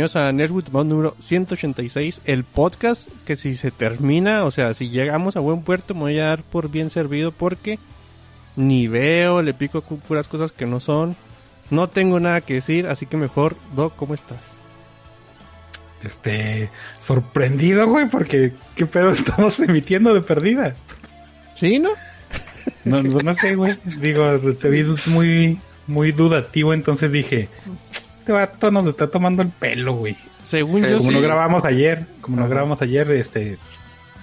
[0.00, 5.36] bienvenidos a Nerdwood número 186, el podcast que si se termina, o sea, si llegamos
[5.36, 7.78] a buen puerto me voy a dar por bien servido porque
[8.56, 11.16] ni veo, le pico puras cosas que no son,
[11.68, 14.42] no tengo nada que decir, así que mejor, Doc, ¿cómo estás?
[16.02, 20.76] Este, sorprendido, güey, porque qué pedo estamos emitiendo de perdida.
[21.54, 21.90] ¿Sí, no?
[22.86, 27.50] No, no sé, güey, digo, te vi muy, muy dudativo, entonces dije,
[28.30, 30.16] este vato nos está tomando el pelo, güey.
[30.42, 33.58] Según yo Como no grabamos ayer, como no grabamos ayer, este,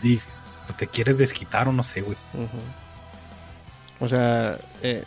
[0.02, 0.24] dije,
[0.66, 2.18] pues te quieres desquitar o no sé, güey.
[4.00, 5.04] O sea, eh,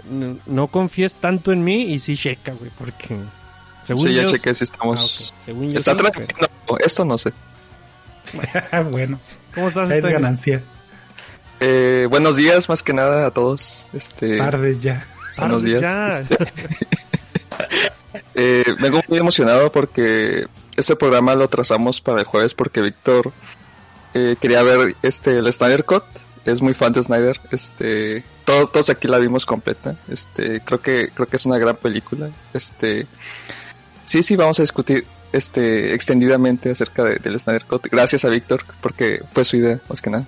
[0.46, 3.16] no, confíes tanto en mí y sí checa, güey, porque...
[3.86, 5.32] Según sí, ya chequé si estamos...
[5.32, 5.96] Ah, según yo Está
[6.84, 7.32] esto no sé.
[8.90, 9.18] bueno.
[9.54, 9.90] ¿Cómo estás?
[9.90, 10.62] Es ganancia.
[11.58, 13.88] Eh, buenos días, más que nada, a todos.
[13.94, 14.36] Este...
[14.36, 15.06] Tardes ya.
[15.38, 15.80] Buenos días.
[15.80, 16.18] Ya.
[16.18, 16.36] Este,
[18.34, 23.32] eh, vengo muy emocionado porque este programa lo trazamos para el jueves porque Víctor
[24.14, 26.04] eh, quería ver este el Snyder Cut.
[26.44, 27.38] Es muy fan de Snyder.
[27.50, 29.96] Este, todos, aquí la vimos completa.
[30.08, 32.30] Este, creo que creo que es una gran película.
[32.54, 33.06] Este,
[34.04, 37.86] sí, sí, vamos a discutir este extendidamente acerca del Snyder Cut.
[37.90, 40.26] Gracias a Víctor porque fue su idea más que nada.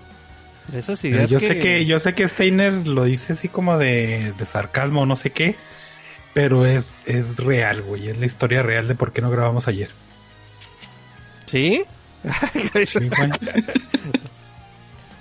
[0.73, 4.47] Esas ideas yo sé que yo sé que Steiner lo dice así como de, de
[4.47, 5.57] sarcasmo, no sé qué.
[6.35, 8.09] Pero es, es real, güey.
[8.09, 9.91] Es la historia real de por qué no grabamos ayer.
[11.47, 11.85] ¿Sí?
[12.87, 13.11] sí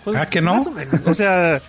[0.03, 0.63] pues, ah, que no.
[1.05, 1.61] O, sea,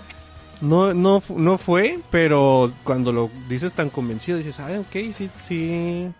[0.61, 6.13] no, no, no fue, pero cuando lo dices tan convencido, dices, ah, ok, sí, sí.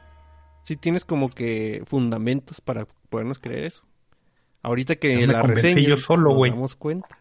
[0.65, 3.85] Sí tienes como que fundamentos para podernos creer eso.
[4.63, 7.19] Ahorita que la reseña yo solo, nos damos cuenta.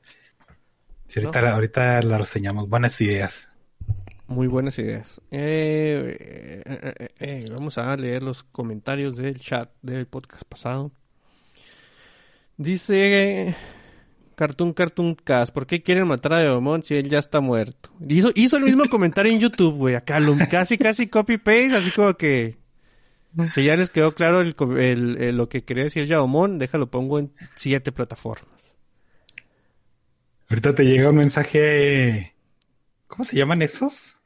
[1.08, 2.70] Sí, ahorita, ahorita la reseñamos.
[2.70, 3.51] Buenas ideas.
[4.32, 5.20] Muy buenas ideas.
[5.30, 6.16] Eh,
[6.66, 10.90] eh, eh, vamos a leer los comentarios del chat del podcast pasado.
[12.56, 13.54] Dice
[14.36, 17.90] Cartoon Cartoon Cast, ¿por qué quieren matar a Deomon si él ya está muerto?
[18.08, 19.96] Hizo, hizo el mismo comentario en YouTube, güey.
[19.96, 22.58] Acá casi, casi copy-paste, así como que...
[23.54, 28.78] Si ya les quedó claro lo que quería decir Yaomon, déjalo pongo en siete plataformas.
[30.48, 32.34] Ahorita te llega un mensaje...
[33.08, 34.21] ¿Cómo se llaman esos?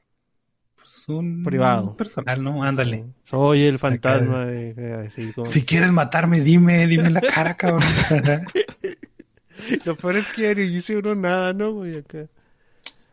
[1.09, 2.63] Un privado personal, ¿no?
[2.63, 3.05] Ándale.
[3.23, 5.09] Soy el fantasma de,
[5.45, 7.83] Si quieres matarme, dime, dime la cara, cabrón.
[9.85, 11.97] Lo peor es que dice uno nada, ¿no, güey?
[11.97, 12.27] Acá.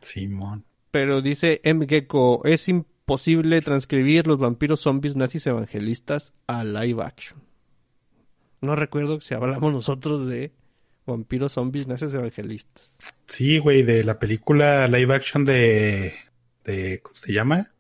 [0.01, 0.65] Simón.
[0.91, 1.87] Pero dice M.
[1.87, 7.41] Gecko, es imposible transcribir los vampiros zombies nazis evangelistas a live action.
[8.61, 10.53] No recuerdo si hablamos nosotros de
[11.07, 12.93] vampiros zombies nazis evangelistas.
[13.27, 16.15] Sí, güey, de la película live action de,
[16.65, 17.72] de ¿cómo se llama?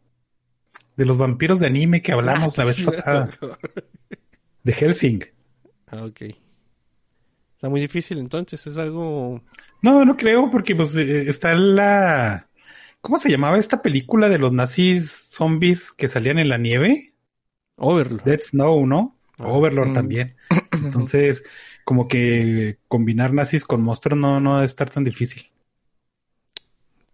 [0.97, 3.31] De los vampiros de anime que hablamos la vez pasada.
[4.63, 5.25] De Helsing.
[5.89, 6.23] Ah, ok.
[7.55, 9.43] Está muy difícil entonces, es algo...
[9.83, 12.49] No, no creo, porque pues eh, está la...
[13.01, 17.15] ¿Cómo se llamaba esta película de los nazis zombies que salían en la nieve?
[17.77, 18.23] Overlord.
[18.23, 19.17] Dead Snow, ¿no?
[19.39, 19.93] Ah, Overlord mm.
[19.93, 20.37] también.
[20.73, 21.45] Entonces,
[21.85, 25.52] como que combinar nazis con monstruos no, no debe estar tan difícil.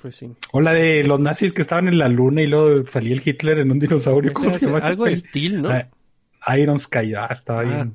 [0.00, 0.30] Pues sí.
[0.52, 3.58] O la de los nazis que estaban en la luna y luego salía el Hitler
[3.58, 4.32] en un dinosaurio.
[4.32, 4.78] ¿Cómo se llama?
[4.78, 5.70] Algo de Steel, ¿no?
[5.70, 7.92] Ah, Iron Sky, ah, estaba bien.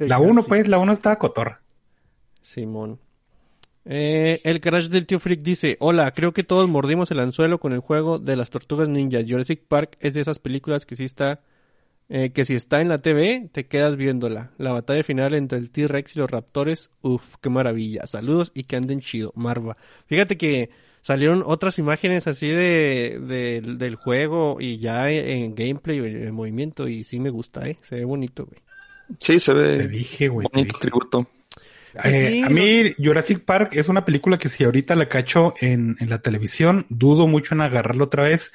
[0.00, 1.62] la 1, pues, la 1 estaba cotorra.
[2.42, 3.00] Simón.
[3.86, 7.72] Eh, el crash del tío Freak dice, hola, creo que todos mordimos el anzuelo con
[7.72, 9.24] el juego de las tortugas ninjas.
[9.26, 11.40] Jurassic Park es de esas películas que sí está,
[12.10, 14.50] eh, que si está en la TV, te quedas viéndola.
[14.58, 18.06] La batalla final entre el T-Rex y los raptores, uff, qué maravilla.
[18.06, 19.78] Saludos y que anden chido, Marva.
[20.06, 20.68] Fíjate que
[21.00, 27.20] salieron otras imágenes así de, del juego y ya en gameplay en movimiento y sí
[27.20, 27.78] me gusta, ¿eh?
[27.82, 28.60] Se ve bonito, güey.
[29.18, 29.76] Sí, se ve.
[29.76, 30.46] Te dije, güey.
[30.52, 31.28] Bonito tributo.
[32.04, 36.08] Eh, a mí Jurassic Park es una película que si ahorita la cacho en, en
[36.08, 38.52] la televisión, dudo mucho en agarrarla otra vez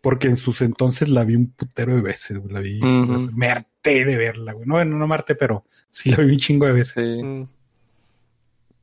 [0.00, 4.16] porque en sus entonces la vi un putero de veces, La vi, me harté de
[4.16, 4.66] verla, güey.
[4.66, 7.22] No, no me harté, pero sí la vi un chingo de veces.
[7.22, 7.42] Mm.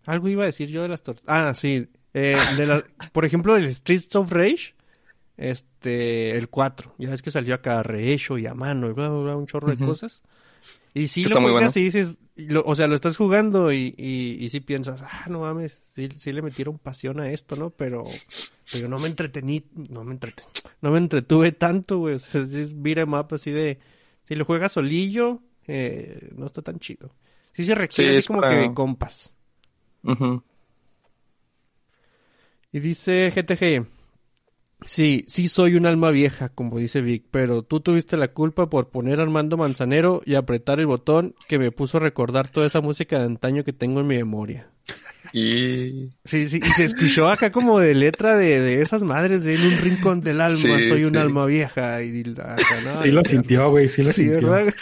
[0.06, 1.36] Algo iba a decir yo de las tortugas.
[1.36, 1.90] Ah, sí.
[2.18, 2.82] Eh, de la,
[3.12, 4.74] por ejemplo, el Streets of Rage,
[5.36, 6.96] este, el 4.
[6.98, 9.68] Ya ves que salió acá rehecho y a mano y bla, bla, bla, un chorro
[9.68, 10.22] de cosas.
[10.94, 12.20] Y si lo juegas y dices,
[12.64, 16.42] o sea, lo estás jugando y, y, y si piensas, ah, no mames, sí, le
[16.42, 17.72] metieron pasión a esto, ¿no?
[17.72, 18.06] Pero,
[18.72, 20.48] pero no me entretení, no me entretení,
[20.80, 22.16] no me entretuve tanto, güey.
[22.16, 23.78] O sea, es beat'em up así de,
[24.24, 27.12] si lo juegas solillo, eh, no está tan chido.
[27.52, 29.34] Sí se requiere así como que de compas.
[30.06, 30.42] Ajá.
[32.76, 33.88] Y dice GTG,
[34.84, 38.90] Sí, sí soy un alma vieja, como dice Vic, pero tú tuviste la culpa por
[38.90, 42.82] poner a Armando Manzanero y apretar el botón que me puso a recordar toda esa
[42.82, 44.68] música de antaño que tengo en mi memoria.
[45.32, 46.12] Y...
[46.26, 49.68] Sí, sí, y se escuchó acá como de letra de, de esas madres de en
[49.68, 52.04] un rincón del alma, soy un alma vieja.
[52.04, 52.26] Y,
[53.02, 54.52] sí lo sintió, güey, sí lo sintió.
[54.52, 54.74] ¿verdad?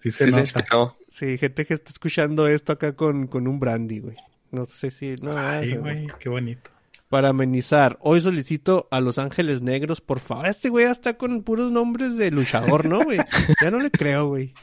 [0.00, 0.66] Sí se nota.
[1.08, 4.16] Sí, gente que está escuchando esto acá con, con un brandy, güey.
[4.50, 5.14] No sé si...
[5.22, 6.70] No, Ay, güey, qué bonito.
[7.12, 10.46] Para amenizar, hoy solicito a Los Ángeles Negros, por favor.
[10.46, 13.18] Este güey ya está con puros nombres de luchador, ¿no, güey?
[13.62, 14.54] Ya no le creo, güey.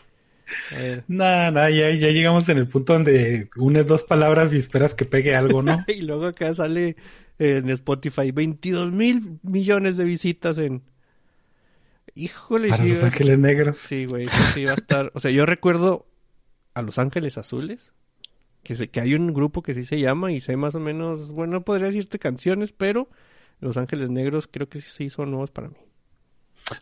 [1.08, 5.06] Nada, nada, ya, ya llegamos en el punto donde unes dos palabras y esperas que
[5.06, 5.78] pegue algo, ¿no?
[5.88, 6.96] y luego acá sale
[7.38, 10.82] en Spotify 22 mil millones de visitas en...
[12.16, 13.78] Híjole, Para Los Ángeles Negros.
[13.78, 15.12] Sí, güey, sí va a estar...
[15.14, 16.08] O sea, yo recuerdo
[16.74, 17.94] a Los Ángeles Azules,
[18.64, 21.32] que, sé que hay un grupo que sí se llama y sé más o menos,
[21.32, 23.10] bueno, no podría decirte canciones, pero
[23.60, 25.76] Los Ángeles Negros creo que sí son nuevos para mí.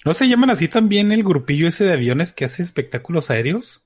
[0.06, 3.82] ¿No se llaman así también el grupillo ese de aviones que hace espectáculos aéreos?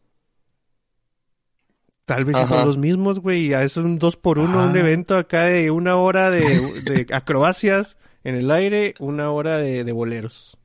[2.05, 3.53] Tal vez son los mismos, güey.
[3.53, 4.79] Es un dos por uno, un ah.
[4.79, 10.57] evento acá de una hora de, acrobacias en el aire, una hora de, boleros.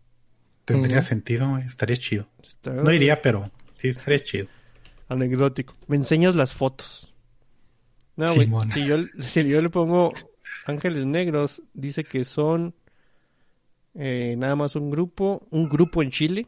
[0.64, 2.28] Tendría sentido, estaría chido.
[2.64, 4.48] No iría, pero sí estaría chido.
[5.08, 5.76] Anecdótico.
[5.86, 7.14] Me enseñas las fotos.
[8.16, 8.48] No, güey.
[8.72, 10.12] Si yo, si yo le pongo
[10.66, 12.74] Ángeles Negros, dice que son
[13.94, 16.46] eh, nada más un grupo, un grupo en Chile.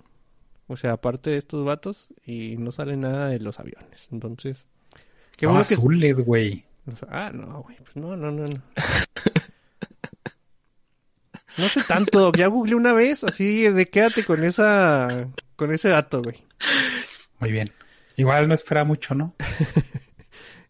[0.66, 4.08] O sea, aparte de estos vatos, y no sale nada de los aviones.
[4.12, 4.66] Entonces,
[5.36, 6.66] qué bueno azules, güey.
[7.08, 7.76] Ah, no, güey.
[7.78, 8.62] Pues no, no, no, no.
[11.56, 16.22] No sé tanto, ya googleé una vez, así de quédate con esa, con ese dato,
[16.22, 16.44] güey.
[17.40, 17.72] Muy bien.
[18.16, 19.34] Igual no espera mucho, ¿no?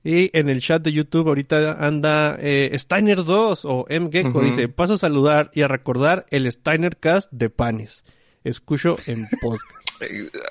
[0.04, 4.10] Y en el chat de YouTube ahorita anda eh, Steiner 2 o M.
[4.10, 4.40] Gecko.
[4.40, 8.04] Dice, paso a saludar y a recordar el Steiner Cast de Panes.
[8.44, 9.64] Escucho en podcast.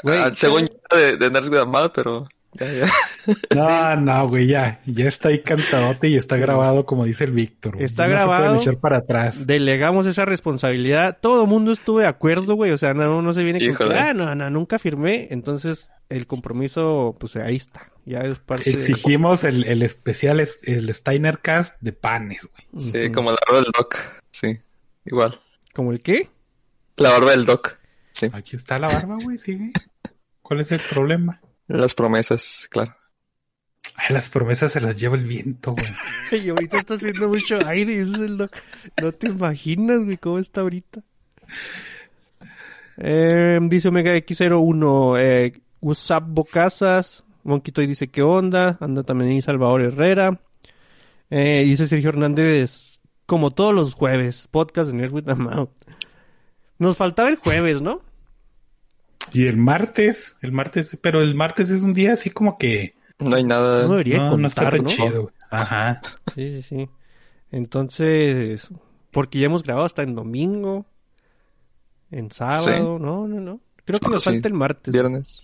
[0.06, 1.50] Ah, según de, de Nerds
[1.96, 2.28] pero...
[2.60, 2.94] Ya, ya.
[3.56, 4.80] No, no, güey, ya.
[4.86, 7.82] Ya está ahí cantadote y está grabado como dice el Víctor.
[7.82, 8.54] Está grabado.
[8.54, 9.46] No se echar para atrás.
[9.46, 11.18] Delegamos esa responsabilidad.
[11.22, 12.72] Todo el mundo estuvo de acuerdo, güey.
[12.72, 15.28] O sea, no, no se viene con ah, no, no, nunca firmé.
[15.32, 17.92] Entonces, el compromiso, pues ahí está.
[18.06, 22.92] Ya es parte Exigimos el, el, especial, el Steiner Cast de panes, güey.
[22.92, 23.98] Sí, como la barba del Doc.
[24.32, 24.60] Sí,
[25.06, 25.42] igual.
[25.74, 26.30] ¿Como el qué?
[26.96, 27.78] La barba del Doc.
[28.14, 28.30] Sí.
[28.32, 29.74] Aquí está la barba, güey, sigue.
[30.42, 31.42] ¿Cuál es el problema?
[31.68, 32.96] Las promesas, claro.
[33.96, 35.88] Ay, las promesas se las lleva el viento, güey.
[36.46, 38.50] y ahorita está haciendo mucho aire y ese es el.
[39.02, 41.02] No te imaginas, güey, cómo está ahorita.
[42.98, 48.78] Eh, dice Omega X01, eh, WhatsApp Bocasas, Monkey dice, ¿qué onda?
[48.82, 50.40] Anda también ahí Salvador Herrera.
[51.30, 55.70] Eh, dice Sergio Hernández, como todos los jueves, podcast de Nerd with a Mouth.
[56.80, 58.02] Nos faltaba el jueves, ¿no?
[59.34, 62.96] Y el martes, el martes, pero el martes es un día así como que...
[63.20, 63.84] No hay nada.
[63.84, 65.32] No debería no, tan chido.
[65.50, 66.02] Ajá.
[66.36, 66.90] Sí, sí, sí.
[67.52, 68.68] Entonces,
[69.12, 70.86] porque ya hemos grabado hasta en domingo,
[72.12, 73.62] en sábado, no, no, no.
[73.86, 74.92] Creo que nos falta el martes.
[74.92, 75.44] Viernes.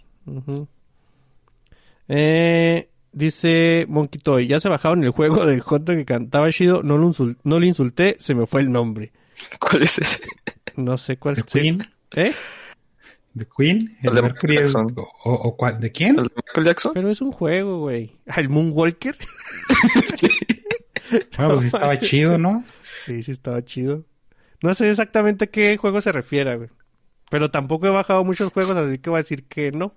[2.08, 6.98] Eh, dice Monkey Toy, ya se bajaron el juego del Jota que cantaba Shido, no,
[6.98, 7.12] lo
[7.44, 9.14] no insulté, se me fue el nombre.
[9.60, 10.24] ¿Cuál es ese?
[10.76, 11.46] No sé cuál es.
[12.16, 12.34] ¿Eh?
[13.34, 13.98] ¿De Queen?
[14.04, 14.60] ¿El, de Mercury
[15.24, 15.80] o, cuál?
[15.80, 16.20] ¿De quién?
[16.20, 16.92] ¿El de Michael Jackson?
[16.94, 18.16] Pero es un juego, güey.
[18.38, 19.18] ¿El Moonwalker?
[20.18, 20.30] sí.
[21.38, 22.64] Bueno, pues estaba chido, ¿no?
[23.06, 24.06] Sí, sí estaba chido.
[24.62, 26.70] No sé exactamente a qué juego se refiere, güey.
[27.30, 29.96] Pero tampoco he bajado muchos juegos, así que voy a decir que no.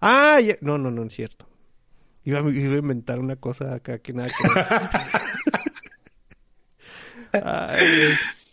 [0.00, 1.48] Ah, no, no, no es cierto.
[2.24, 4.34] Iba, a inventar una cosa acá que nada que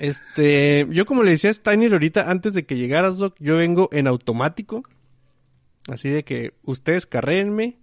[0.00, 3.88] este, yo como le decía a Steiner ahorita, antes de que llegaras, Doc, yo vengo
[3.92, 4.82] en automático.
[5.88, 7.78] Así de que ustedes carréenme.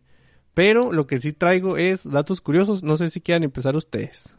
[0.54, 2.84] Pero lo que sí traigo es datos curiosos.
[2.84, 4.36] No sé si quieran empezar ustedes.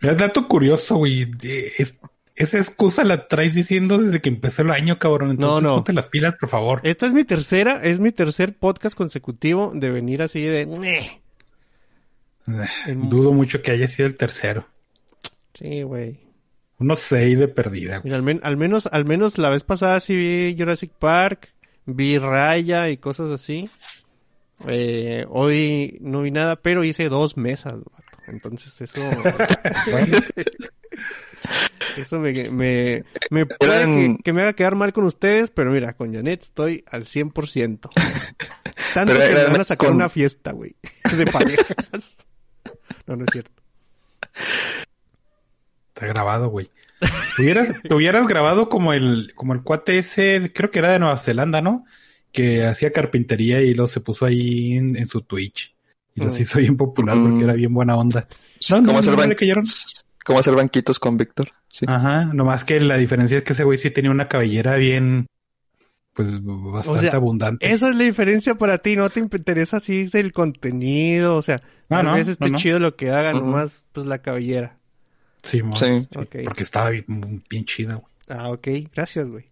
[0.00, 1.30] Mira, dato curioso, güey.
[1.78, 1.98] Es,
[2.34, 5.30] esa excusa la traes diciendo desde que empezó el año, cabrón.
[5.30, 5.76] Entonces, no, no.
[5.76, 6.80] Ponte las pilas, por favor.
[6.82, 10.62] Esta es mi tercera, es mi tercer podcast consecutivo de venir así de.
[12.46, 14.66] Eh, dudo mucho que haya sido el tercero.
[15.54, 16.20] Sí, güey.
[16.78, 18.00] Unos seis de perdida.
[18.04, 21.52] Mira, al, menos, al menos la vez pasada sí vi Jurassic Park,
[21.86, 23.70] vi Raya y cosas así.
[24.66, 27.76] Eh, hoy no vi nada, pero hice dos mesas,
[28.26, 29.00] Entonces eso.
[31.96, 36.12] Eso me, me, me puede que, me haga quedar mal con ustedes, pero mira, con
[36.12, 37.90] Janet estoy al 100%.
[38.94, 40.74] Tanto que me van a sacar una fiesta, güey,
[41.16, 42.16] de parejas.
[43.06, 43.62] No, no es cierto.
[45.94, 46.70] Está grabado, güey.
[47.38, 51.18] hubieras, te hubieras grabado como el, como el cuate ese, creo que era de Nueva
[51.18, 51.84] Zelanda, ¿no?
[52.32, 55.74] Que hacía carpintería y luego se puso ahí en, su Twitch.
[56.16, 56.42] Y los mm.
[56.42, 58.26] hizo bien popular porque era bien buena onda.
[58.68, 59.14] ¿Cómo, hacer
[60.24, 61.52] ¿Cómo hacer banquitos con Víctor?
[61.68, 61.84] Sí.
[61.88, 65.26] Ajá, nomás que la diferencia es que ese güey sí tenía una cabellera bien,
[66.12, 67.70] pues bastante abundante.
[67.70, 72.02] Esa es la diferencia para ti, no te interesa así el contenido, o sea, a
[72.14, 74.78] veces está chido lo que hagan, nomás pues la cabellera.
[75.44, 76.08] Sí, sí.
[76.10, 78.06] porque estaba bien, chida, güey.
[78.28, 79.44] Ah, ok, gracias, güey.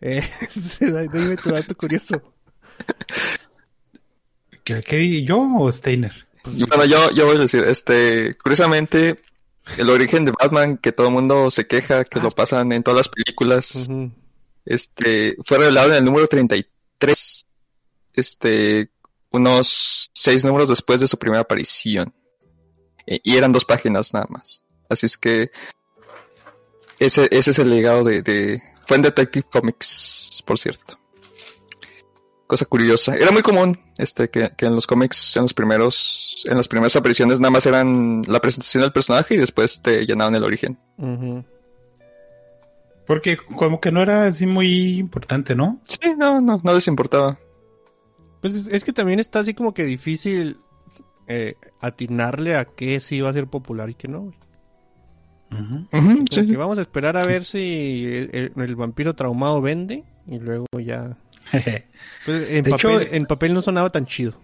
[0.00, 0.22] Eh,
[0.80, 2.34] dime tu dato curioso.
[4.64, 6.26] ¿Qué, qué yo o Steiner?
[6.42, 9.22] Pues, bueno, yo, yo voy a decir, este, curiosamente,
[9.76, 12.34] el origen de Batman, que todo el mundo se queja, que lo ah.
[12.34, 13.88] pasan en todas las películas,
[14.64, 17.46] este, fue revelado en el número 33,
[18.14, 18.90] este,
[19.30, 22.14] unos seis números después de su primera aparición.
[23.06, 24.63] Y eran dos páginas nada más.
[24.88, 25.50] Así es que
[26.98, 28.62] ese, ese es el legado de, de...
[28.86, 30.98] Fue en Detective Comics, por cierto.
[32.46, 33.14] Cosa curiosa.
[33.14, 36.94] Era muy común este que, que, en los cómics, en los primeros, en las primeras
[36.94, 40.78] apariciones nada más eran la presentación del personaje y después te llenaban el origen.
[43.06, 45.80] Porque como que no era así muy importante, ¿no?
[45.84, 47.38] Sí, no, no, no les importaba.
[48.42, 50.58] Pues es que también está así como que difícil
[51.26, 54.32] eh, atinarle a qué sí va a ser popular y qué no.
[56.56, 61.16] Vamos a esperar a ver si el, vampiro traumado vende y luego ya.
[62.24, 64.40] Pues, en, papel, en papel no sonaba tan chido.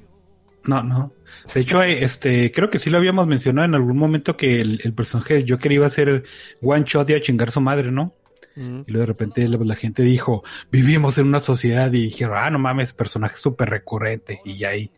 [0.65, 1.13] No, no.
[1.55, 4.81] De hecho, eh, este, creo que sí lo habíamos mencionado en algún momento que el,
[4.85, 6.25] el personaje de Joker iba a ser
[6.61, 8.15] one shot y a chingar su madre, ¿no?
[8.57, 12.59] Y luego de repente la, gente dijo, vivimos en una sociedad y dijeron, ah, no
[12.59, 14.93] mames, personaje súper recurrente y ya ahí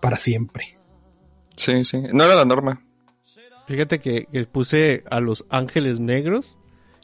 [0.00, 0.78] para siempre.
[1.56, 2.82] Sí, sí, no era la norma.
[3.66, 6.58] Fíjate que, que puse a los ángeles negros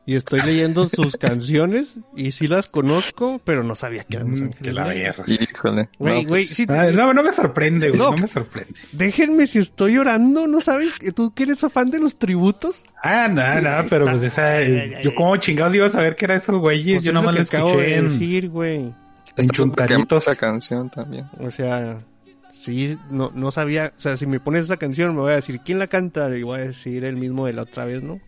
[0.05, 4.41] y estoy leyendo sus canciones y sí las conozco, pero no sabía que eran los
[4.41, 4.95] mm, ángeles la
[5.27, 5.89] Híjole.
[5.99, 8.75] Güey, güey, pues, no, no, me sorprende, güey, no, me sorprende.
[8.93, 12.83] Déjenme si estoy llorando, ¿no sabes que tú que eres fan de los tributos?
[13.03, 14.63] Ah, no, no, pero pues esa,
[15.03, 17.97] yo como chingados iba a saber que era esos güeyes, pues yo nomás lo escuché
[17.97, 18.09] en...
[18.09, 18.93] decir, güey.
[19.37, 19.49] En
[20.11, 21.27] esa canción también.
[21.39, 21.99] O sea,
[22.63, 25.61] sí, no, no sabía, o sea, si me pones esa canción me voy a decir
[25.65, 28.21] quién la canta y voy a decir el mismo de la otra vez, ¿no?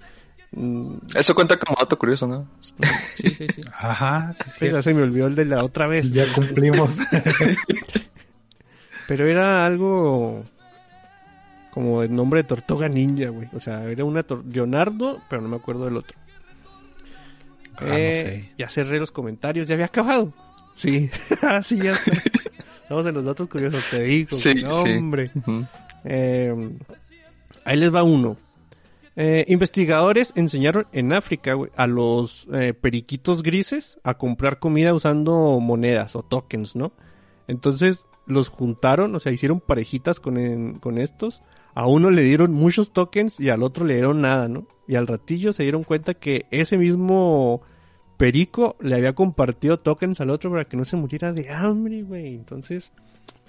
[0.52, 0.98] Mm.
[1.14, 2.48] Eso cuenta como dato curioso, ¿no?
[2.60, 3.62] Sí, sí, sí.
[3.78, 6.10] Ajá, sí, se me olvidó el de la otra vez.
[6.10, 6.98] Ya cumplimos.
[9.08, 10.44] Pero era algo
[11.70, 13.48] como el nombre de Tortuga Ninja, güey.
[13.52, 16.16] O sea, era una Leonardo, pero no me acuerdo del otro.
[17.76, 20.32] Ah, eh, ya cerré los comentarios, ya había acabado.
[20.76, 21.10] Sí,
[21.64, 21.98] sí, ya
[22.84, 24.36] Estamos en los datos curiosos, te digo.
[24.36, 25.30] Sí, hombre.
[26.04, 26.54] Eh,
[27.64, 28.36] ahí les va uno.
[29.16, 36.14] Eh, investigadores enseñaron en África a los eh, periquitos grises a comprar comida usando monedas
[36.14, 36.92] o tokens, ¿no?
[37.48, 41.40] Entonces los juntaron, o sea, hicieron parejitas con, con estos.
[41.74, 44.66] A uno le dieron muchos tokens y al otro le dieron nada, ¿no?
[44.86, 47.62] Y al ratillo se dieron cuenta que ese mismo
[48.16, 52.34] perico le había compartido tokens al otro para que no se muriera de hambre, güey.
[52.34, 52.92] Entonces,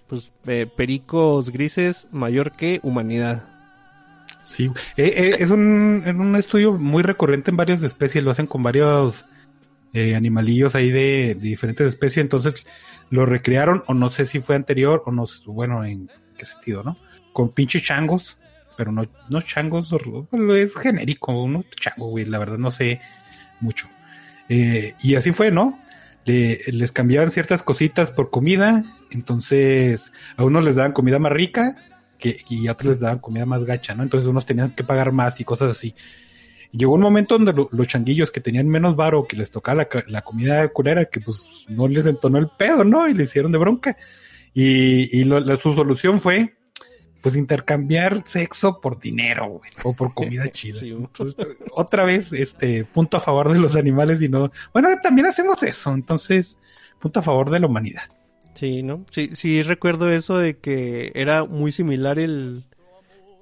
[0.08, 3.44] pues eh, pericos grises mayor que humanidad.
[4.46, 8.62] Sí, eh, eh, es un, un, estudio muy recurrente en varias especies, lo hacen con
[8.62, 9.26] varios
[9.92, 12.66] eh, animalillos ahí de, diferentes especies, entonces
[13.10, 16.96] lo recrearon, o no sé si fue anterior, o no, bueno, en qué sentido, ¿no?
[17.34, 18.38] Con pinches changos,
[18.78, 19.90] pero no, no changos,
[20.52, 23.02] es genérico, uno chango, güey, la verdad no sé
[23.62, 23.90] mucho.
[24.48, 25.80] Y así fue, ¿no?
[26.26, 31.76] les cambiaban ciertas cositas por comida, entonces a unos les daban comida más rica
[32.18, 34.04] que, y otros les daban comida más gacha, ¿no?
[34.04, 35.94] Entonces unos tenían que pagar más y cosas así.
[36.72, 40.68] llegó un momento donde los changuillos que tenían menos varo, que les tocaba la, comida
[40.70, 43.08] culera, que pues no les entonó el pedo, ¿no?
[43.08, 43.98] Y le hicieron de bronca.
[44.54, 45.26] Y, y
[45.58, 46.56] su solución fue,
[47.26, 50.80] pues intercambiar sexo por dinero, güey, o por comida chida.
[51.72, 55.92] otra vez, este, punto a favor de los animales y no, bueno, también hacemos eso,
[55.92, 56.60] entonces,
[57.00, 58.04] punto a favor de la humanidad.
[58.54, 59.08] Sí, ¿no?
[59.10, 62.62] Sí, sí recuerdo eso de que era muy similar el,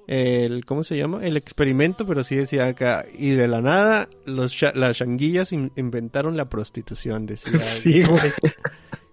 [0.08, 1.20] el ¿cómo se llama?
[1.22, 6.48] El experimento, pero sí decía acá, y de la nada, los las changuillas inventaron la
[6.48, 7.52] prostitución, decía.
[7.60, 8.32] Sí, güey.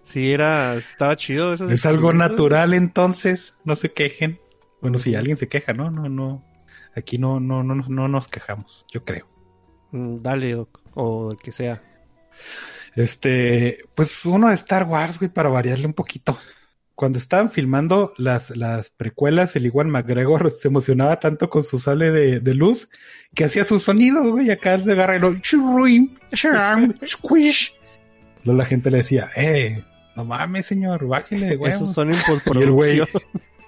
[0.05, 1.69] Sí, era, estaba chido eso.
[1.69, 4.39] Es algo natural entonces, no se quejen.
[4.81, 5.91] Bueno, si alguien se queja, ¿no?
[5.91, 6.43] No, no.
[6.95, 9.27] Aquí no, no, no, no nos quejamos, yo creo.
[9.91, 11.81] Mm, dale, Doc, o el que sea.
[12.95, 16.37] Este, pues uno de Star Wars, güey, para variarle un poquito.
[16.95, 22.11] cuando estaban filmando las, las precuelas, el igual McGregor se emocionaba tanto con su sable
[22.11, 22.89] de, de luz
[23.33, 25.33] que hacía sus sonidos, güey, acá se agarra y lo
[27.07, 27.73] squish.
[28.43, 29.83] Luego la gente le decía, eh,
[30.15, 31.71] no mames, señor, bájele, güey.
[31.73, 33.07] Esos son en postproducción.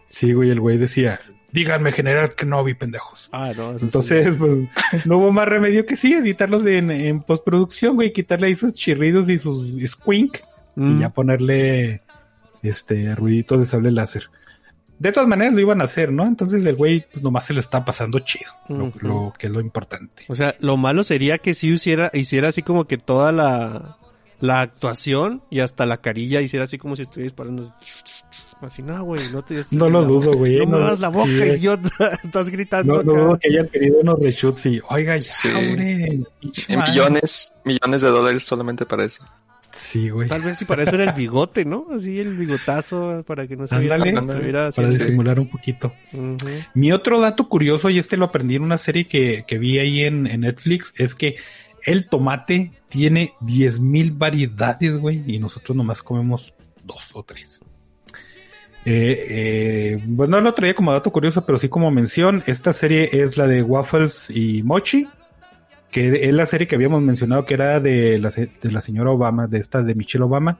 [0.07, 1.19] Sí, güey, el güey decía,
[1.51, 3.29] díganme general que no vi pendejos.
[3.31, 3.71] Ah, no.
[3.77, 4.59] Entonces, pues,
[5.05, 9.29] no hubo más remedio que sí, editarlos en, en postproducción, güey, quitarle ahí sus chirridos
[9.29, 10.37] y sus squink
[10.75, 10.99] y Mm.
[11.01, 12.01] ya ponerle
[12.63, 14.29] este ruiditos de sable láser.
[14.97, 16.25] De todas maneras lo iban a hacer, ¿no?
[16.25, 19.59] Entonces el güey pues nomás se le está pasando chido, lo- lo, que es lo
[19.59, 20.23] importante.
[20.29, 23.97] O sea, lo malo sería que si hiciera, hiciera así como que toda la,
[24.39, 27.75] la actuación y hasta la carilla hiciera así como si estuviera disparando.
[28.63, 30.57] Así, no, güey, no te No lo dudo, güey.
[30.59, 31.43] No, No- muevas la boca, sí.
[31.57, 31.89] idiota.
[32.23, 35.47] Estás gritando No, no dudo que hayan tenido unos reshoots y, oiga, ya, Sí.
[35.49, 36.21] hombre.
[36.39, 39.23] pinche En millones, millones de dólares solamente para eso.
[39.75, 40.29] Sí, güey.
[40.29, 41.87] Tal vez si para eso era el bigote, ¿no?
[41.91, 44.99] Así el bigotazo para que no se viera estuviera para así.
[44.99, 45.91] disimular un poquito.
[46.75, 50.01] Mi otro dato curioso, y este lo aprendí en una serie que, que vi ahí
[50.03, 51.37] en, en Netflix, es que
[51.85, 56.53] el tomate tiene 10.000 variedades, güey, y nosotros nomás comemos
[56.83, 57.59] dos o tres.
[58.85, 63.09] Eh, eh, bueno, no lo traía como dato curioso, pero sí como mención, esta serie
[63.13, 65.07] es la de Waffles y Mochi,
[65.89, 69.47] que es la serie que habíamos mencionado que era de la, de la señora Obama,
[69.47, 70.59] de esta de Michelle Obama.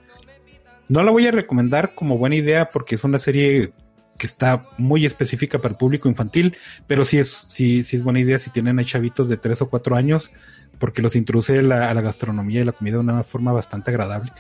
[0.88, 3.74] No la voy a recomendar como buena idea porque es una serie
[4.18, 6.56] que está muy específica para el público infantil,
[6.88, 9.70] pero sí es, sí, sí es buena idea si tienen a chavitos de tres o
[9.70, 10.32] cuatro años,
[10.78, 14.32] porque los introduce la- a la gastronomía y la comida de una forma bastante agradable.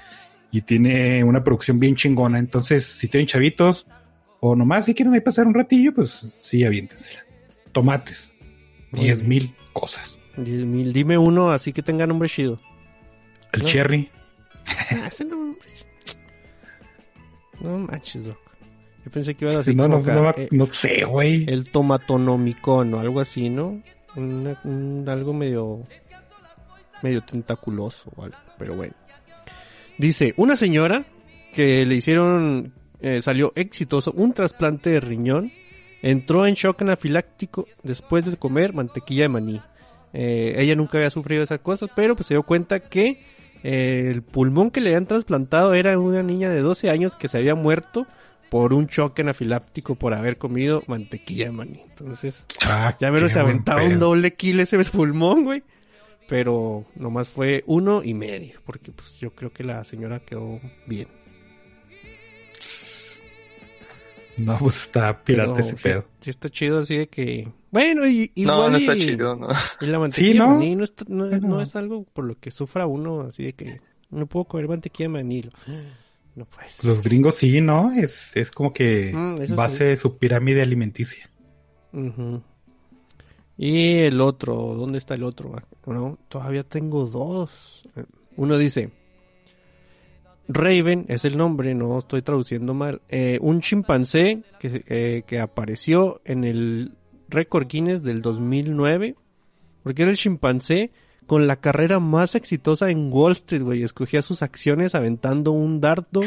[0.54, 2.38] Y tiene una producción bien chingona.
[2.40, 3.86] Entonces, si tienen chavitos,
[4.40, 7.26] o nomás si quieren ahí pasar un ratillo, pues sí, aviéntensela.
[7.74, 8.32] Tomates.
[8.92, 10.18] Diez mil cosas.
[10.38, 10.94] Diez mil.
[10.94, 12.60] Dime uno así que tenga nombre chido.
[13.52, 13.68] El No.
[13.68, 14.10] cherry.
[14.92, 15.56] Ah, ese no.
[17.60, 18.38] No manches, Doc.
[19.06, 21.46] Yo pensé que iba a decir no, no, no, eh, no sé, güey.
[21.50, 23.82] el tomatonomicón o algo así, ¿no?
[24.16, 25.82] Una- un- algo medio
[27.02, 28.94] medio tentaculoso o algo, pero bueno.
[29.98, 31.06] Dice, una señora
[31.54, 35.52] que le hicieron eh, salió exitoso un trasplante de riñón,
[36.02, 39.62] entró en shock anafiláctico después de comer mantequilla de maní.
[40.14, 43.24] Eh, ella nunca había sufrido esas cosas, pero pues se dio cuenta que
[43.64, 47.38] eh, el pulmón que le habían trasplantado era una niña de 12 años que se
[47.38, 48.06] había muerto
[48.50, 51.82] por un choque anafiláctico por haber comido mantequilla de maní.
[51.90, 55.64] Entonces, Ah, ya menos se aventaba un doble kill ese pulmón, güey.
[56.28, 61.08] Pero nomás fue uno y medio, porque pues yo creo que la señora quedó bien.
[64.38, 66.08] No, pues está pirata ese sí, pedo.
[66.20, 67.48] sí está chido así de que...
[67.70, 69.48] Bueno, y, No, igual no está y- chido, no.
[69.82, 70.46] Y la mantequilla Sí, ¿no?
[70.46, 73.22] de maní no, está- no, es- Pero- no es algo por lo que sufra uno,
[73.22, 75.44] así de que no puedo comer mantequilla de maní.
[76.36, 76.84] No puedes.
[76.84, 77.92] Los gringos sí, ¿no?
[77.92, 79.84] Es, es como que Mm, base sí.
[79.84, 81.30] de su pirámide alimenticia.
[83.58, 85.56] Y el otro, ¿dónde está el otro?
[85.86, 87.88] No, todavía tengo dos.
[88.36, 88.92] Uno dice,
[90.48, 93.02] Raven es el nombre, no estoy traduciendo mal.
[93.10, 96.96] Eh, un chimpancé que, eh, que apareció en el
[97.30, 99.16] récord Guinness del 2009,
[99.84, 100.92] porque era el chimpancé
[101.26, 103.84] con la carrera más exitosa en Wall Street, güey.
[103.84, 106.22] Escogía sus acciones aventando un dardo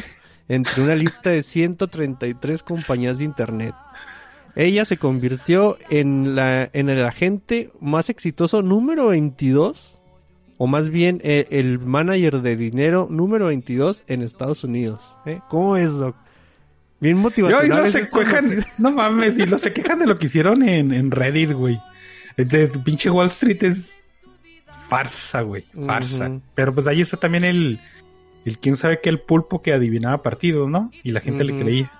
[0.48, 3.74] entre una lista de 133 compañías de internet.
[4.56, 10.00] Ella se convirtió en, la, en el agente más exitoso número 22,
[10.56, 15.00] o más bien eh, el manager de dinero número 22 en Estados Unidos.
[15.26, 15.40] ¿eh?
[15.50, 16.16] ¿Cómo es, Doc?
[17.00, 17.68] Bien motivacional.
[17.68, 20.94] no es se quejan, no mames, y no se quejan de lo que hicieron en,
[20.94, 21.78] en Reddit, güey.
[22.38, 23.98] Entonces, pinche Wall Street es
[24.88, 26.28] farsa, güey, farsa.
[26.28, 26.42] Ujú.
[26.54, 27.78] Pero pues ahí está también el,
[28.46, 30.90] el quién sabe qué, el pulpo que adivinaba partidos, ¿no?
[31.02, 31.62] Y la gente le Ujú.
[31.62, 31.92] creía.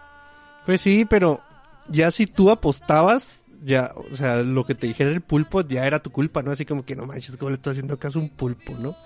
[0.65, 1.41] Pues sí, pero
[1.89, 6.03] ya si tú apostabas, ya, o sea, lo que te dijera el pulpo ya era
[6.03, 6.51] tu culpa, ¿no?
[6.51, 8.97] Así como que no manches, ¿cómo le estoy haciendo caso a un pulpo, no?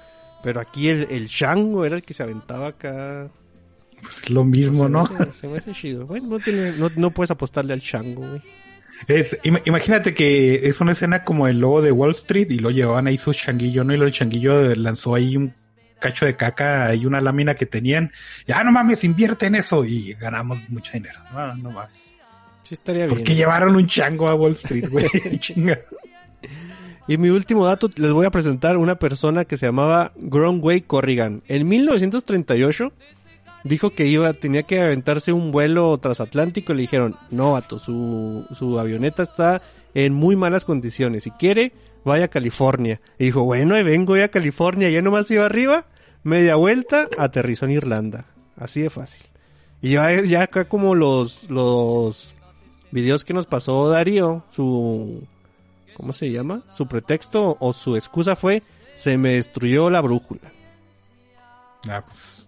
[0.43, 3.29] Pero aquí el, el chango era el que se aventaba acá.
[4.01, 5.03] Pues es lo mismo, se ¿no?
[5.05, 6.07] Me hace, se me hace chido.
[6.07, 8.43] Bueno, no, tiene- no, no puedes apostarle al chango, güey.
[9.09, 13.07] Es, imagínate que es una escena como el logo de Wall Street y lo llevaban
[13.07, 13.95] ahí su changuillo, ¿no?
[13.95, 15.55] Y el changuillo lanzó ahí un
[16.01, 18.13] cacho de caca y una lámina que tenían.
[18.47, 21.19] Ya no mames, invierte en eso y ganamos mucho dinero.
[21.33, 22.13] No, no mames.
[22.63, 23.17] Sí estaría bien.
[23.17, 25.07] Porque llevaron un chango a Wall Street, güey.
[27.11, 31.43] Y mi último dato, les voy a presentar una persona que se llamaba Gronway Corrigan.
[31.49, 32.93] En 1938
[33.65, 38.47] dijo que iba, tenía que aventarse un vuelo transatlántico y le dijeron, no, vato, su,
[38.57, 39.61] su avioneta está
[39.95, 41.25] en muy malas condiciones.
[41.25, 41.73] Si quiere,
[42.05, 43.01] vaya a California.
[43.19, 44.89] Y dijo, bueno, ahí vengo ya a California.
[44.89, 45.87] Ya nomás iba arriba,
[46.23, 48.27] media vuelta, aterrizó en Irlanda.
[48.57, 49.23] Así de fácil.
[49.83, 52.35] Y ya, ya acá como los, los
[52.91, 55.23] videos que nos pasó Darío, su,
[55.95, 56.63] ¿cómo se llama?
[56.77, 58.63] Su pretexto o su excusa fue,
[58.97, 60.53] se me destruyó la brújula.
[61.89, 62.41] Ah, pues.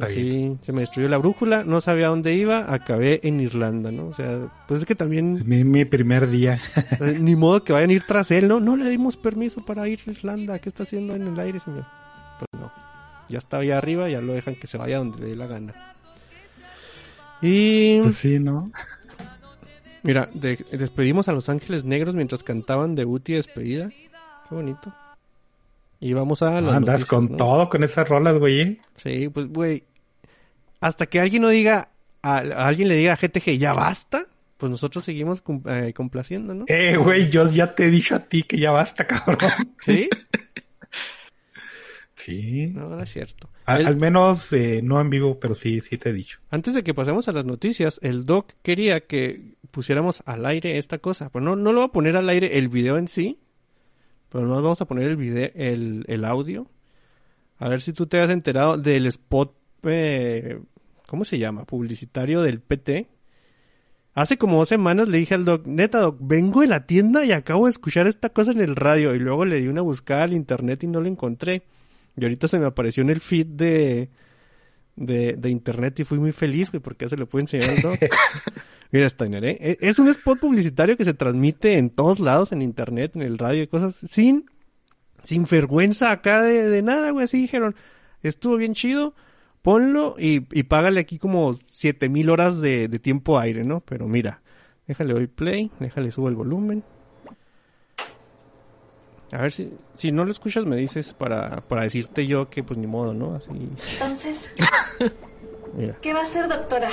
[0.00, 4.08] Así, se me destruyó la brújula, no sabía dónde iba, acabé en Irlanda, ¿no?
[4.08, 5.44] O sea, pues es que también...
[5.46, 6.60] Mi, mi primer día.
[7.00, 8.60] Eh, ni modo que vayan a ir tras él, ¿no?
[8.60, 11.84] No le dimos permiso para ir a Irlanda, ¿qué está haciendo en el aire, señor?
[12.38, 12.72] Pues no,
[13.28, 15.74] ya está allá arriba, ya lo dejan que se vaya donde le dé la gana.
[17.40, 18.00] Y...
[18.00, 18.72] Pues sí, ¿no?
[20.04, 23.88] Mira, despedimos a Los Ángeles Negros mientras cantaban debut y despedida.
[23.88, 24.94] Qué bonito.
[25.98, 26.60] Y vamos a...
[26.60, 28.60] Las andas con todo con esas rolas, güey.
[28.60, 28.78] ¿eh?
[28.96, 29.82] Sí, pues, güey.
[30.80, 31.88] Hasta que alguien no diga,
[32.20, 34.26] a, alguien le diga a GTG, ya basta,
[34.58, 36.66] pues nosotros seguimos eh, complaciendo, ¿no?
[36.68, 39.38] Eh, güey, yo ya te he dicho a ti que ya basta, cabrón.
[39.80, 40.10] ¿Sí?
[42.14, 42.66] sí.
[42.74, 43.48] No, no es cierto.
[43.64, 46.40] Al, menos eh, no en vivo, pero sí, sí te he dicho.
[46.50, 50.98] Antes de que pasemos a las noticias, el doc quería que pusiéramos al aire esta
[50.98, 51.28] cosa.
[51.28, 53.40] Pues no, no lo voy a poner al aire el video en sí,
[54.30, 56.70] pero nos vamos a poner el video, el, el audio.
[57.58, 60.60] A ver si tú te has enterado del spot, eh,
[61.06, 61.64] ¿cómo se llama?
[61.64, 63.08] Publicitario del PT.
[64.14, 67.32] Hace como dos semanas le dije al doc, neta doc, vengo de la tienda y
[67.32, 69.14] acabo de escuchar esta cosa en el radio.
[69.14, 71.64] Y luego le di una buscada al internet y no lo encontré.
[72.16, 74.08] Y ahorita se me apareció en el feed de,
[74.94, 77.82] de, de internet y fui muy feliz, güey, porque ya se lo puedo enseñar al
[77.82, 77.98] doc.
[78.94, 79.56] Mira, Steiner, ¿eh?
[79.58, 83.38] E, es un spot publicitario que se transmite en todos lados, en internet, en el
[83.38, 84.48] radio y cosas, sin,
[85.24, 87.24] sin vergüenza acá de, de nada, güey.
[87.24, 87.74] Así dijeron,
[88.22, 89.12] estuvo bien chido,
[89.62, 93.80] ponlo y, y págale aquí como siete mil horas de, de tiempo aire, ¿no?
[93.80, 94.42] Pero mira,
[94.86, 96.84] déjale hoy play, déjale subo el volumen.
[99.32, 102.78] A ver si, si no lo escuchas me dices para, para decirte yo que pues
[102.78, 103.34] ni modo, ¿no?
[103.34, 103.50] Así.
[103.94, 104.54] Entonces,
[105.76, 105.98] Mira.
[106.00, 106.90] ¿qué va a hacer, doctora?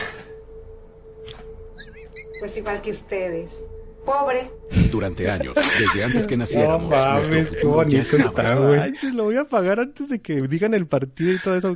[2.41, 3.63] Pues igual que ustedes.
[4.03, 4.49] Pobre.
[4.91, 6.89] Durante años, desde antes que naciéramos.
[6.89, 8.93] No mames, qué bonito está, güey.
[9.13, 11.75] Lo voy a pagar antes de que digan el partido y todo eso.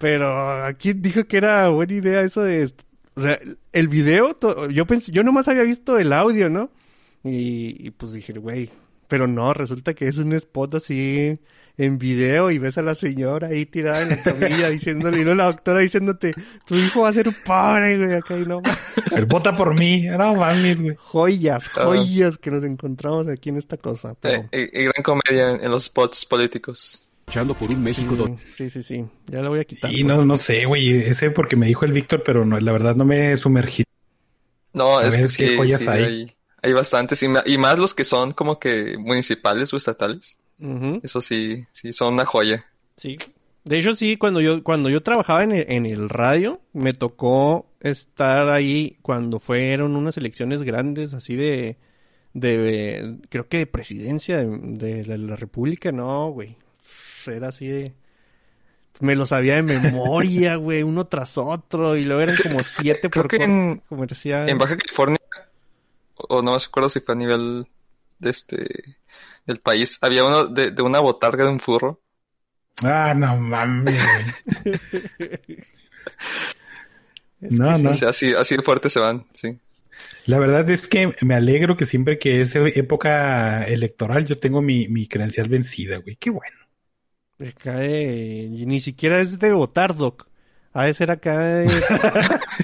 [0.00, 2.68] Pero aquí dijo que era buena idea eso de...
[3.14, 3.38] O sea,
[3.70, 4.36] el video,
[4.68, 6.70] yo pensé, yo nomás había visto el audio, ¿no?
[7.22, 8.70] Y, y pues dije, güey,
[9.08, 11.38] pero no, resulta que es un spot así
[11.78, 15.34] en video y ves a la señora ahí tirada en la camilla diciéndole, y no
[15.34, 16.34] la doctora diciéndote,
[16.66, 18.60] tu hijo va a ser un pobre, güey, acá y no.
[19.12, 20.96] El vota por mí, no mames, güey.
[20.98, 21.84] Joyas, ah.
[21.84, 24.14] joyas que nos encontramos aquí en esta cosa.
[24.20, 24.48] Pero...
[24.50, 27.02] Eh, y, gran comedia en, los spots políticos.
[27.28, 29.92] Echando por un México sí, sí, sí, ya lo voy a quitar.
[29.92, 32.96] Y no, no sé, güey, ese porque me dijo el Víctor, pero no, la verdad
[32.96, 33.84] no me sumergí.
[34.72, 36.04] No, es que sí, joyas hay.
[36.04, 36.37] hay.
[36.62, 36.72] Hay.
[36.72, 40.36] bastantes, y, y más los que son como que municipales o estatales.
[41.02, 42.66] Eso sí, sí, son una joya.
[42.96, 43.16] Sí.
[43.64, 47.66] De hecho, sí, cuando yo, cuando yo trabajaba en el, en el radio, me tocó
[47.80, 51.76] estar ahí cuando fueron unas elecciones grandes, así de,
[52.32, 56.56] de, creo que de presidencia de, la República, no, güey.
[57.26, 57.92] Era así de,
[59.00, 63.28] me lo sabía de memoria, güey, uno tras otro, y luego eran como siete por
[63.28, 63.36] que.
[64.48, 65.17] En Baja California,
[66.28, 67.66] o no me acuerdo si fue a nivel
[68.18, 68.98] de este
[69.46, 72.00] del país, había uno de, de una botarga de un furro.
[72.82, 73.98] Ah, no mames.
[77.40, 77.90] no, no.
[77.90, 79.58] así, así de fuerte se van, sí.
[80.26, 84.86] La verdad es que me alegro que siempre que es época electoral yo tengo mi,
[84.88, 86.16] mi credencial vencida, güey.
[86.16, 86.56] Qué bueno.
[87.38, 90.28] Me cae, ni siquiera es de votar, Doc.
[90.72, 91.38] Ha de ser acá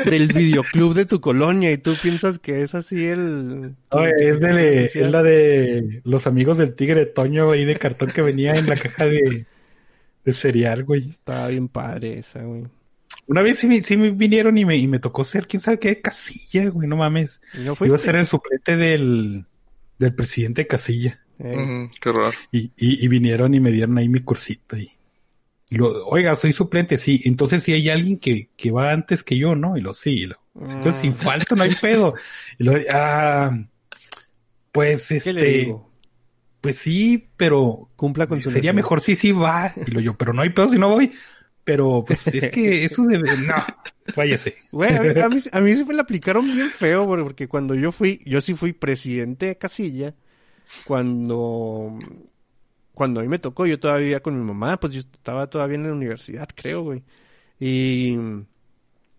[0.05, 3.75] del videoclub de tu colonia y tú piensas que es así el...
[4.19, 8.55] es, de, es la de los amigos del tigre Toño ahí de cartón que venía
[8.55, 9.47] en la caja de,
[10.25, 11.09] de cereal, güey.
[11.09, 12.64] Estaba bien padre esa, güey.
[13.27, 16.01] Una vez sí, sí me vinieron y me, y me tocó ser, quién sabe qué,
[16.01, 17.40] Casilla, güey, no mames.
[17.55, 19.47] ¿No Iba a ser el suplente del,
[19.99, 21.21] del presidente Casilla.
[21.38, 21.88] Eh.
[22.01, 22.33] qué raro.
[22.53, 24.93] Y, y, y, vinieron y me dieron ahí mi cursito y
[26.07, 27.22] oiga, soy suplente, sí.
[27.24, 29.77] Entonces si hay alguien que, que va antes que yo, ¿no?
[29.77, 30.27] Y lo sí.
[30.27, 31.14] lo, entonces sin mm.
[31.14, 32.14] falta no hay pedo.
[32.59, 33.57] Y lo, ah,
[34.72, 35.33] pues este.
[35.33, 35.90] le digo?
[36.61, 39.72] Pues sí, pero cumpla con su sería mejor sí, sí va.
[39.87, 41.12] Y lo yo, pero no hay pedo si no voy.
[41.62, 43.55] Pero pues es que eso debe, no,
[44.16, 44.55] váyase.
[44.70, 47.92] Güey, a mí, a, mí, a mí me la aplicaron bien feo porque cuando yo
[47.92, 50.14] fui, yo sí fui presidente de casilla,
[50.85, 51.98] cuando
[52.95, 55.77] cuando a mí me tocó, yo todavía vivía con mi mamá, pues yo estaba todavía
[55.77, 57.03] en la universidad, creo, güey.
[57.59, 58.17] Y,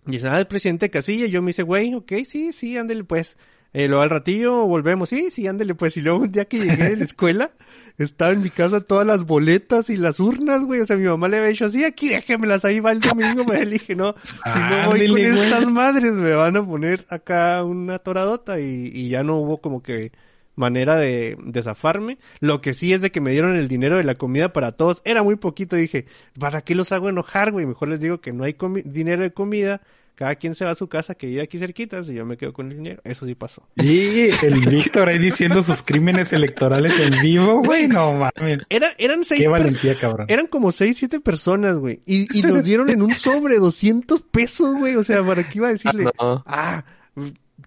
[0.08, 3.38] y estaba el presidente Casilla, y yo me dice, güey, ok, sí, sí, ándale, pues.
[3.74, 5.98] Eh, luego al ratillo volvemos, sí, sí, ándale, pues.
[5.98, 7.52] Y luego un día que llegué de la escuela,
[7.98, 10.80] estaba en mi casa todas las boletas y las urnas, güey.
[10.80, 13.44] O sea, mi mamá le había dicho, sí, aquí déjemelas, ahí va el domingo.
[13.46, 18.00] Me dije, no, si no voy con estas madres, me van a poner acá una
[18.00, 18.62] toradota.
[18.62, 20.14] Y, y ya no hubo como que
[20.56, 22.18] manera de, de zafarme.
[22.40, 25.02] Lo que sí es de que me dieron el dinero de la comida para todos.
[25.06, 25.76] Era muy poquito.
[25.76, 26.06] Dije,
[26.40, 27.66] ¿para qué los hago enojar, güey?
[27.66, 29.82] Mejor les digo que no hay dinero de comida
[30.16, 32.54] cada quien se va a su casa que vive aquí cerquita y yo me quedo
[32.54, 33.02] con el dinero.
[33.04, 33.68] Eso sí pasó.
[33.76, 38.60] Y el Víctor ahí diciendo sus crímenes electorales en vivo, güey, no mames.
[38.70, 40.28] Era, eran seis Qué valentía, cabrón.
[40.30, 42.02] Eran como seis, siete personas, güey.
[42.06, 44.96] Y, y nos dieron en un sobre 200 pesos, güey.
[44.96, 46.10] O sea, ¿para qué iba a decirle?
[46.18, 46.86] Ah, ah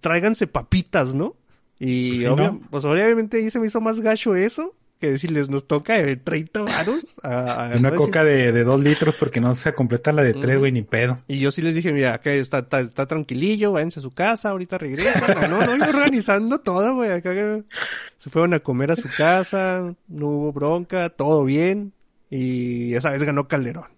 [0.01, 1.37] tráiganse papitas, ¿no?
[1.79, 5.97] Y pues, pues obviamente ahí se me hizo más gacho eso que decirles, nos toca
[6.03, 7.15] de 30 varos.
[7.23, 10.73] A, Una coca de, de 2 litros porque no se completa la de 3, güey,
[10.73, 11.23] ni pedo.
[11.29, 14.51] Y yo sí les dije, mira, acá está, está, está tranquilillo, váyanse a su casa,
[14.51, 15.51] ahorita regresan.
[15.51, 17.11] No, no, no, organizando todo, güey.
[17.13, 17.33] Acá
[18.17, 21.93] se fueron a comer a su casa, no hubo bronca, todo bien.
[22.31, 23.98] Y esa vez ganó Calderón.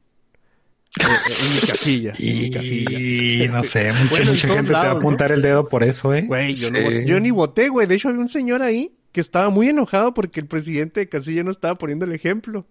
[0.98, 2.98] Eh, eh, en mi casilla, en mi casilla.
[2.98, 6.24] Y no sé, mucha, mucha gente te va a apuntar el dedo por eso, ¿eh?
[6.26, 7.86] Güey, yo, no, yo ni voté, güey.
[7.86, 11.44] De hecho, había un señor ahí que estaba muy enojado porque el presidente de Casilla
[11.44, 12.66] no estaba poniendo el ejemplo.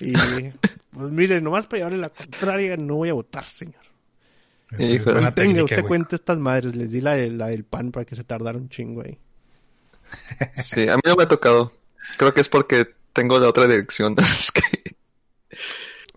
[0.00, 0.12] Y
[0.90, 3.86] pues mire, nomás para llevarle la contraria, no voy a votar, señor.
[4.78, 8.24] Hijo, tenga, usted cuenta estas madres, les di la, la del pan para que se
[8.24, 9.18] tardara un chingo ahí.
[10.62, 11.72] Sí, a mí no me ha tocado.
[12.16, 14.14] Creo que es porque tengo la otra dirección.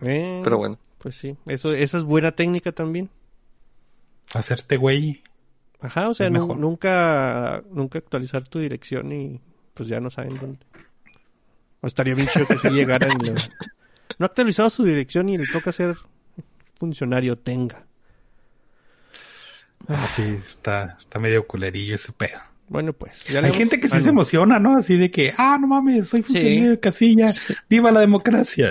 [0.02, 0.78] Eh, Pero bueno.
[1.00, 3.08] Pues sí, eso, esa es buena técnica también.
[4.34, 5.22] Hacerte güey.
[5.80, 9.40] Ajá, o sea, nunca, nunca actualizar tu dirección y
[9.72, 10.60] pues ya no saben dónde.
[11.80, 13.10] O estaría bien chido que si llegaran.
[14.18, 15.96] No ha actualizado su dirección y le toca ser
[16.78, 17.86] funcionario tenga.
[19.88, 22.38] Ah, sí, está, está medio culerillo ese pedo.
[22.70, 23.28] Bueno, pues.
[23.34, 24.76] Hay gente que sí se emociona, ¿no?
[24.76, 27.26] Así de que, ah, no mames, soy funcionario de casilla,
[27.68, 28.68] viva la democracia.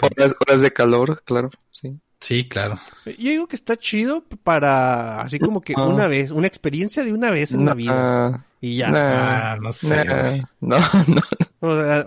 [0.00, 2.00] Horas, horas de calor, claro, sí.
[2.18, 2.80] Sí, claro.
[3.04, 7.30] Yo digo que está chido para, así como que una vez, una experiencia de una
[7.30, 8.46] vez en la vida.
[8.62, 9.58] Y ya.
[9.60, 10.02] no sé.
[10.60, 11.22] no, no.
[11.60, 12.06] O sea,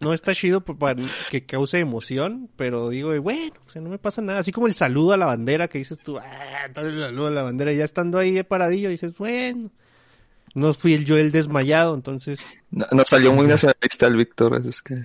[0.00, 4.20] no está chido para que cause emoción, pero digo, bueno, o sea, no me pasa
[4.20, 4.40] nada.
[4.40, 7.42] Así como el saludo a la bandera que dices tú, ah, el saludo a la
[7.44, 9.70] bandera, ya estando ahí paradillo, dices, bueno,
[10.54, 12.40] no fui el yo el desmayado, entonces.
[12.70, 15.04] No, salió muy nacionalista el Víctor, es que.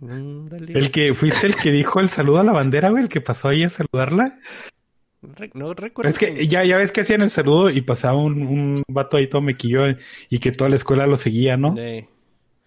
[0.00, 3.48] El que fuiste el que dijo el saludo a la bandera, güey, el que pasó
[3.48, 4.38] ahí a saludarla.
[5.54, 6.10] No recuerdo.
[6.10, 9.28] Es que ya, ya ves que hacían el saludo y pasaba un, un vato ahí
[9.28, 9.84] todo mequillo
[10.28, 11.76] y que toda la escuela lo seguía, ¿no?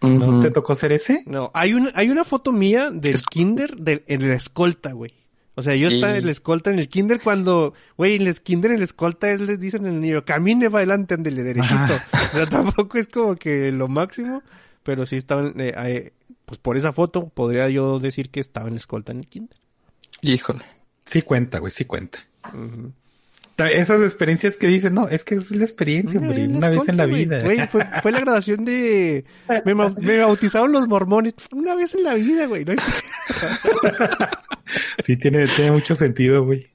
[0.01, 1.23] ¿No te tocó ser ese?
[1.25, 5.13] No, hay una, hay una foto mía del kinder de, en la escolta, güey.
[5.55, 8.71] O sea, yo estaba en la escolta en el kinder cuando, güey, en el kinder
[8.71, 11.95] en la escolta es, les dicen al niño, camine para adelante, andele derechito.
[12.33, 14.43] o sea, tampoco es como que lo máximo,
[14.83, 16.11] pero sí estaban, eh, eh,
[16.45, 19.57] pues por esa foto podría yo decir que estaba en la escolta en el kinder.
[20.21, 20.65] Híjole.
[21.05, 22.19] Sí cuenta, güey, sí cuenta.
[23.57, 27.05] Esas experiencias que dicen, no, es que es la experiencia, hombre, una vez en la
[27.05, 27.41] vida.
[27.41, 29.23] Güey, fue, fue, la graduación de...
[29.63, 32.65] Me, bautizaron los mormones, una vez en la vida, güey.
[32.65, 32.73] ¿no?
[35.03, 36.67] sí, tiene, tiene mucho sentido, güey.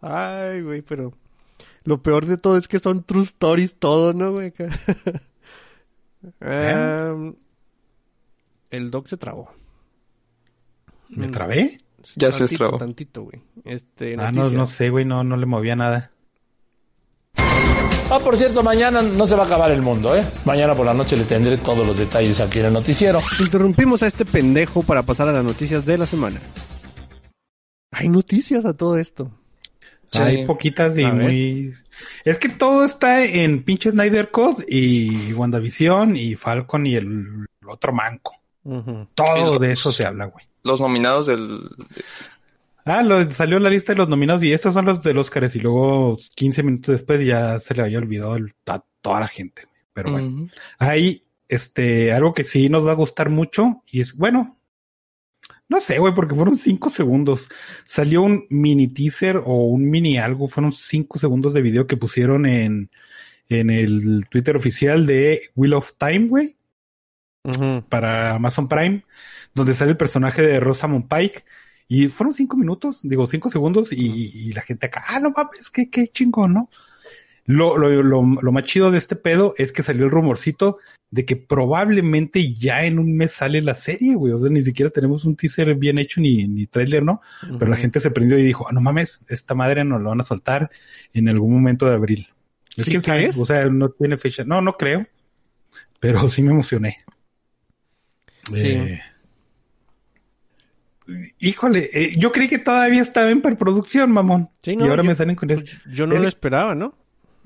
[0.00, 1.12] Ay, güey, pero...
[1.84, 4.52] Lo peor de todo es que son true stories todo, ¿no, güey?
[6.40, 7.34] um,
[8.70, 9.52] el doc se trabó.
[11.10, 11.78] ¿Me trabé?
[12.16, 12.78] Ya se trabó.
[12.78, 13.40] Tantito, güey.
[13.64, 16.10] Este, ah, no, no sé, güey, no, no le movía nada.
[18.08, 20.24] Ah, por cierto, mañana no se va a acabar el mundo, ¿eh?
[20.44, 23.20] Mañana por la noche le tendré todos los detalles aquí en el noticiero.
[23.40, 26.40] Interrumpimos a este pendejo para pasar a las noticias de la semana.
[27.90, 29.30] Hay noticias a todo esto.
[30.14, 31.74] Hay poquitas y muy...
[32.24, 37.92] Es que todo está en pinche Snyder Code y WandaVision y Falcon y el otro
[37.92, 38.34] manco.
[39.14, 40.46] Todo de eso se habla, güey.
[40.62, 41.60] Los nominados del...
[42.84, 45.56] Ah, lo, salió la lista de los nominados y estos son los de los Oscars
[45.56, 49.66] y luego 15 minutos después ya se le había olvidado a toda la gente.
[49.92, 54.56] Pero bueno, hay este, algo que sí nos va a gustar mucho y es, bueno,
[55.68, 57.48] no sé, güey, porque fueron cinco segundos.
[57.84, 62.46] Salió un mini teaser o un mini algo, fueron cinco segundos de video que pusieron
[62.46, 62.90] en,
[63.48, 66.56] en el Twitter oficial de Wheel of Time, güey
[67.88, 69.04] para Amazon Prime,
[69.54, 71.44] donde sale el personaje de Rosamund Pike.
[71.88, 75.88] Y fueron cinco minutos, digo cinco segundos, y, la gente acá, ah, no mames, qué,
[75.88, 76.70] qué chingón, ¿no?
[77.46, 80.78] Lo, lo, lo, lo, más chido de este pedo es que salió el rumorcito
[81.10, 84.32] de que probablemente ya en un mes sale la serie, güey.
[84.32, 87.20] O sea, ni siquiera tenemos un teaser bien hecho ni, ni trailer, ¿no?
[87.58, 90.20] Pero la gente se prendió y dijo, ah, no mames, esta madre nos lo van
[90.20, 90.70] a soltar
[91.12, 92.28] en algún momento de abril.
[92.76, 94.44] Es que O sea, no tiene fecha.
[94.44, 95.06] No, no creo.
[96.00, 96.98] Pero sí me emocioné.
[98.48, 98.66] Sí.
[98.66, 99.00] Eh,
[101.38, 104.50] híjole, eh, yo creí que todavía estaba en preproducción, mamón.
[104.62, 105.62] y ahora me salen con eso.
[105.62, 106.94] Pues, yo no lo esperaba, ¿no?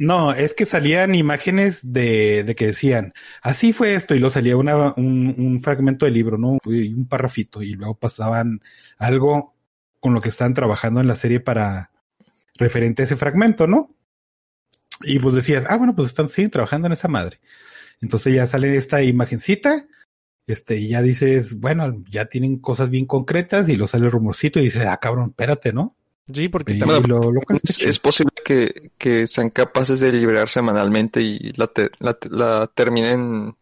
[0.01, 4.57] No, es que salían imágenes de, de que decían, así fue esto, y luego salía
[4.57, 6.57] una, un, un fragmento del libro, ¿no?
[6.65, 8.63] Un parrafito, y luego pasaban
[8.97, 9.55] algo
[10.01, 11.91] con lo que estaban trabajando en la serie para
[12.55, 13.95] referente a ese fragmento, ¿no?
[15.03, 17.39] Y pues decías, ah, bueno, pues están, siguen trabajando en esa madre.
[18.01, 19.87] Entonces ya sale esta imagencita,
[20.47, 24.61] este, y ya dices, bueno, ya tienen cosas bien concretas, y lo sale el rumorcito
[24.61, 25.95] y dices, ah, cabrón, espérate, ¿no?
[26.33, 27.03] Sí, porque también
[27.81, 33.55] es, posible que, que, sean capaces de liberar semanalmente y la, la, la, terminen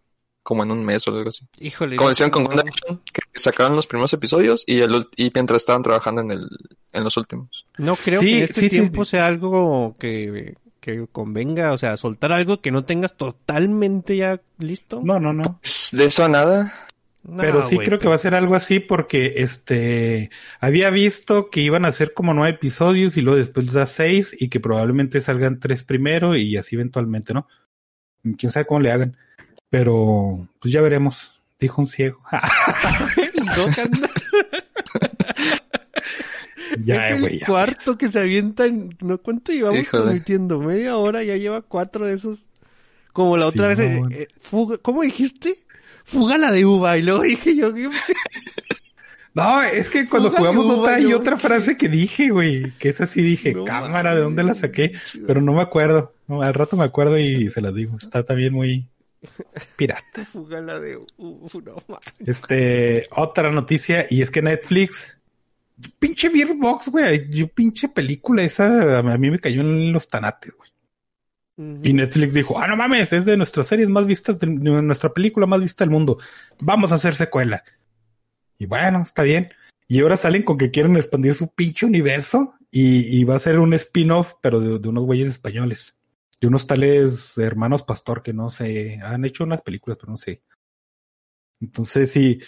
[0.42, 1.46] como en un mes o algo así.
[1.60, 1.96] Híjole.
[1.96, 6.22] Como decían con WandaVision, que sacaron los primeros episodios y, el, y mientras estaban trabajando
[6.22, 6.48] en, el,
[6.92, 7.66] en los últimos.
[7.76, 12.70] No creo que este tiempo sea algo que, que convenga, o sea, soltar algo que
[12.70, 15.02] no tengas totalmente ya listo.
[15.04, 15.60] No, no, no.
[15.92, 16.87] De eso a nada.
[17.36, 21.84] Pero sí creo que va a ser algo así porque este había visto que iban
[21.84, 25.84] a ser como nueve episodios y luego después da seis y que probablemente salgan tres
[25.84, 27.48] primero y así eventualmente, ¿no?
[28.36, 29.16] Quién sabe cómo le hagan.
[29.70, 32.22] Pero pues ya veremos, dijo un ciego.
[36.84, 38.96] ya, es el cuarto que se avienta en...
[39.00, 39.18] ¿no?
[39.18, 40.60] ¿Cuánto llevamos transmitiendo?
[40.60, 41.24] ¿Media hora?
[41.24, 42.48] Ya lleva cuatro de esos.
[43.12, 45.66] Como la otra vez, eh, eh, fuga, ¿cómo dijiste?
[46.08, 46.98] Fuga la de uva.
[46.98, 47.72] Y luego dije yo...
[49.34, 53.22] No, es que cuando jugamos otra hay otra frase que dije, güey, que es así
[53.22, 54.92] dije, cámara, ¿de dónde la saqué?
[55.26, 56.12] Pero no me acuerdo.
[56.26, 57.96] No, al rato me acuerdo y se las digo.
[58.00, 58.88] Está también muy,
[59.76, 60.24] pirata.
[60.32, 60.98] Fugala de
[62.26, 65.18] Este, otra noticia, y es que Netflix,
[65.98, 70.67] pinche Beerbox, güey, yo pinche película esa, a mí me cayó en los tanates, güey.
[71.58, 75.46] Y Netflix dijo, ah, no mames, es de nuestras series más vistas, de nuestra película
[75.46, 76.18] más vista del mundo.
[76.60, 77.64] Vamos a hacer secuela.
[78.58, 79.50] Y bueno, está bien.
[79.88, 83.74] Y ahora salen con que quieren expandir su pinche universo y, va a ser un
[83.74, 85.98] spin-off, pero de unos güeyes españoles
[86.40, 90.42] de unos tales hermanos pastor que no sé, han hecho unas películas, pero no sé.
[91.60, 92.40] Entonces, sí,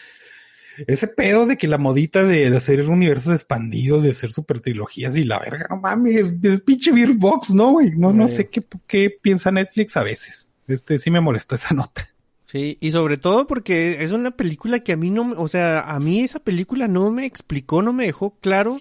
[0.86, 5.24] ese pedo de que la modita de, hacer universos expandidos, de hacer super trilogías y
[5.24, 7.90] la verga, no mames, es pinche Beer Box, ¿no, güey?
[7.96, 10.50] No, no sé qué, qué piensa Netflix a veces.
[10.66, 12.08] Este sí me molestó esa nota.
[12.46, 16.00] Sí, y sobre todo porque es una película que a mí no, o sea, a
[16.00, 18.80] mí esa película no me explicó, no me dejó claro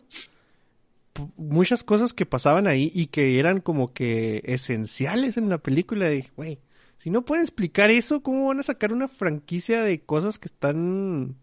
[1.37, 6.11] muchas cosas que pasaban ahí y que eran como que esenciales en la película.
[6.13, 6.59] Y güey,
[6.97, 11.35] si no pueden explicar eso, ¿cómo van a sacar una franquicia de cosas que están,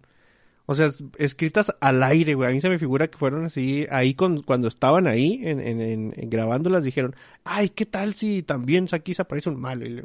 [0.66, 2.50] o sea, escritas al aire, güey?
[2.50, 5.80] A mí se me figura que fueron así, ahí con, cuando estaban ahí en, en,
[5.80, 9.86] en, grabándolas dijeron, ay, ¿qué tal si también aquí se aparece un malo?
[9.86, 10.02] Y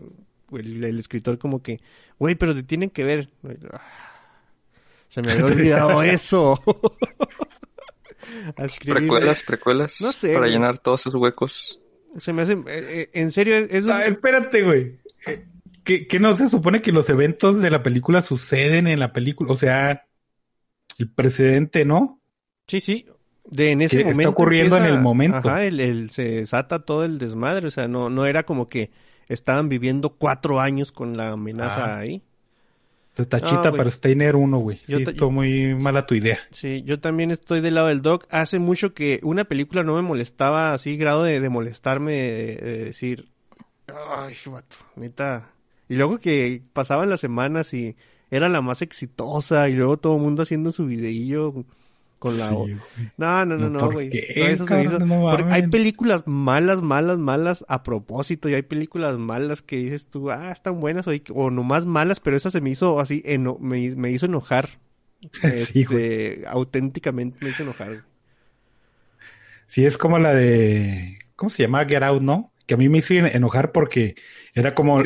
[0.60, 1.82] el, el, escritor como que,
[2.20, 3.30] güey, pero te tienen que ver.
[5.08, 6.62] Se me había olvidado eso.
[8.86, 10.00] Precuelas, precuelas.
[10.02, 10.34] No sé.
[10.34, 11.80] Para llenar todos esos huecos.
[12.18, 12.54] Se me hace.
[12.54, 13.88] Eh, eh, en serio, es.
[13.88, 15.00] Ah, espérate, güey.
[15.28, 15.46] Eh,
[15.84, 19.52] ¿Que, no se supone que los eventos de la película suceden en la película?
[19.52, 20.06] O sea,
[21.02, 22.22] el precedente, ¿no?
[22.68, 23.06] Sí, sí.
[23.46, 24.22] De en ese momento.
[24.22, 25.50] Está ocurriendo en el momento.
[25.50, 27.68] Ajá, el, se desata todo el desmadre.
[27.68, 28.92] O sea, no, no era como que
[29.28, 32.22] estaban viviendo cuatro años con la amenaza ahí.
[33.14, 34.80] Tachita para Steiner 1, güey.
[34.86, 36.40] Sí, estuvo muy mala tu idea.
[36.52, 38.26] Sí, yo también estoy del lado del doc.
[38.30, 43.30] Hace mucho que una película no me molestaba así, grado de, molestarme, de, decir,
[43.88, 45.50] ay, vato, neta.
[45.90, 47.98] Y luego que pasaban las semanas y
[48.32, 51.54] era la más exitosa y luego todo el mundo haciendo su videillo
[52.22, 52.52] con la
[53.18, 54.12] No, no, no, no, güey.
[54.14, 55.00] eso se hizo.
[55.50, 60.52] hay películas malas, malas, malas a propósito y hay películas malas que dices tú, ah,
[60.52, 63.24] están buenas o, o nomás malas, pero esa se me hizo así,
[63.60, 64.70] me, me hizo enojar.
[65.56, 68.04] sí, este, auténticamente me hizo enojar.
[69.66, 71.86] Sí, es como la de, ¿cómo se llama?
[71.86, 72.54] Get Out, ¿no?
[72.68, 74.16] Que a mí me hizo enojar porque
[74.54, 75.00] era como...
[75.00, 75.04] Uh,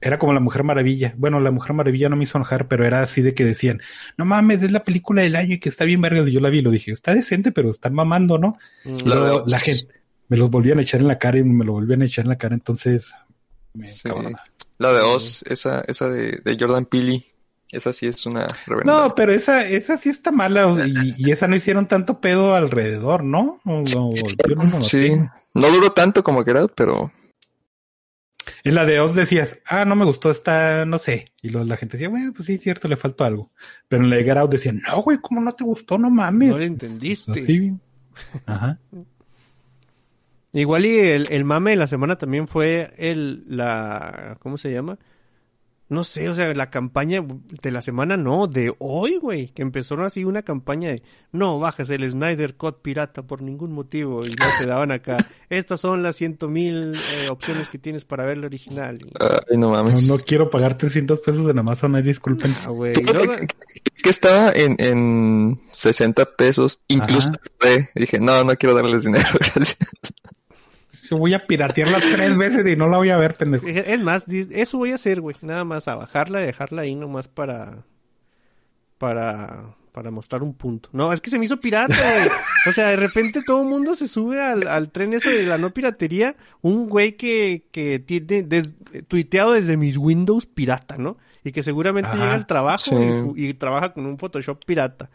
[0.00, 1.14] era como la Mujer Maravilla.
[1.16, 3.80] Bueno, la Mujer Maravilla no me hizo enojar, pero era así de que decían,
[4.16, 6.20] no mames, es la película del año y que está bien verga.
[6.28, 8.56] Y yo la vi y lo dije, está decente, pero están mamando, ¿no?
[8.84, 9.08] Mm.
[9.46, 12.04] la, gente me los volvían a echar en la cara y me lo volvían a
[12.04, 13.12] echar en la cara, entonces
[13.74, 13.86] me
[14.78, 17.26] La de Oz, esa, esa de, Jordan Peele,
[17.70, 18.46] esa sí es una
[18.84, 20.74] No, pero esa, esa sí está mala
[21.16, 23.60] y, esa no hicieron tanto pedo alrededor, ¿no?
[24.82, 25.16] sí,
[25.54, 27.10] no duró tanto como era, pero
[28.64, 31.26] en la de Oz decías, ah, no me gustó esta, no sé.
[31.42, 33.50] Y luego la gente decía, bueno, pues sí, es cierto, le faltó algo.
[33.88, 35.98] Pero en la de Get Out decían, no, güey, ¿cómo no te gustó?
[35.98, 36.50] No mames.
[36.50, 37.74] No lo entendiste.
[38.46, 38.78] Ajá.
[40.52, 44.98] Igual y el, el mame de la semana también fue el, la, ¿cómo se llama?
[45.90, 47.24] No sé, o sea, la campaña
[47.62, 51.88] de la semana no, de hoy, güey, que empezaron así una campaña de no bajes
[51.88, 55.16] el Snyder Cut pirata por ningún motivo y ya te daban acá.
[55.48, 58.98] Estas son las ciento mil eh, opciones que tienes para ver el original.
[59.18, 60.06] Ay, no mames.
[60.06, 62.54] No, no quiero pagar 300 pesos en Amazon, ay, disculpen.
[62.64, 62.92] Ah, güey.
[62.92, 63.20] ¿Qué, no,
[64.02, 66.80] qué estaba en, en 60 pesos?
[66.88, 67.32] Incluso
[67.64, 69.78] eh, dije, no, no quiero darles dinero, gracias.
[71.08, 73.66] Yo voy a piratearla tres veces y no la voy a ver, pendejo.
[73.66, 75.36] Es más, eso voy a hacer, güey.
[75.42, 77.84] Nada más a bajarla y dejarla ahí nomás para.
[78.98, 79.74] Para.
[79.92, 80.90] Para mostrar un punto.
[80.92, 82.28] No, es que se me hizo pirata, güey.
[82.68, 85.58] O sea, de repente todo el mundo se sube al, al tren eso de la
[85.58, 86.36] no piratería.
[86.60, 88.74] Un güey que, que tiene des-
[89.08, 91.16] tuiteado desde mis Windows pirata, ¿no?
[91.42, 92.94] Y que seguramente Ajá, llega al trabajo sí.
[92.94, 95.10] y fu- y, trabaja con un Photoshop pirata.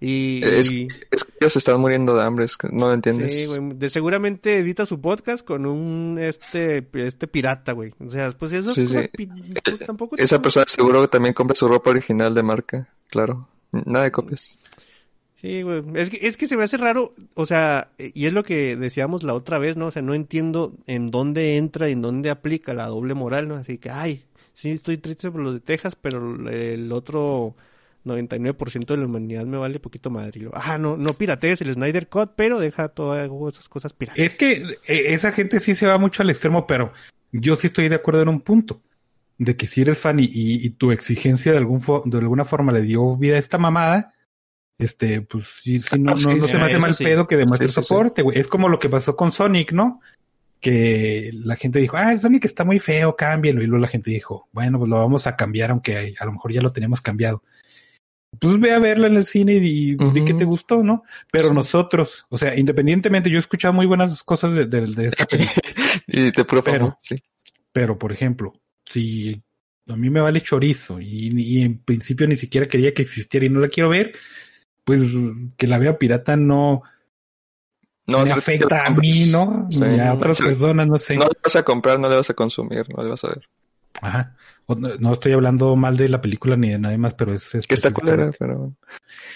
[0.00, 3.32] Y, Es, y- es que ellos están muriendo de hambre, es que no lo entiendes.
[3.34, 3.58] Sí, güey.
[3.74, 7.92] De seguramente edita su podcast con un este este pirata, güey.
[7.98, 9.28] O sea, pues esas Sí, cosas sí.
[9.64, 13.48] pues, tampoco Esa persona seguro que también compra su ropa original de marca, claro.
[13.72, 14.58] Nada de copias.
[15.34, 15.82] Sí, güey.
[15.94, 19.22] Es que, es que se me hace raro, o sea, y es lo que decíamos
[19.22, 19.86] la otra vez, ¿no?
[19.86, 23.54] O sea, no entiendo en dónde entra y en dónde aplica la doble moral, ¿no?
[23.54, 24.24] Así que, ay,
[24.54, 27.54] sí, estoy triste por los de Texas, pero el otro
[28.08, 30.48] 99% de la humanidad me vale poquito madre.
[30.52, 34.18] Ah, no, no piratees el Snyder Cut, pero deja todas esas cosas piratas.
[34.18, 34.52] Es que
[34.86, 36.92] eh, esa gente sí se va mucho al extremo, pero
[37.32, 38.82] yo sí estoy de acuerdo en un punto.
[39.40, 42.44] De que si eres fan y, y- y tu exigencia de, algún fo- de alguna
[42.44, 44.12] forma le dio vida a esta mamada,
[44.78, 47.04] este, pues sí, sí, no, Ah, sí, no, sí, se me hace mal sí.
[47.04, 47.86] pedo que demuestre Sí, sí, sí.
[47.86, 48.36] soporte, güey.
[48.38, 50.00] Es como lo que pasó con Sonic, ¿no?
[50.60, 53.62] Que la gente dijo, ah, Sonic está muy feo, cámbialo.
[53.62, 56.52] Y luego la gente dijo, bueno, pues lo vamos a cambiar, aunque a lo mejor
[56.52, 57.44] ya lo tenemos cambiado.
[58.40, 60.26] Pues ve a verla en el cine y pues, di Ujú.
[60.28, 61.02] que te gustó, ¿no?
[61.32, 65.24] Pero nosotros, o sea, independientemente, yo he escuchado muy buenas cosas de, de, de esta
[65.26, 65.54] película.
[66.06, 67.16] Y te puro Pero- sí.
[67.72, 68.52] Pero, por ejemplo,
[68.86, 69.42] si
[69.88, 73.50] a mí me vale chorizo y, y en principio ni siquiera quería que existiera y
[73.50, 74.14] no la quiero ver,
[74.84, 75.02] pues
[75.56, 76.82] que la vea pirata no
[78.06, 79.68] No, me afecta a mí, ¿no?
[79.70, 79.80] Sí.
[79.80, 80.44] Ni a otras Sí.
[80.44, 81.16] personas, no sé.
[81.16, 83.42] No le vas a comprar, no le vas a consumir, no le vas a ver.
[84.00, 84.36] Ajá.
[85.00, 87.50] No, estoy hablando mal de la película ni de nadie más, pero es...
[87.66, 88.74] Que está culera, pero...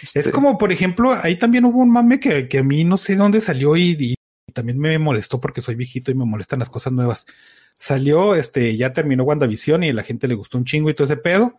[0.03, 2.99] Es este, como, por ejemplo, ahí también hubo un mame que, que a mí no
[2.99, 4.15] sé dónde salió y, y
[4.53, 7.27] también me molestó porque soy viejito y me molestan las cosas nuevas.
[7.79, 11.07] Salió, este, ya terminó WandaVision y a la gente le gustó un chingo y todo
[11.07, 11.59] ese pedo.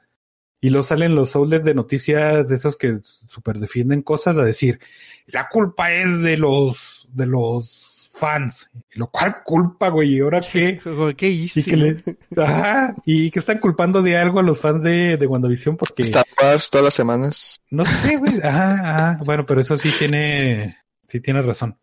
[0.61, 4.79] Y luego salen los outlets de noticias de esos que super defienden cosas a decir,
[5.25, 8.69] la culpa es de los, de los fans.
[8.91, 10.79] Lo cual culpa, güey, ¿y ahora qué?
[11.17, 11.61] ¿Qué hice?
[11.61, 12.03] Y que le,
[12.37, 16.03] ajá, y que están culpando de algo a los fans de, de WandaVision porque...
[16.03, 17.59] Star Wars todas las semanas.
[17.69, 18.39] No sé, güey.
[18.41, 19.19] Ajá, ajá.
[19.25, 21.77] Bueno, pero eso sí tiene, sí tiene razón.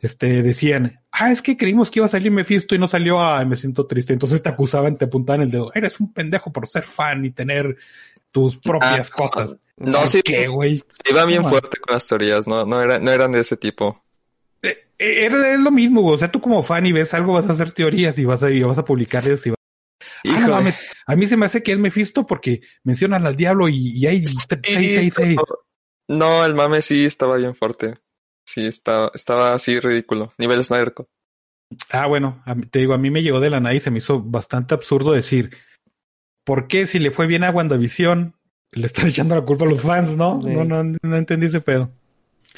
[0.00, 3.44] Este, decían, ah, es que creímos que iba a salir Mephisto y no salió, ah,
[3.44, 4.12] me siento triste.
[4.14, 5.70] Entonces te acusaban, te apuntaban el dedo.
[5.74, 7.76] Eres un pendejo por ser fan y tener
[8.30, 9.56] tus propias Ah, cosas.
[9.76, 10.76] No, ¿Por sí, qué, güey?
[10.76, 14.02] se iba bien fuerte con las teorías, no, no, era, no eran de ese tipo.
[14.62, 16.14] Eh, eh, Era, es lo mismo, güey.
[16.14, 18.50] O sea, tú como fan y ves algo, vas a hacer teorías y vas a,
[18.50, 19.56] y vas a publicarlas y vas
[20.24, 20.84] Ah, no mames.
[21.06, 24.24] A mí se me hace que es Mephisto porque mencionan al diablo y, y hay
[24.24, 25.38] Sí, 666.
[26.08, 27.94] No, el mame sí estaba bien fuerte.
[28.46, 30.32] Sí, estaba, estaba así ridículo.
[30.36, 30.92] Nivel Snyder.
[31.90, 33.98] Ah, bueno, a te digo, a mí me llegó de la nada y se me
[33.98, 35.56] hizo bastante absurdo decir,
[36.44, 38.34] ¿por qué si le fue bien a WandaVision
[38.72, 40.40] le están echando la culpa a los fans, no?
[40.42, 40.48] Sí.
[40.48, 41.92] No, no, no entendí ese pedo.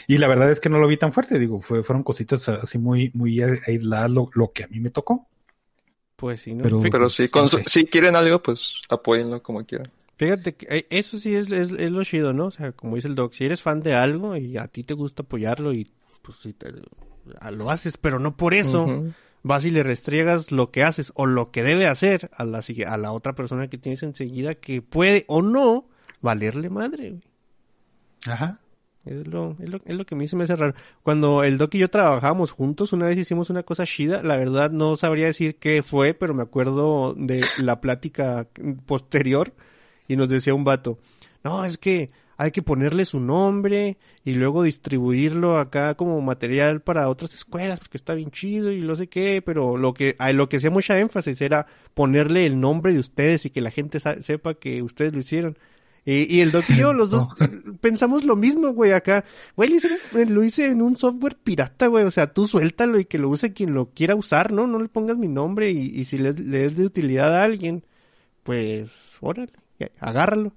[0.07, 2.78] Y la verdad es que no lo vi tan fuerte, digo, fue, fueron cositas así
[2.78, 5.28] muy, muy aisladas lo, lo que a mí me tocó.
[6.16, 6.62] Pues sí, ¿no?
[6.62, 9.90] Pero- Pero sí, con su- si quieren algo, pues apóyenlo como quieran.
[10.16, 12.47] Fíjate que eh, eso sí es, es, es lo chido, ¿no?
[12.47, 14.95] O sea, como dice el doc, si eres fan de algo y a ti te
[14.95, 15.90] gusta apoyarlo y
[16.22, 16.72] pues si te,
[17.51, 18.86] lo haces, pero no por eso
[19.43, 22.97] vas y le restriegas lo que haces o lo que debe hacer a la, a
[22.97, 25.88] la otra persona que tienes enseguida que puede o no
[26.20, 27.22] valerle madre, güey.
[28.26, 28.61] Ajá.
[29.05, 30.75] Es lo, es, lo, es lo que a mí me hace raro.
[31.03, 34.23] Cuando el Doc y yo trabajábamos juntos, una vez hicimos una cosa chida.
[34.23, 38.47] La verdad no sabría decir qué fue, pero me acuerdo de la plática
[38.87, 39.53] posterior
[40.07, 40.99] y nos decía un vato,
[41.43, 47.09] no, es que hay que ponerle su nombre y luego distribuirlo acá como material para
[47.09, 50.49] otras escuelas porque está bien chido y no sé qué, pero lo que a lo
[50.49, 54.55] que hacía mucha énfasis era ponerle el nombre de ustedes y que la gente sepa
[54.55, 55.57] que ustedes lo hicieron.
[56.05, 57.29] Y, y el Doc y yo, los dos,
[57.81, 59.25] pensamos lo mismo, güey, acá.
[59.57, 62.05] Güey, lo hice, en- lo hice en un software pirata, güey.
[62.05, 64.67] O sea, tú suéltalo y que lo use quien lo quiera usar, ¿no?
[64.67, 67.85] No le pongas mi nombre y, y si le, le es de utilidad a alguien,
[68.43, 69.53] pues, órale,
[70.01, 70.53] agárralo.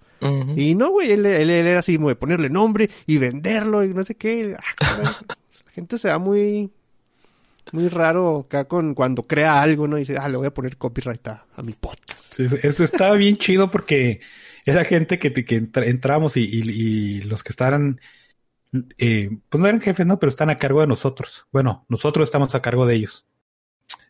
[0.56, 4.04] Y no, güey, él, él- él era así, güey, ponerle nombre y venderlo y no
[4.04, 4.56] sé qué.
[4.80, 5.22] Ah.
[5.66, 6.72] La gente se da muy,
[7.72, 9.98] muy raro acá con cuando crea algo, ¿no?
[9.98, 12.34] Dice, ah, le voy a poner copyright a, mi podcast.
[12.36, 14.20] Sí, esto estaba bien chido porque
[14.66, 18.01] era gente que, que entramos y, y, los que estaban,
[18.97, 20.20] eh, pues no eran jefes, ¿no?
[20.20, 21.47] Pero están a cargo de nosotros.
[21.51, 23.28] Bueno, nosotros estamos a cargo de ellos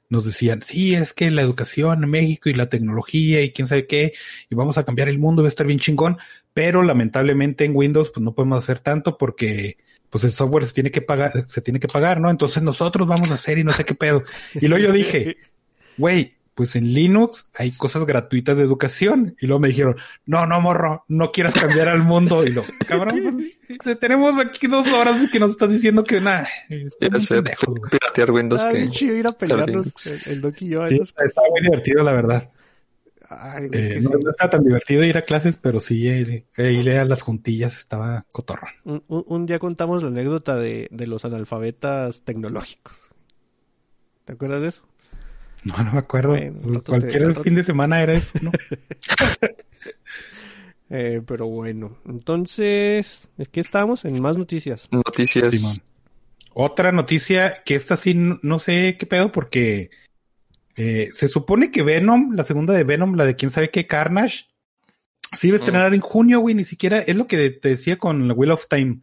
[0.10, 3.88] nos decían, sí, es que la educación en México y la tecnología y quién sabe
[3.88, 4.14] qué,
[4.50, 6.18] y vamos a cambiar el mundo, va a estar bien chingón,
[6.54, 9.78] pero lamentablemente en Windows pues no podemos hacer tanto porque
[10.10, 12.30] pues el software se tiene que pagar, se tiene que pagar, ¿no?
[12.30, 14.24] Entonces nosotros vamos a hacer y no sé qué pedo.
[14.54, 15.38] Y luego yo dije,
[15.98, 19.36] güey, pues en Linux hay cosas gratuitas de educación.
[19.40, 22.46] Y luego me dijeron, no, no, morro, no quieras cambiar al mundo.
[22.46, 23.22] Y lo, cabrón,
[23.84, 26.48] pues, tenemos aquí dos horas y que nos estás diciendo que nada.
[27.92, 28.62] piratear Windows.
[28.62, 29.94] Ah, que chido ir a pelearnos
[30.28, 30.88] el, Doc y yo.
[30.88, 32.50] Sí, está muy divertido, la verdad.
[33.74, 37.78] Eh, no, está tan divertido ir a clases, pero sí eh, ir a las juntillas
[37.80, 38.70] estaba cotorrón.
[38.86, 43.10] Un, un, día contamos la anécdota de, de los analfabetas tecnológicos.
[44.26, 44.86] ¿Te acuerdas de eso?
[45.66, 46.38] No, no me acuerdo.
[46.86, 48.52] Cualquier fin de semana era eso, ¿no?
[50.92, 54.06] eh, pero bueno, entonces, ¿qué estamos?
[54.06, 54.88] En más noticias.
[54.92, 55.82] Noticias.
[56.54, 59.90] Otra noticia que esta sí no, sé qué pedo porque
[60.76, 64.46] eh, se supone que Venom, la segunda de Venom, la de quién sabe qué, Carnage,
[65.34, 68.28] se iba a estrenar en junio, güey, ni siquiera, es lo que te decía con
[68.28, 69.00] la Wheel of Time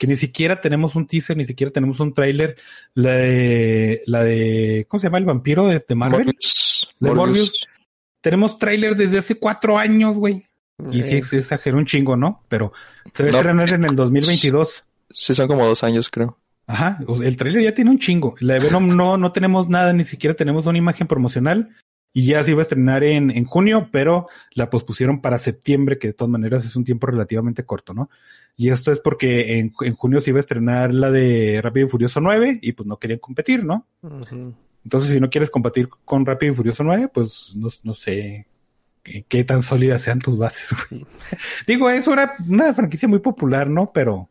[0.00, 2.56] que ni siquiera tenemos un teaser, ni siquiera tenemos un tráiler.
[2.94, 6.24] La de, la de, ¿cómo se llama el vampiro de, Marvel?
[6.24, 6.88] Morbius.
[6.98, 7.68] De Morbius.
[8.22, 10.46] Tenemos tráiler desde hace cuatro años, güey.
[10.90, 12.42] Y sí, se exageró un chingo, ¿no?
[12.48, 12.72] Pero
[13.12, 14.84] se va a estrenar en el 2022.
[15.10, 16.38] Sí, son como dos años, creo.
[16.66, 18.36] Ajá, el tráiler ya tiene un chingo.
[18.40, 21.76] La de Venom no, no tenemos nada, ni siquiera tenemos una imagen promocional.
[22.14, 26.08] Y ya se iba a estrenar en, en junio, pero la pospusieron para septiembre, que
[26.08, 28.08] de todas maneras es un tiempo relativamente corto, ¿no?
[28.56, 32.20] Y esto es porque en, junio se iba a estrenar la de Rápido y Furioso
[32.20, 33.86] 9 y pues no querían competir, ¿no?
[34.84, 38.46] Entonces, si no quieres competir con Rápido y Furioso 9, pues no, sé
[39.02, 40.70] qué, tan sólidas sean tus bases.
[41.66, 43.92] Digo, es una, una franquicia muy popular, ¿no?
[43.92, 44.28] Pero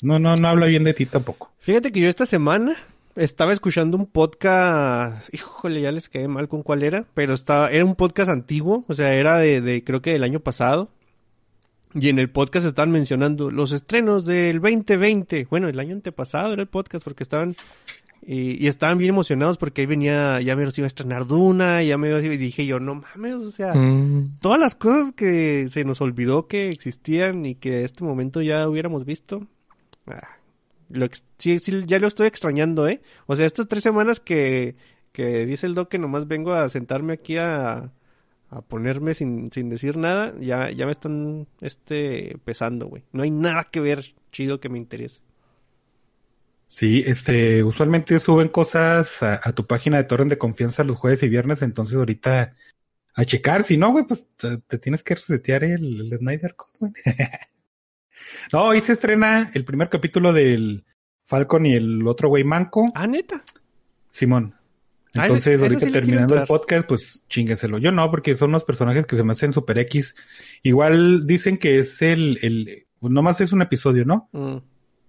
[0.00, 1.50] no, no, no habla bien de ti tampoco.
[1.58, 2.76] Fíjate que yo esta semana
[3.16, 7.84] estaba escuchando un podcast, híjole, ya les quedé mal con cuál era, pero estaba, era
[7.84, 10.90] un podcast antiguo, o sea, era de, de creo que del año pasado.
[12.00, 15.46] Y en el podcast estaban mencionando los estrenos del 2020.
[15.50, 17.56] Bueno, el año antepasado era el podcast porque estaban
[18.30, 21.96] y, estaban bien emocionados porque ahí venía, ya me los iba a estrenar Duna, ya
[21.96, 24.36] me y dije yo, no mames, o sea, mm.
[24.42, 28.68] todas las cosas que se nos olvidó que existían y que en este momento ya
[28.68, 29.46] hubiéramos visto.
[30.06, 30.28] Ah,
[30.90, 31.06] lo,
[31.38, 33.00] sí, sí, ya lo estoy extrañando, ¿eh?
[33.26, 34.76] O sea, estas tres semanas que,
[35.12, 37.90] que dice el doc que nomás vengo a sentarme aquí a,
[38.50, 43.04] a ponerme sin, sin decir nada, ya, ya me están este pesando, güey.
[43.12, 45.20] No hay nada que ver chido que me interese.
[46.66, 51.28] Sí, este, usualmente suben cosas a, tu página de torrent de confianza los jueves y
[51.28, 52.54] viernes, entonces ahorita
[53.14, 56.92] a checar, si no, güey, pues te, tienes que resetear el, Snyder Code, güey.
[58.52, 60.84] no, hoy se estrena el primer capítulo del
[61.24, 62.92] Falcon y el otro güey manco.
[62.94, 63.42] Ah, neta.
[64.10, 64.57] Simón.
[65.14, 67.78] Ah, Entonces, ahorita terminando el podcast, pues chingueselo.
[67.78, 70.14] Yo no, porque son unos personajes que se me hacen super X.
[70.62, 74.28] Igual dicen que es el, el, nomás es un episodio, ¿no?
[74.32, 74.58] Mm.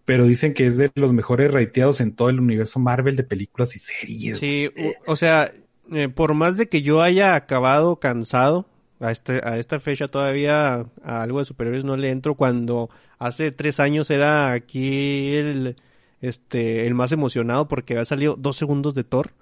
[0.05, 3.75] Pero dicen que es de los mejores rateados en todo el universo Marvel de películas
[3.75, 4.39] y series.
[4.39, 4.69] Sí,
[5.05, 5.51] o, sea,
[5.91, 8.65] eh, por más de que yo haya acabado cansado,
[8.99, 13.51] a, este, a esta fecha todavía a algo de superiores no le entro cuando hace
[13.51, 15.75] tres años era aquí el,
[16.21, 19.33] este, el más emocionado porque había salido dos segundos de Thor.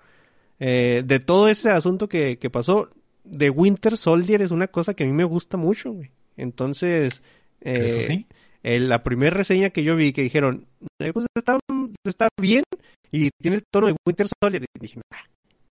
[0.59, 2.89] Eh, de todo ese asunto que, que pasó,
[3.29, 6.11] The Winter Soldier es una cosa que a mí me gusta mucho, güey.
[6.35, 7.21] Entonces,
[7.61, 8.25] eh,
[8.63, 10.67] la primera reseña que yo vi que dijeron,
[10.99, 11.59] eh, pues está,
[12.05, 12.63] está, bien
[13.11, 14.63] y tiene el tono de Winter Soldier.
[14.63, 15.01] Y dije,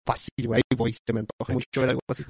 [0.06, 2.24] fácil, güey, voy, se me antoja mucho ver algo así.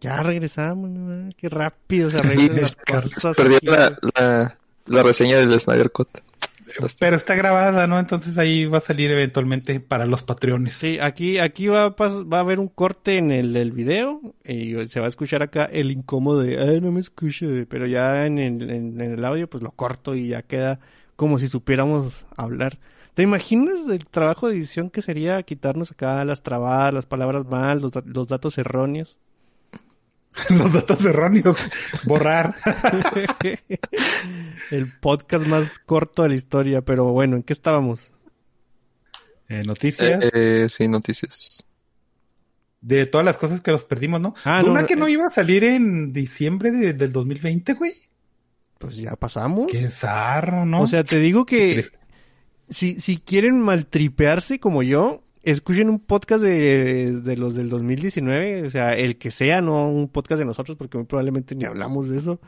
[0.00, 1.28] Ya regresamos, ¿no?
[1.36, 3.36] qué rápido se arreglan las cosas.
[3.36, 6.08] Perdí la, la, la, reseña del Snyder Cut.
[6.98, 7.98] Pero está grabada, ¿no?
[7.98, 10.74] Entonces ahí va a salir eventualmente para los patrones.
[10.74, 14.74] Sí, aquí, aquí va, a, va a haber un corte en el, el, video y
[14.86, 18.38] se va a escuchar acá el incómodo de, ay, no me escuche, pero ya en
[18.38, 20.80] el, en, el audio pues lo corto y ya queda
[21.16, 22.78] como si supiéramos hablar.
[23.14, 27.80] ¿Te imaginas el trabajo de edición que sería quitarnos acá las trabadas, las palabras mal,
[27.80, 29.18] los, los datos erróneos?
[30.50, 31.56] Los datos erróneos.
[32.04, 32.54] Borrar.
[34.70, 38.12] El podcast más corto de la historia, pero bueno, ¿en qué estábamos?
[39.48, 40.22] Eh, noticias.
[40.22, 41.64] Eh, eh, sí, noticias.
[42.80, 44.34] De todas las cosas que nos perdimos, ¿no?
[44.44, 47.92] Ah, Una que no iba a salir en diciembre del 2020, güey.
[48.78, 49.70] Pues ya pasamos.
[49.70, 50.80] Qué zarro, ¿no?
[50.80, 51.84] O sea, te digo que
[52.70, 58.70] si, si quieren maltripearse como yo, escuchen un podcast de, de, los del 2019, o
[58.70, 62.18] sea, el que sea, no un podcast de nosotros, porque muy probablemente ni hablamos de
[62.18, 62.40] eso.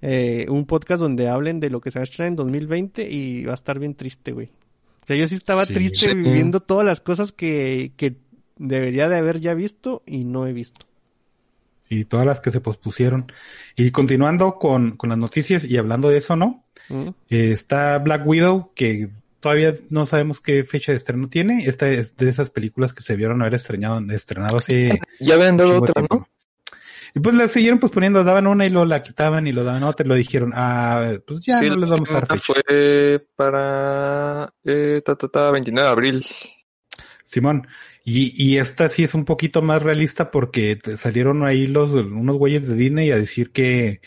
[0.00, 3.44] Eh, un podcast donde hablen de lo que se va a estrenar en 2020 y
[3.44, 4.50] va a estar bien triste, güey.
[5.02, 8.16] O sea, yo sí estaba triste viviendo todas las cosas que, que
[8.56, 10.86] debería de haber ya visto y no he visto.
[11.88, 13.30] Y todas las que se pospusieron.
[13.76, 16.64] Y continuando con, con las noticias y hablando de eso, ¿no?
[16.88, 17.08] Mm.
[17.28, 19.08] Eh, está Black Widow, que
[19.42, 21.64] todavía no sabemos qué fecha de estreno tiene.
[21.66, 25.00] Esta es de esas películas que se vieron haber estrenado, estrenado hace.
[25.20, 26.28] Ya habían dado otra, ¿no?
[27.14, 29.82] Y pues la siguieron pues poniendo, daban una y lo la quitaban y lo daban
[29.82, 32.40] otra y lo dijeron, ah, pues ya no les vamos a dar fecha.
[32.40, 36.26] Fue para eh, ta, ta, ta, 29 de abril.
[37.24, 37.66] Simón,
[38.04, 42.66] y, y esta sí es un poquito más realista porque salieron ahí los unos güeyes
[42.66, 44.00] de Disney a decir que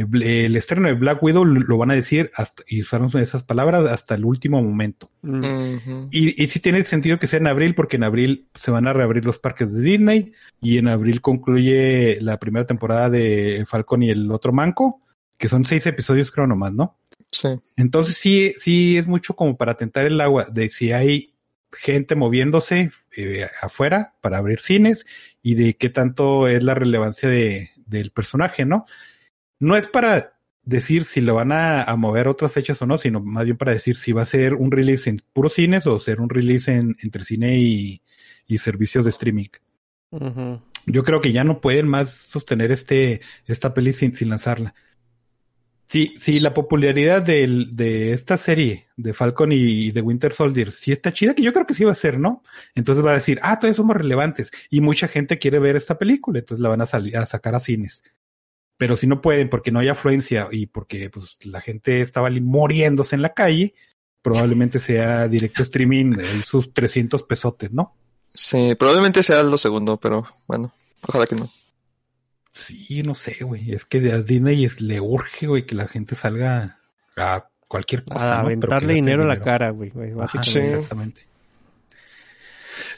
[0.00, 4.14] el, estreno de Black Widow lo van a decir hasta, y usaron esas palabras hasta
[4.14, 5.10] el último momento.
[5.22, 8.92] y, y sí tiene sentido que sea en abril porque en abril se van a
[8.92, 14.10] reabrir los parques de Disney y en abril concluye la primera temporada de Falcon y
[14.10, 15.02] el otro manco,
[15.38, 16.96] que son seis episodios creo nomás, ¿no?
[17.30, 17.48] Sí.
[17.76, 21.32] Entonces sí, sí es mucho como para tentar el agua de si hay
[21.72, 25.06] gente moviéndose eh, afuera para abrir cines
[25.42, 28.86] y de qué tanto es la relevancia de, del personaje, ¿no?
[29.60, 30.32] No es para
[30.64, 33.96] decir si lo van a, mover otras fechas o no, sino más bien para decir
[33.96, 37.24] si va a ser un release en puros cines o ser un release en, entre
[37.24, 38.02] cine y,
[38.58, 39.46] servicios de streaming.
[40.86, 44.74] Yo creo que ya no pueden más sostener este, esta peli sin, sin lanzarla.
[45.86, 50.90] Sí, sí, la popularidad de, de esta serie de Falcon y de Winter Soldier sí
[50.90, 52.42] está chida, que yo creo que sí va a ser, ¿no?
[52.74, 56.40] Entonces va a decir, ah, todavía somos relevantes y mucha gente quiere ver esta película,
[56.40, 58.02] entonces la van a salir a sacar a cines
[58.80, 63.14] pero si no pueden porque no hay afluencia y porque pues la gente estaba muriéndose
[63.14, 63.74] en la calle,
[64.22, 66.16] probablemente sea directo streaming
[66.46, 67.94] sus 300 pesotes, ¿no?
[68.32, 70.72] Sí, probablemente sea lo segundo, pero bueno,
[71.06, 71.50] ojalá que no.
[72.52, 73.70] Sí, no sé, güey.
[73.70, 76.78] Es que a Disney le urge, güey, que la gente salga
[77.18, 78.38] a cualquier cosa.
[78.38, 79.92] A aventarle dinero a la cara, güey.
[79.92, 81.26] exactamente.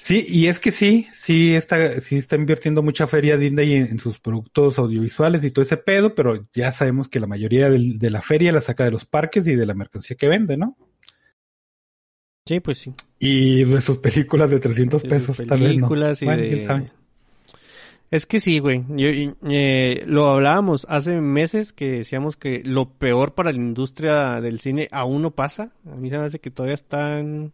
[0.03, 4.18] Sí, y es que sí, sí está, sí está invirtiendo mucha feria Disney en, sus
[4.18, 8.50] productos audiovisuales y todo ese pedo, pero ya sabemos que la mayoría de la feria
[8.50, 10.76] la saca de los parques y de la mercancía que vende, ¿no?
[12.44, 12.92] Sí, pues sí.
[13.20, 15.88] Y de sus películas de 300 pesos, tal vez no.
[15.94, 16.90] Y de...
[18.11, 18.84] Es que sí, güey.
[18.98, 24.88] Eh, lo hablábamos hace meses que decíamos que lo peor para la industria del cine
[24.90, 25.70] aún no pasa.
[25.86, 27.53] A mí se me hace que todavía están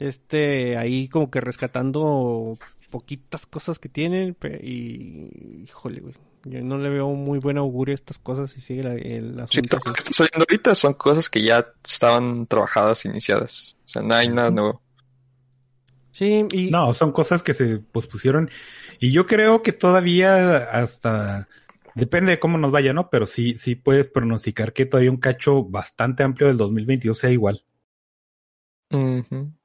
[0.00, 2.58] este ahí como que rescatando
[2.90, 7.96] poquitas cosas que tienen y híjole güey yo no le veo muy buen augurio a
[7.96, 11.28] estas cosas y sigue la, el asunto sí, lo que está saliendo ahorita son cosas
[11.28, 13.76] que ya estaban trabajadas iniciadas.
[13.84, 14.82] O sea no hay nada nuevo.
[16.12, 18.50] Sí y no son cosas que se pospusieron.
[18.98, 21.46] Y yo creo que todavía hasta
[21.94, 25.64] depende de cómo nos vaya no pero sí sí puedes pronosticar que todavía un cacho
[25.64, 27.64] bastante amplio del 2022 sea igual.
[28.88, 29.59] Mhm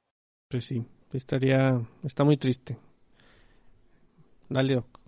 [0.48, 2.76] pues sí, estaría, está muy triste.
[4.48, 5.00] Dale, Doc.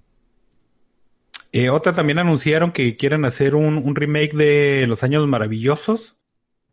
[1.52, 6.16] Eh, otra también anunciaron que quieren hacer un, remake de Los Años Maravillosos.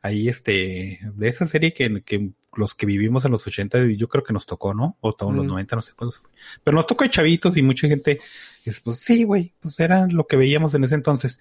[0.02, 4.24] Ahí, este, de esa serie que, que los que vivimos en los 80, yo creo
[4.24, 4.98] que nos tocó, ¿no?
[5.02, 6.32] O todos los 90, no sé cuándo fue.
[6.64, 8.20] Pero nos tocó de chavitos y mucha gente,
[8.66, 11.40] es, pues sí, güey, pues era lo que veíamos en ese entonces.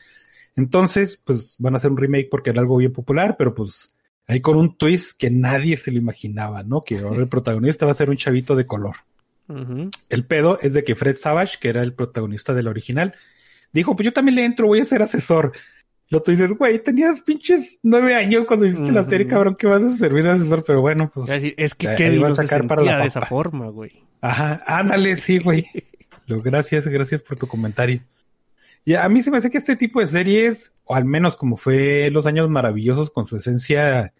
[0.57, 3.94] Entonces, pues van a hacer un remake porque era algo bien popular, pero pues
[4.27, 6.85] ahí con un twist que nadie se lo imaginaba, ¿no?
[6.85, 8.97] Que ahora el protagonista va a ser un chavito de color.
[10.09, 13.15] El pedo es de que Fred Savage, que era el protagonista del original,
[13.73, 15.53] dijo, pues yo también le entro, voy a ser asesor.
[16.09, 19.83] Lo tú dices, güey, tenías pinches nueve años cuando hiciste la serie, cabrón, que vas
[19.83, 21.29] a servir de asesor, pero bueno, pues.
[21.57, 24.03] Es, que Kevin no a sacar para de esa forma, güey.
[24.23, 25.67] Ajá, ándale, sí, güey.
[26.27, 28.01] gracias, gracias por tu comentario.
[28.85, 31.57] Y a mí se me hace que este tipo de series, o al menos como
[31.57, 34.13] fue Los Años Maravillosos con su esencia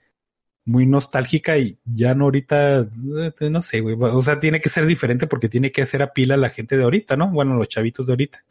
[0.65, 4.87] muy nostálgica y ya no ahorita, eh, no sé, güey, o sea, tiene que ser
[4.87, 7.31] diferente porque tiene que hacer a pila la gente de ahorita, ¿no?
[7.31, 8.45] Bueno, los chavitos de ahorita.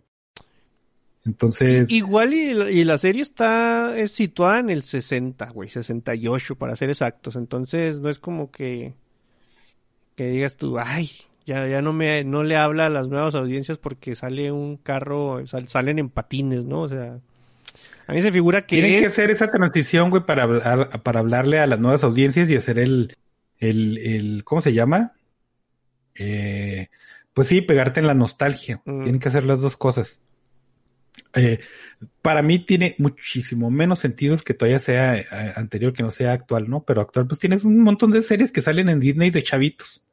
[1.26, 1.90] Entonces.
[1.90, 7.36] Igual y, la serie está situada en el 60, güey, 68 para ser exactos.
[7.36, 8.94] Entonces no es como que,
[10.16, 11.10] que digas tú, ay,
[11.46, 15.42] ya, ya no me no le habla a las nuevas audiencias porque sale un carro,
[15.46, 16.82] salen en patines, ¿no?
[16.82, 17.20] O sea,
[18.08, 21.68] a mí se figura que tienen que hacer esa transición, güey, para para hablarle a
[21.68, 23.16] las nuevas audiencias y hacer el
[23.60, 25.14] el el ¿cómo se llama?
[26.16, 26.88] Eh,
[27.34, 28.82] pues sí, pegarte en la nostalgia.
[28.86, 29.02] Mm.
[29.02, 30.20] Tienen que hacer las dos cosas.
[31.36, 31.60] Eh,
[32.22, 35.26] para mí tiene muchísimo menos sentido que todavía sea eh,
[35.56, 36.84] anterior, que no sea actual, ¿no?
[36.84, 40.04] Pero actual, pues tienes un montón de series que salen en Disney de chavitos.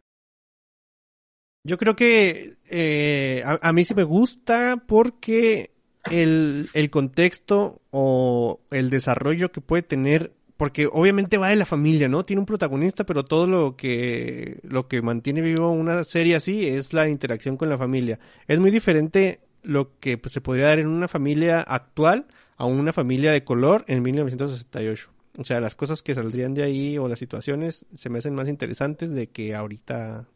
[1.62, 5.72] Yo creo que eh, a, mí sí me gusta porque
[6.10, 12.06] el, el contexto o el desarrollo que puede tener porque obviamente va de la familia,
[12.06, 12.26] ¿no?
[12.26, 16.92] Tiene un protagonista, pero todo lo que lo que mantiene vivo una serie así es
[16.92, 18.18] la interacción con la familia.
[18.46, 22.26] Es muy diferente lo que pues, se podría dar en una familia actual
[22.58, 25.10] a una familia de color en 1968.
[25.38, 28.46] O sea, las cosas que saldrían de ahí o las situaciones se me hacen más
[28.46, 30.28] interesantes de que ahorita,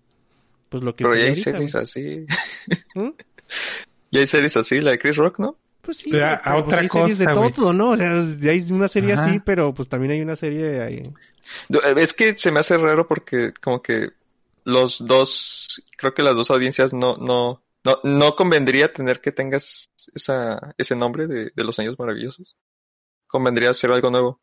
[0.75, 1.05] pues lo que...
[1.05, 2.27] Pero ya hay series así.
[2.97, 3.11] ¿Mm?
[4.11, 5.57] Ya hay series así, la de Chris Rock, ¿no?
[5.83, 7.91] Pues sí, a, pues, otra hay series de todo, ¿no?
[7.91, 11.03] O sea, ya hay una serie así, pero pues también hay una serie ahí.
[11.97, 14.11] Es que se me hace raro porque como que
[14.65, 19.93] los dos, creo que las dos audiencias no, no, no, no convendría tener que tengas
[20.13, 22.57] esa, ese nombre de, de los años maravillosos.
[23.29, 24.41] Convendría hacer algo nuevo,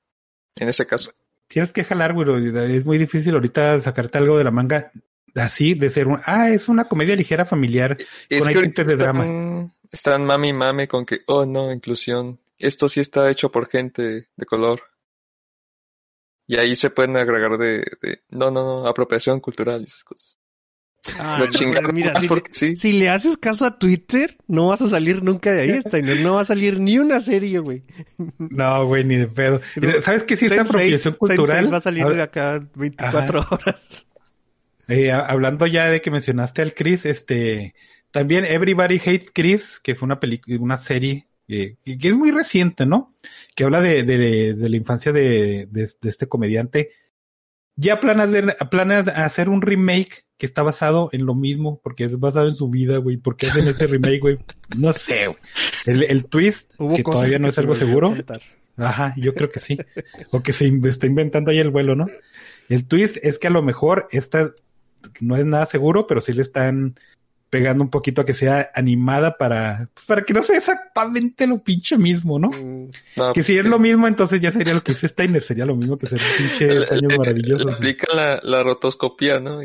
[0.55, 1.11] en ese caso.
[1.47, 4.89] Tienes que jalar, güey, es muy difícil ahorita sacarte algo de la manga
[5.35, 7.97] así, de ser un, ah, es una comedia ligera familiar
[8.29, 9.71] con que de drama.
[9.91, 12.39] Están mami mami con que, oh no, inclusión.
[12.57, 14.81] Esto sí está hecho por gente de color.
[16.47, 20.37] Y ahí se pueden agregar de, de no, no, no, apropiación cultural y esas cosas.
[21.17, 21.43] Ah,
[21.91, 22.13] mira,
[22.51, 26.19] si, le, haces caso a Twitter, no vas a salir nunca de ahí, Steiner.
[26.19, 27.83] No va a salir ni una serie, güey.
[28.37, 29.61] No, güey, ni de pedo.
[30.01, 30.37] ¿Sabes qué?
[30.37, 31.73] Si esta apropiación cultural.
[31.73, 34.05] va a salir de acá 24 horas.
[34.91, 37.75] Eh, hablando ya de que mencionaste al Chris, este,
[38.11, 42.85] también Everybody Hates Chris, que fue una película, una serie eh, que es muy reciente,
[42.85, 43.15] ¿no?
[43.55, 46.91] Que habla de, de, de la infancia de, de, este comediante.
[47.77, 52.19] Ya planas de, planas hacer un remake que está basado en lo mismo, porque es
[52.19, 53.15] basado en su vida, güey.
[53.15, 54.39] ¿Por qué hacen ese remake, güey?
[54.75, 55.39] No sé, güey.
[55.85, 58.13] El, el twist, que todavía no es algo seguro.
[58.75, 59.77] Ajá, yo creo que sí.
[60.31, 62.07] O que se está inventando ahí el vuelo, ¿no?
[62.67, 64.53] El twist es que a lo mejor esta
[65.19, 66.95] no es nada seguro, pero sí le están
[67.51, 71.61] pegando un poquito a que sea animada para, pues, para que no sea exactamente lo
[71.61, 72.49] pinche mismo, ¿no?
[72.49, 75.75] Mm, que si es lo mismo, entonces ya sería lo que dice Steiner, sería lo
[75.75, 77.71] mismo que ser pinche años maravillosos.
[77.71, 79.59] Explica la, la rotoscopía, ¿no?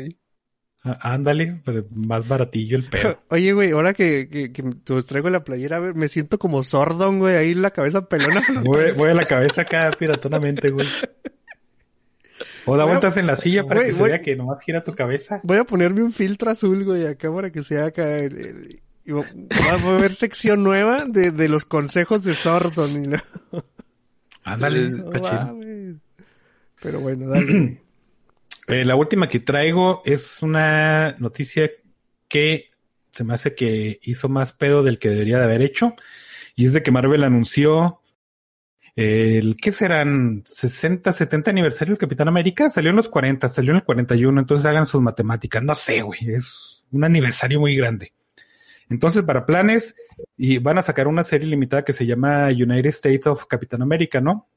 [0.83, 3.19] Ah, ándale, pues más baratillo el pedo.
[3.29, 6.63] Oye, güey, ahora que, que, que te traigo la playera, a ver, me siento como
[6.63, 8.41] sordón, güey, ahí la cabeza pelona.
[8.65, 10.87] voy, voy a la cabeza acá piratonamente, güey.
[12.67, 15.39] O da vueltas en la silla para que se vea que nomás gira tu cabeza.
[15.43, 18.25] Voy a ponerme un filtro azul, güey, acá para que se acá.
[18.25, 23.03] y va a ver sección nueva de, de los consejos de Sordon.
[23.05, 23.61] Y
[24.43, 25.03] Ándale,
[26.81, 27.81] Pero bueno, dale.
[28.69, 31.71] Eh, la última que traigo es una noticia
[32.27, 32.69] que
[33.11, 35.95] se me hace que hizo más pedo del que debería de haber hecho.
[36.53, 38.01] Y es de que Marvel anunció
[38.97, 40.41] el, ¿qué serán?
[40.43, 42.71] 60, 70 aniversario del Capitán América.
[42.71, 45.61] Salió en los 40, salió en el 41, entonces hagan sus matemáticas.
[45.61, 48.13] No sé, güey, es un aniversario muy grande.
[48.89, 49.95] Entonces, para planes,
[50.35, 54.19] y van a sacar una serie limitada que se llama United States of Capitán América,
[54.19, 54.49] ¿no?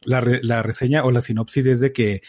[0.00, 2.22] La, la reseña o la sinopsis es de que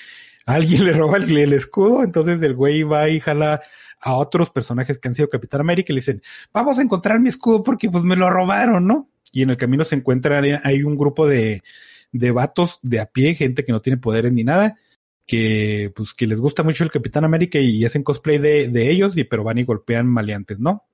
[0.45, 3.61] alguien le roba el, el, escudo, entonces el güey va y jala
[4.05, 6.21] a otros personajes que han sido Capitán América y le dicen,
[6.53, 9.09] vamos a encontrar mi escudo porque pues me lo robaron, ¿no?
[9.35, 11.61] y en el camino se encuentra, hay un grupo de,
[12.13, 14.77] de vatos de a pie, gente que no tiene poderes ni nada,
[15.27, 19.17] que pues que les gusta mucho el Capitán América y hacen cosplay de, de ellos,
[19.17, 20.87] y, pero van y golpean maleantes, ¿no?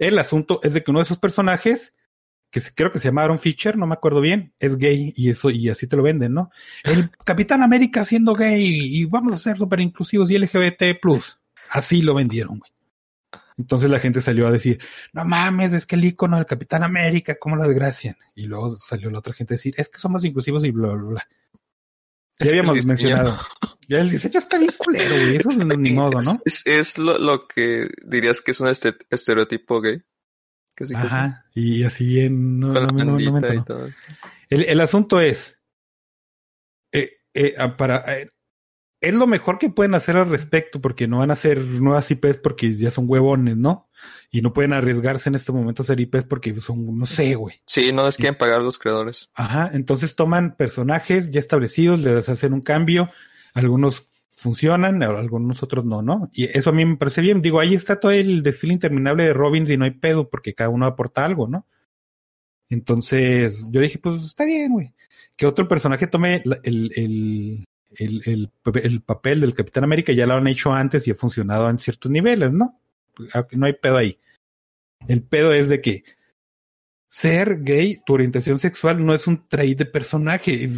[0.00, 1.94] El asunto es de que uno de esos personajes,
[2.50, 5.50] que creo que se llama Aaron Fisher, no me acuerdo bien, es gay y eso,
[5.50, 6.50] y así te lo venden, ¿no?
[6.82, 11.39] El Capitán América siendo gay y vamos a ser súper inclusivos y LGBT plus.
[11.70, 12.70] Así lo vendieron, güey.
[13.56, 14.80] Entonces la gente salió a decir,
[15.12, 18.16] no mames, es que el icono del Capitán América, ¿cómo lo desgracian?
[18.34, 21.02] Y luego salió la otra gente a decir, es que somos inclusivos y bla, bla,
[21.02, 21.28] bla.
[22.38, 23.38] Ya habíamos mencionado.
[23.86, 25.36] Ya el diseño está bien culero, güey.
[25.36, 26.40] Eso es ni modo, ¿no?
[26.64, 30.02] Es, lo, que dirías que es un este, estereotipo gay.
[30.94, 31.44] Ajá.
[31.54, 33.18] Y así bien, no, no, no,
[34.48, 35.58] el, el, asunto es,
[36.92, 38.30] eh, eh, ah, para, eh,
[39.00, 42.38] es lo mejor que pueden hacer al respecto, porque no van a hacer nuevas IPs
[42.38, 43.88] porque ya son huevones, ¿no?
[44.30, 47.60] Y no pueden arriesgarse en este momento a hacer IPs porque son, no sé, güey.
[47.66, 49.30] Sí, no les quieren pagar los creadores.
[49.34, 53.10] Ajá, entonces toman personajes ya establecidos, les hacen un cambio,
[53.54, 56.30] algunos funcionan, algunos otros no, ¿no?
[56.32, 57.42] Y eso a mí me parece bien.
[57.42, 60.70] Digo, ahí está todo el desfile interminable de Robin y no hay pedo porque cada
[60.70, 61.66] uno aporta algo, ¿no?
[62.70, 64.94] Entonces yo dije, pues está bien, güey.
[65.36, 67.64] Que otro personaje tome el, el,
[67.96, 68.50] el, el,
[68.82, 72.10] el, papel del Capitán América ya lo han hecho antes y ha funcionado en ciertos
[72.10, 72.80] niveles, ¿no?
[73.52, 74.18] No hay pedo ahí.
[75.08, 76.04] El pedo es de que
[77.08, 80.70] ser gay, tu orientación sexual no es un trait de personaje.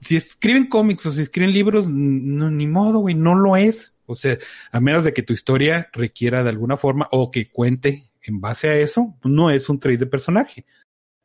[0.00, 3.94] Si escriben cómics o si escriben libros, no, ni modo, güey, no lo es.
[4.06, 4.38] O sea,
[4.72, 8.68] a menos de que tu historia requiera de alguna forma o que cuente en base
[8.68, 10.66] a eso, no es un trait de personaje.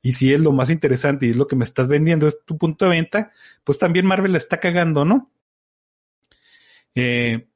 [0.02, 2.58] Y si es lo más interesante y es lo que me estás vendiendo, es tu
[2.58, 3.32] punto de venta,
[3.64, 5.32] pues también Marvel la está cagando, ¿no?
[6.96, 7.48] Eh,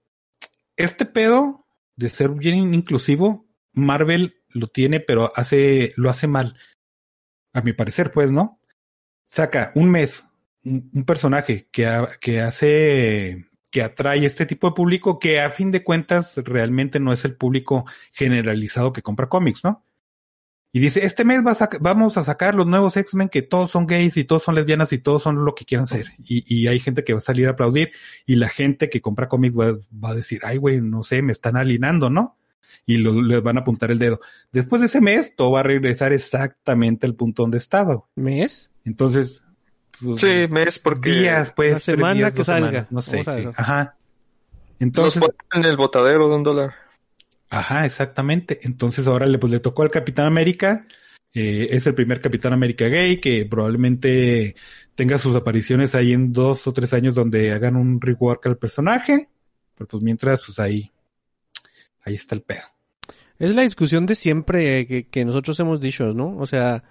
[0.78, 1.66] este pedo
[1.96, 6.58] de ser bien inclusivo, Marvel lo tiene, pero hace, lo hace mal.
[7.54, 8.60] A mi parecer, pues, ¿no?
[9.24, 10.26] Saca un mes
[10.66, 15.84] un, personaje que, que hace que atrae este tipo de público que a fin de
[15.84, 19.84] cuentas realmente no es el público generalizado que compra cómics, ¿no?
[20.76, 21.42] Y dice, este mes
[21.80, 24.98] vamos a sacar los nuevos X-Men que todos son gays y todos son lesbianas y
[24.98, 26.08] todos son lo que quieran ser.
[26.18, 27.94] Y, hay gente que va a salir a aplaudir
[28.26, 31.56] y la gente que compra cómics va, a decir, ay, güey, no sé, me están
[31.56, 32.36] alienando, ¿no?
[32.86, 34.20] Y les van a apuntar el dedo.
[34.52, 38.04] Después de ese mes, todo va a regresar exactamente al punto donde estaba.
[38.16, 38.70] ¿Mes?
[38.84, 39.44] Entonces,
[40.02, 43.24] pues, sí, mes porque días, pues, la semana que salga, no sé,
[43.56, 43.96] ajá.
[44.82, 45.24] Entonces,
[45.54, 46.85] en el botadero de un dólar.
[47.56, 48.60] Ajá, exactamente.
[48.64, 50.86] Entonces ahora le, pues, le tocó al Capitán América.
[51.34, 54.58] Eh, es el primer Capitán América gay que probablemente
[54.94, 59.30] tenga sus apariciones ahí en dos o tres años donde hagan un rework al personaje.
[59.74, 60.92] Pero pues mientras, pues ahí,
[62.04, 62.64] ahí está el pedo.
[63.40, 66.36] Es la discusión de siempre que, nosotros hemos dicho, ¿no?
[66.36, 66.84] O sea,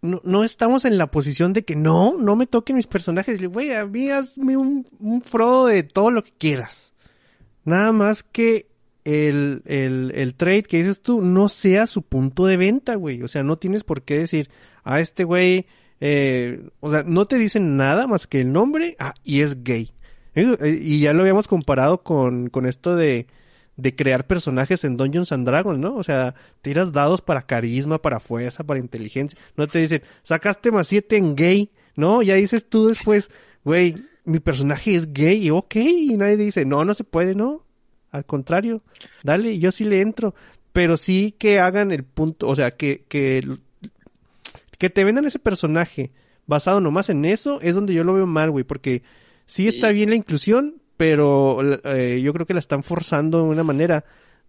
[0.00, 3.44] no, no, estamos en la posición de que no, no me toquen mis personajes.
[3.44, 6.94] Güey, a mí hazme un, un Frodo de todo lo que quieras.
[7.64, 8.69] Nada más que
[9.10, 13.22] el, el, el trade que dices tú no sea su punto de venta, güey.
[13.22, 14.50] O sea, no tienes por qué decir,
[14.84, 15.66] a este güey,
[16.00, 19.92] eh, o sea, no te dicen nada más que el nombre, ah, y es gay.
[20.34, 23.26] Eh, y ya lo habíamos comparado con, con esto de,
[23.76, 25.94] de crear personajes en Dungeons and Dragons, ¿no?
[25.96, 29.38] O sea, tiras dados para carisma, para fuerza, para inteligencia.
[29.56, 32.22] No te dicen, sacaste más siete en gay, ¿no?
[32.22, 33.30] Ya dices tú después,
[33.64, 37.64] güey, mi personaje es gay, y ok, y nadie dice, no, no se puede, ¿no?
[38.10, 38.82] Al contrario,
[39.22, 40.34] dale, yo sí le entro.
[40.72, 43.58] Pero sí que hagan el punto, o sea, que, que,
[44.78, 46.12] que te vendan ese personaje
[46.46, 49.02] basado nomás en eso, es donde yo lo veo mal, güey, porque
[49.46, 53.64] sí está bien la inclusión, pero eh, yo creo que la están forzando de una
[53.64, 54.04] manera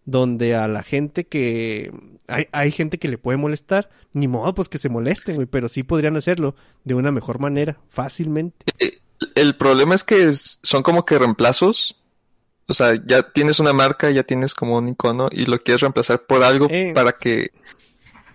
[0.06, 1.92] donde a la gente que
[2.28, 5.70] hay, hay gente que le puede molestar, ni modo pues que se molesten, güey, pero
[5.70, 8.66] sí podrían hacerlo de una mejor manera, fácilmente.
[9.36, 12.01] El problema es que son como que reemplazos
[12.72, 16.26] o sea, ya tienes una marca, ya tienes como un icono y lo quieres reemplazar
[16.26, 16.92] por algo eh.
[16.96, 17.52] para que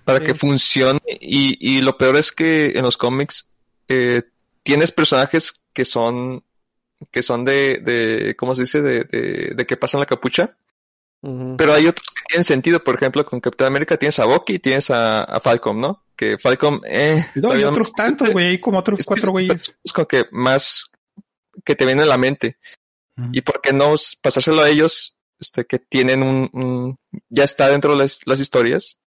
[0.05, 1.01] para que funcione.
[1.07, 3.51] Y, y lo peor es que en los cómics
[3.89, 4.23] eh,
[4.63, 6.45] tienes personajes que son
[7.11, 8.81] que son de, de ¿cómo se dice?
[8.81, 10.57] De, de, de que pasan la capucha.
[11.57, 12.85] Pero hay otros que tienen sentido.
[12.85, 16.05] Por ejemplo, con Capitán América tienes a Bucky y tienes a, a Falcon, ¿no?
[16.15, 17.27] Que Falcon, eh.
[17.35, 18.47] No, hay otros tantos, güey.
[18.47, 19.77] Hay como otros cuatro güeyes.
[19.83, 20.89] Es como que más
[21.65, 22.59] que te viene a la mente.
[23.33, 26.99] Y por qué no pasárselo a ellos, este, que tienen un,
[27.29, 28.99] ya está dentro de las, historias.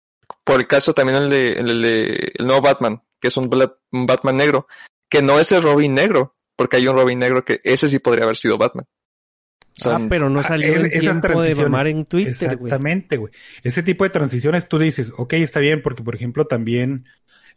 [0.43, 4.37] Por el caso también el de, el de, el nuevo Batman, que es un, Batman
[4.37, 4.67] negro,
[5.09, 8.25] que no es el Robin negro, porque hay un Robin negro que ese sí podría
[8.25, 8.85] haber sido Batman.
[9.85, 13.33] ah, pero no ah, salió el tiempo de mamar en Twitter, Exactamente, güey.
[13.63, 17.05] Ese tipo de transiciones tú dices, ok, está bien, porque por ejemplo también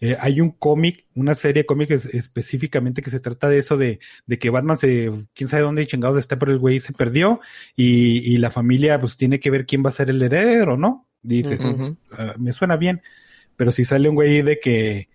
[0.03, 4.01] eh, hay un cómic, una serie de cómics específicamente que se trata de eso de,
[4.27, 7.41] de que Batman se, quién sabe dónde chingados está, pero el güey se perdió
[7.77, 11.07] y, y la familia pues tiene que ver quién va a ser el heredero, ¿no?
[11.23, 11.57] Dice,
[12.19, 13.01] ah, me suena bien,
[13.55, 15.09] pero si sale un güey de que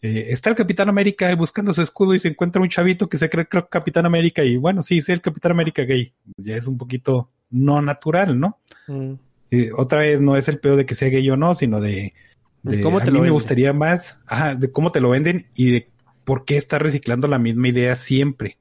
[0.00, 3.28] eh, está el Capitán América buscando su escudo y se encuentra un chavito que se
[3.28, 6.78] cree, creo Capitán América y bueno, sí, es el Capitán América gay, ya es un
[6.78, 8.60] poquito no natural, ¿no?
[8.86, 9.14] Mm.
[9.50, 12.14] Eh, otra vez no es el peor de que sea gay o no, sino de
[12.82, 15.90] ¿Cómo te a mí me gustaría más, ajá, de cómo te lo venden y de
[16.24, 18.58] por qué está reciclando la misma idea siempre.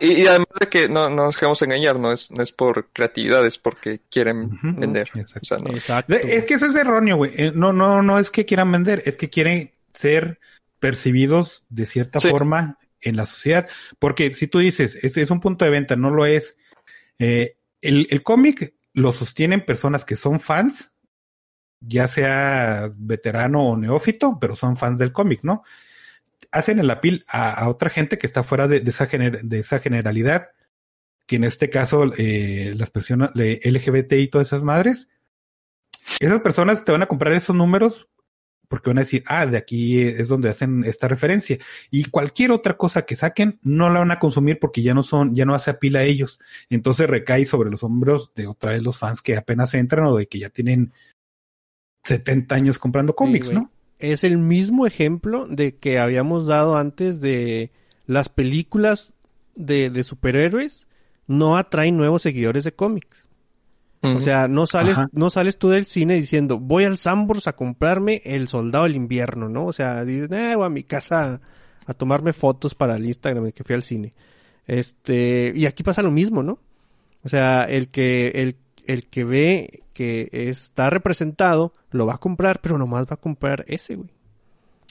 [0.00, 3.44] y, además de que no, no nos dejamos engañar, no es, no es por creatividad,
[3.44, 5.08] es porque quieren vender.
[5.14, 6.14] Exacto.
[6.14, 7.32] Es que eso es erróneo, güey.
[7.36, 10.38] Eh, no, no, no es que quieran vender, es que quieren ser
[10.78, 13.68] percibidos de cierta forma en la sociedad.
[13.98, 16.56] Porque si tú dices, es, es un punto de venta, no lo es.
[17.18, 20.92] Eh, el, el cómic lo sostienen personas que son fans
[21.80, 25.62] ya sea veterano o neófito, pero son fans del cómic, ¿no?
[26.50, 30.48] Hacen el apil a, otra gente que está fuera de, esa, de esa generalidad,
[31.26, 35.08] que en este caso eh, las personas LGBT y todas esas madres,
[36.20, 38.08] esas personas te van a comprar esos números
[38.68, 41.58] porque van a decir, ah, de aquí es donde hacen esta referencia.
[41.90, 45.34] Y cualquier otra cosa que saquen, no la van a consumir porque ya no son,
[45.34, 46.38] ya no hace apila a ellos.
[46.68, 50.28] Entonces recae sobre los hombros de otra vez los fans que apenas entran o de
[50.28, 50.92] que ya tienen
[52.04, 53.70] 70 años comprando cómics, ¿no?
[53.98, 57.72] es el mismo ejemplo de que habíamos dado antes de
[58.06, 59.14] las películas
[59.54, 60.86] de, de superhéroes
[61.26, 63.28] no atraen nuevos seguidores de cómics.
[64.00, 68.22] O sea, no sales, no sales tú del cine diciendo, voy al Sambors a comprarme
[68.24, 69.66] el soldado del invierno, ¿no?
[69.66, 71.40] O sea, dices, eh, voy a mi casa
[71.84, 74.14] a tomarme fotos para el Instagram de que fui al cine.
[74.68, 76.60] Este, y aquí pasa lo mismo, ¿no?
[77.24, 78.56] O sea, el que, el,
[78.88, 83.64] el que ve que está representado, lo va a comprar, pero nomás va a comprar
[83.68, 84.10] ese, güey.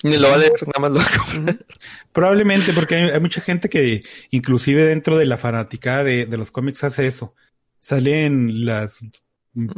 [0.04, 1.66] Ni lo va a leer, nada más lo va a comprar.
[2.14, 6.84] Probablemente, porque hay, mucha gente que, inclusive dentro de la fanática de, de los cómics,
[6.84, 7.34] hace eso.
[7.80, 9.04] Salen las,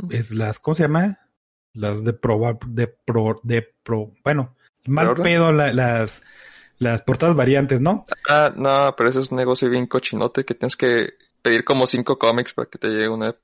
[0.09, 1.20] es las, ¿cómo se llama?
[1.74, 4.55] Las de probar, de pro, de pro, bueno,
[4.86, 6.24] mal pedo, las,
[6.78, 8.05] las portadas variantes, ¿no?
[8.28, 12.20] Ah, no, pero ese es un negocio bien cochinote que tienes que pedir como cinco
[12.20, 13.36] cómics para que te llegue una.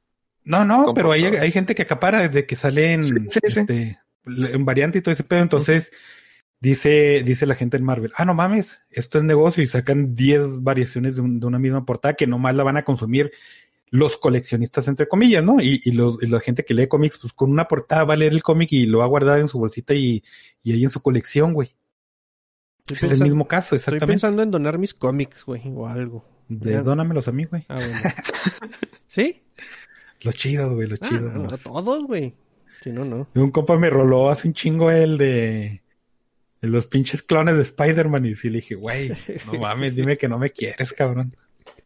[0.46, 3.02] No, no, pero hay, hay gente que acapara de que salen
[3.42, 5.42] este, en variante y todo ese pedo.
[5.42, 5.92] Entonces,
[6.60, 10.64] dice, dice la gente en Marvel, ah, no mames, esto es negocio y sacan 10
[10.64, 13.32] variaciones de, una misma portada que nomás la van a consumir
[13.90, 15.62] los coleccionistas, entre comillas, ¿no?
[15.62, 18.18] Y, y, los, y la gente que lee cómics, pues con una portada va a
[18.18, 20.24] leer el cómic y lo va a guardar en su bolsita y,
[20.64, 21.76] y ahí en su colección, güey.
[22.90, 24.04] es el mismo caso, exactamente.
[24.04, 26.26] Estoy pensando en donar mis cómics, güey, o algo.
[26.50, 27.66] De dónamelos a mí, güey.
[27.70, 28.02] Ah, bueno.
[29.08, 29.44] ¿Sí?
[30.26, 31.34] Los chidos, güey, los ah, chidos.
[31.36, 32.34] No, todos, güey.
[32.82, 33.28] Si no, no.
[33.36, 35.84] Un compa me roló hace un chingo el de,
[36.62, 39.12] de los pinches clones de Spider-Man y sí le dije, güey,
[39.46, 41.36] no mames, dime que no me quieres, cabrón.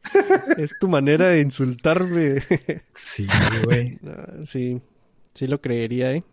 [0.58, 2.42] es tu manera de insultarme.
[2.94, 3.28] sí,
[3.66, 4.00] güey.
[4.48, 4.82] sí,
[5.34, 6.24] sí lo creería, ¿eh?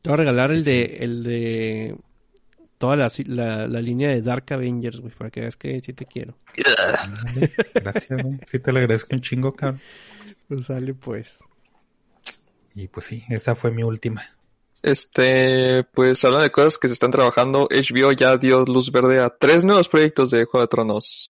[0.00, 1.96] Te voy a regalar el de, el de
[2.78, 3.10] toda la,
[3.66, 6.36] la, línea de Dark Avengers, güey, para que veas que sí te quiero.
[7.74, 8.38] Gracias, güey.
[8.46, 9.80] Sí te lo agradezco un chingo, cabrón.
[10.48, 11.38] Pues sale, pues.
[12.74, 14.24] Y pues sí, esa fue mi última.
[14.82, 19.30] Este, pues hablando de cosas que se están trabajando, HBO ya dio luz verde a
[19.30, 21.32] tres nuevos proyectos de Juego de Tronos.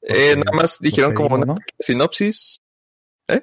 [0.00, 2.62] Eh, nada más dijeron como una sinopsis.
[3.28, 3.42] ¿Eh?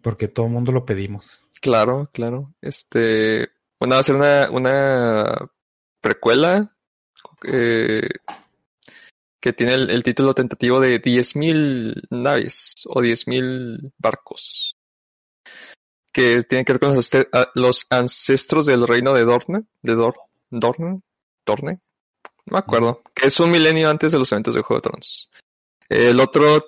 [0.00, 1.42] Porque todo el mundo lo pedimos.
[1.60, 2.52] Claro, claro.
[2.60, 5.50] Este, bueno, va a ser una, una
[6.00, 6.76] precuela
[7.44, 8.08] eh,
[9.42, 14.76] que tiene el, título tentativo de 10.000 naves o 10.000 barcos.
[16.12, 16.94] Que tiene que ver con
[17.54, 20.14] los, ancestros del reino de Dorne, de Dor,
[20.48, 21.02] Dorne,
[21.44, 21.80] Dorne,
[22.46, 25.28] no me acuerdo, que es un milenio antes de los eventos de Juego de Tronos.
[25.88, 26.64] El otro,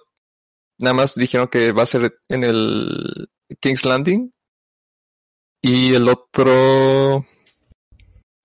[0.79, 3.29] nada más dijeron que va a ser en el
[3.61, 4.33] King's Landing.
[5.63, 7.25] Y el otro,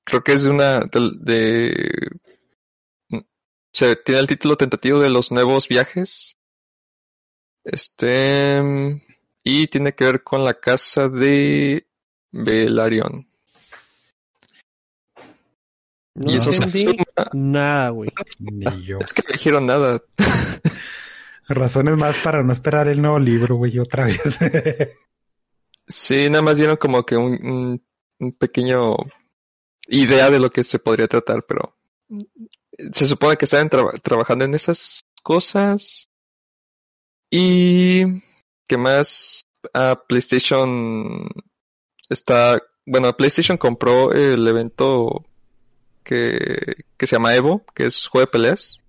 [0.06, 2.10] creo que es de una de,
[3.72, 6.38] se tiene el título tentativo de los nuevos viajes.
[7.64, 8.62] Este
[9.44, 11.88] y tiene que ver con la casa de
[12.32, 13.28] Velaryon.
[16.16, 16.96] y eso se
[17.34, 18.10] nada, güey.
[18.40, 19.00] Ni yo.
[19.00, 20.02] Es que no dijeron nada.
[21.48, 24.38] Razones más para no esperar el nuevo libro, güey, otra vez.
[25.88, 27.82] sí, nada más dieron como que un,
[28.20, 28.96] un pequeño
[29.88, 31.76] idea de lo que se podría tratar, pero
[32.92, 36.10] se supone que están trabajando en esas cosas.
[37.32, 38.22] Y
[38.68, 41.28] que más a PlayStation
[42.10, 45.26] está, bueno, PlayStation compró el evento
[46.04, 48.82] que, que se llama Evo, que es juego de peleas.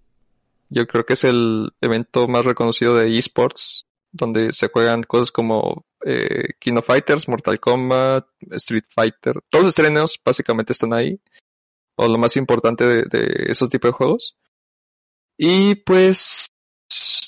[0.71, 5.85] Yo creo que es el evento más reconocido de esports, donde se juegan cosas como
[6.05, 9.41] eh, King Fighters, Mortal Kombat, Street Fighter.
[9.49, 11.21] Todos los estrenos básicamente están ahí.
[12.01, 14.37] O lo más importante de, esos tipos de juegos.
[15.37, 16.51] Y pues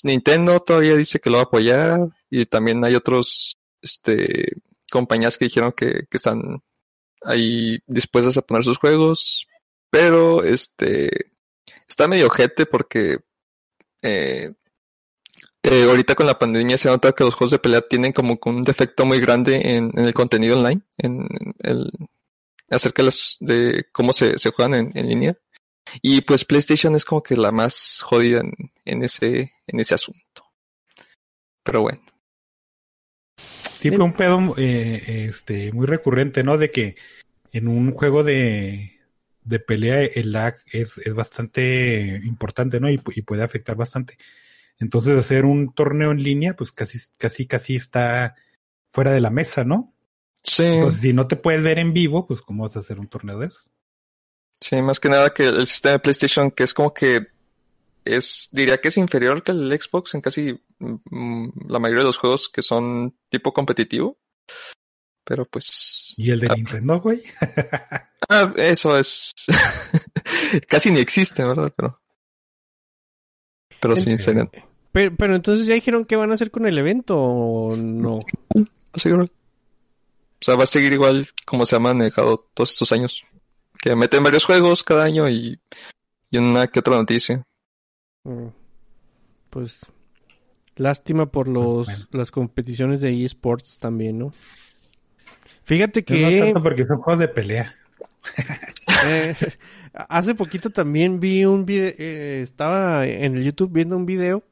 [0.03, 2.01] Nintendo todavía dice que lo va a apoyar.
[2.31, 6.63] Y también hay otros este, compañías que dijeron que, están
[7.23, 9.47] ahí dispuestas a poner sus juegos.
[9.91, 11.33] Pero este
[11.87, 13.19] está medio ojete porque
[14.01, 14.55] eh,
[15.63, 18.65] eh, ahorita con la pandemia se nota que los juegos de pelea tienen como un
[18.65, 21.91] defecto muy grande en, el contenido online, en, el
[22.73, 23.03] acerca
[23.41, 25.37] de, cómo se, se juegan en, línea.
[26.01, 28.43] Y pues PlayStation es como que la más jodida
[28.85, 30.45] en, ese, en ese asunto.
[31.63, 32.03] Pero bueno.
[33.79, 36.57] Sí, fue un pedo eh, este, muy recurrente, ¿no?
[36.57, 36.97] De que
[37.51, 39.01] en un juego de,
[39.43, 42.89] de pelea el lag es, es bastante importante, ¿no?
[42.89, 44.19] Y, y puede afectar bastante.
[44.79, 48.37] Entonces hacer un torneo en línea, pues casi, casi, casi está
[48.93, 49.93] fuera de la mesa, ¿no?
[50.45, 50.79] Sí.
[50.81, 53.39] Pues si no te puedes ver en vivo, pues cómo vas a hacer un torneo
[53.39, 53.61] de eso.
[54.61, 57.27] Sí, más que nada que el sistema de PlayStation, que es como que
[58.05, 62.19] es, diría que es inferior que el Xbox en casi mm, la mayoría de los
[62.19, 64.19] juegos que son tipo competitivo.
[65.25, 66.15] Pero pues.
[66.17, 67.21] ¿Y el de Nintendo, güey?
[68.29, 69.33] ah, eso es.
[70.69, 71.73] Casi ni existe, ¿verdad?
[71.77, 71.97] Pero.
[73.81, 74.51] Pero sí, serían.
[74.91, 78.19] Pero, pero entonces ya dijeron qué van a hacer con el evento o no.
[80.43, 83.23] O sea, va a seguir igual como se ha manejado todos estos años.
[83.81, 85.61] Que meten varios juegos cada año y,
[86.31, 87.45] y una que otra noticia.
[88.25, 88.49] Mm.
[89.51, 89.87] Pues
[90.75, 94.35] lástima por los las competiciones de eSports también, ¿no?
[95.63, 96.41] Fíjate que...
[96.41, 97.75] No tanto porque son juegos de pelea.
[99.05, 99.35] Eh,
[99.95, 104.45] hace poquito también vi un video, eh, estaba en el YouTube viendo un video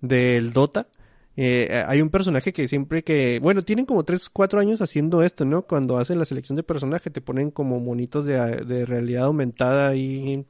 [0.00, 0.88] del Dota.
[1.36, 5.44] Eh, hay un personaje que siempre que, bueno, tienen como 3, 4 años haciendo esto,
[5.44, 5.62] ¿no?
[5.62, 10.44] Cuando hacen la selección de personaje te ponen como monitos de, de realidad aumentada ahí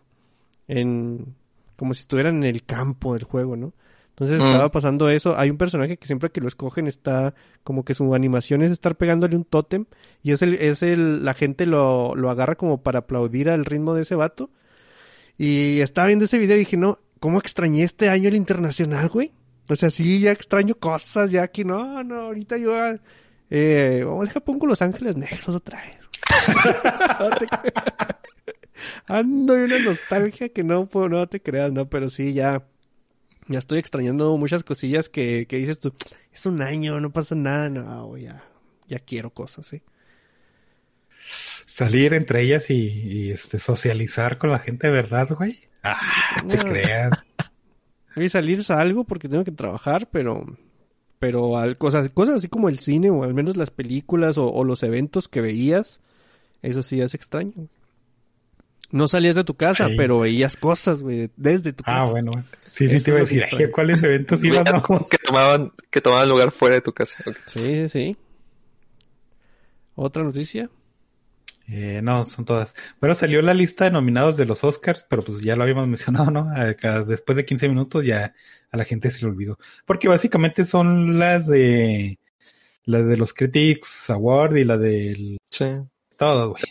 [0.66, 1.34] en,
[1.76, 3.72] como si estuvieran en el campo del juego, ¿no?
[4.10, 4.46] Entonces mm.
[4.46, 5.38] estaba pasando eso.
[5.38, 8.96] Hay un personaje que siempre que lo escogen está como que su animación es estar
[8.96, 9.86] pegándole un tótem
[10.22, 13.94] y es el, es el, la gente lo, lo agarra como para aplaudir al ritmo
[13.94, 14.50] de ese vato.
[15.38, 19.32] Y estaba viendo ese video y dije, no, ¿cómo extrañé este año el internacional, güey?
[19.72, 22.74] O sea, sí, ya extraño cosas, ya que no, no, ahorita yo,
[23.48, 25.96] eh, vamos a dejar pongo Los Ángeles Negros otra vez.
[29.06, 32.66] Ando en una nostalgia que no, no te creas, no, pero sí, ya,
[33.48, 35.94] ya estoy extrañando muchas cosillas que, que dices tú,
[36.32, 38.44] es un año, no pasa nada, no, ya,
[38.88, 39.82] ya quiero cosas, sí.
[41.64, 45.56] Salir entre ellas y, este, socializar con la gente de verdad, güey.
[45.82, 47.12] Ah, te creas.
[48.16, 50.44] Voy a salir algo porque tengo que trabajar, pero,
[51.18, 54.64] pero al, cosas, cosas así como el cine o al menos las películas o, o
[54.64, 56.00] los eventos que veías,
[56.62, 57.68] eso sí es extraño.
[58.92, 62.02] No salías de tu casa, pero veías cosas, güey, desde tu ah, casa.
[62.02, 62.32] Ah, bueno.
[62.66, 66.50] Sí, sí, te iba a decir, ¿cuáles eventos ibas a Que tomaban, que tomaban lugar
[66.50, 67.24] fuera de tu casa.
[67.46, 68.16] Sí, sí.
[69.94, 70.68] ¿Otra noticia?
[71.74, 72.76] Eh, no, son todas.
[73.00, 76.30] Bueno, salió la lista de nominados de los Oscars, pero pues ya lo habíamos mencionado,
[76.30, 76.50] ¿no?
[77.06, 78.34] Después de 15 minutos ya
[78.70, 79.58] a la gente se le olvidó.
[79.86, 82.18] Porque básicamente son las de...
[82.84, 85.38] La de los Critics Award y la del...
[85.50, 85.66] Sí.
[86.18, 86.62] Todo, güey.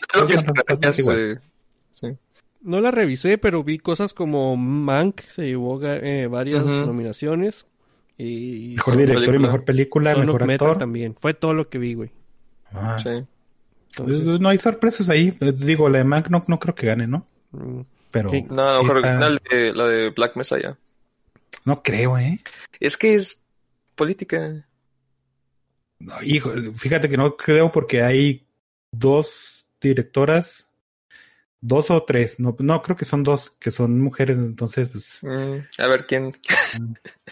[2.60, 7.66] No la revisé, pero vi cosas como Mank, se llevó eh, varias nominaciones.
[8.16, 10.78] Y mejor director y mejor película, mejor actor.
[10.78, 11.16] también.
[11.18, 12.10] Fue todo lo que vi, güey.
[12.72, 12.98] Ah.
[13.02, 13.24] Sí.
[13.98, 15.36] No hay sorpresas ahí.
[15.40, 17.26] Eh, digo, la de Mank no, no creo que gane, ¿no?
[17.52, 17.80] Mm.
[18.10, 18.30] Pero.
[18.32, 20.76] No, mejor original de, la de Black Messiah.
[21.64, 22.40] No creo, ¿eh?
[22.80, 23.40] Es que es
[23.94, 24.66] política.
[25.98, 28.46] No, hijo, fíjate que no creo porque hay
[28.90, 30.66] dos directoras
[31.62, 35.18] dos o tres, no, no creo que son dos, que son mujeres, entonces pues...
[35.22, 36.32] Mm, a ver quién.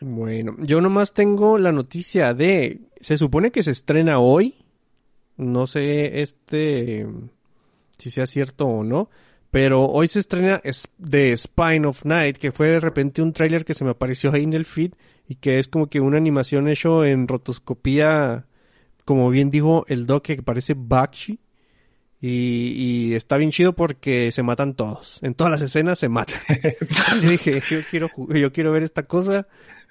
[0.00, 4.61] bueno, yo nomás tengo la noticia de, se supone que se estrena hoy,
[5.36, 7.06] no sé este
[7.98, 9.10] si sea cierto o no,
[9.50, 10.60] pero hoy se estrena
[10.98, 14.42] The Spine of Night, que fue de repente un tráiler que se me apareció ahí
[14.42, 14.92] en el feed
[15.28, 18.46] y que es como que una animación hecho en rotoscopía,
[19.04, 21.38] como bien dijo el doc que parece Bakshi
[22.24, 25.18] y, está bien chido porque se matan todos.
[25.22, 26.40] En todas las escenas se matan.
[27.20, 29.48] yo dije, yo quiero, yo quiero ver esta cosa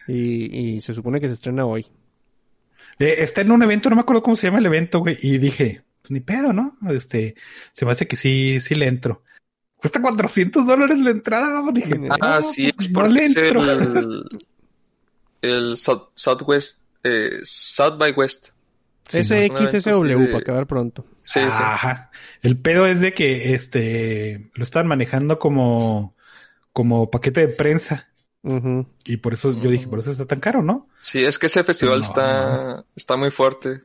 [0.08, 1.86] y, se supone que se estrena hoy.
[3.02, 5.38] Eh, está en un evento, no me acuerdo cómo se llama el evento, güey, y
[5.38, 6.74] dije, pues ni pedo, ¿no?
[6.90, 7.36] Este,
[7.74, 9.24] se me hace que sí, sí le entro.
[9.76, 11.72] Cuesta 400 dólares la entrada, ¿no?
[11.72, 14.24] Dije, ah, sí, es pues, porque es el,
[15.42, 18.50] el Southwest, eh, South by West.
[19.10, 21.06] SXSW, para acabar pronto.
[21.24, 22.12] Sí, Ajá.
[22.42, 26.16] El pedo es de que este lo están manejando como,
[26.72, 28.11] como paquete de prensa.
[28.44, 30.88] Y por eso yo dije, por eso está tan caro, ¿no?
[31.02, 33.84] Sí, es que ese festival está, está muy fuerte.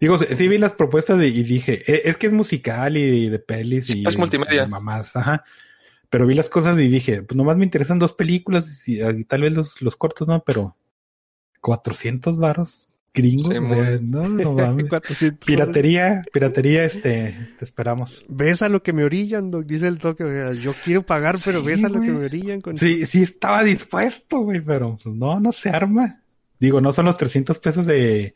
[0.00, 3.90] Digo, sí vi las propuestas y dije, e, es que es musical y de pelis
[3.90, 4.06] y...
[4.06, 4.66] Es multimedia.
[4.66, 5.44] mamás, ajá.
[6.10, 9.52] Pero vi las cosas y dije, pues nomás me interesan dos películas y, tal vez
[9.52, 10.42] los, los cortos, ¿no?
[10.44, 10.76] Pero
[11.60, 12.88] 400 varos
[13.18, 14.88] gringos, no, no mames.
[15.44, 18.24] piratería, piratería, este, te esperamos.
[18.28, 20.24] Ves a lo que me orillan, dice el toque,
[20.62, 22.60] yo quiero pagar, pero ves a lo que me orillan.
[22.60, 22.78] Con...
[22.78, 26.22] Sí, sí estaba dispuesto, güey, pero pues, no, no se arma.
[26.58, 28.34] Digo, no son los 300 pesos de,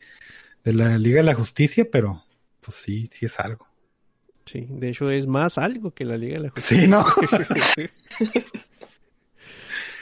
[0.63, 2.23] de la Liga de la Justicia, pero
[2.61, 3.67] pues sí, sí es algo.
[4.45, 6.83] Sí, de hecho es más algo que la Liga de la Justicia.
[6.83, 7.05] Sí, ¿no?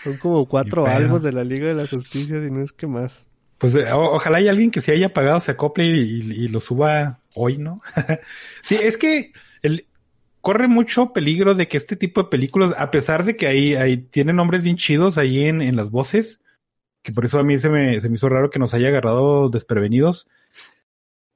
[0.03, 3.27] son como cuatro algo de la Liga de la Justicia, si no es que más.
[3.61, 7.59] Pues eh, ojalá haya alguien que se haya pagado, se acople y, lo suba hoy,
[7.59, 7.77] ¿no?
[8.63, 9.85] sí, es que el,
[10.41, 13.97] corre mucho peligro de que este tipo de películas, a pesar de que ahí, ahí
[13.97, 16.41] tienen nombres bien chidos ahí en, en las voces,
[17.03, 19.49] que por eso a mí se me, se me hizo raro que nos haya agarrado
[19.49, 20.27] desprevenidos,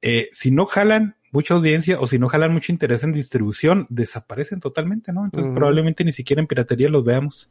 [0.02, 4.58] eh, si no jalan mucha audiencia o si no jalan mucho interés en distribución, desaparecen
[4.58, 5.24] totalmente, ¿no?
[5.24, 7.48] Entonces probablemente ni siquiera en piratería los veamos.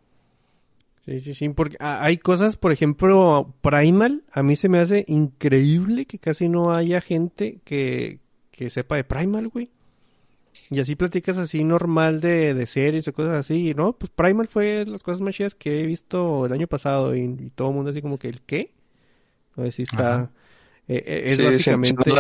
[1.06, 6.07] Sí, sí, sí, porque hay cosas, por ejemplo, Primal, a mí se me hace increíble
[6.07, 8.19] que casi no haya gente que,
[8.49, 9.69] que sepa de Primal, güey.
[10.72, 13.94] Y así platicas así normal de, de series o cosas así, ¿no?
[13.94, 17.69] Pues Primal fue las cosas más chidas que he visto el año pasado y, todo
[17.69, 18.73] el mundo así como que el qué.
[19.57, 20.32] A ver si está...
[20.88, 22.11] Eh, eh, es básicamente...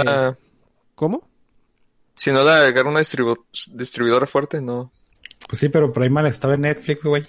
[0.93, 1.27] ¿Cómo?
[2.15, 4.91] Si no la agarra una distribuidora fuerte, no.
[5.49, 7.25] Pues sí, pero Primal estaba en Netflix, güey.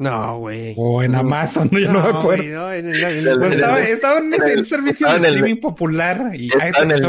[0.00, 0.74] No, güey.
[0.78, 2.72] O en Amazon, no, yo no, me acuerdo.
[2.72, 6.32] en estaba, estaba, en, ese servicio de streaming popular.
[6.34, 7.04] Y a eso, en, el,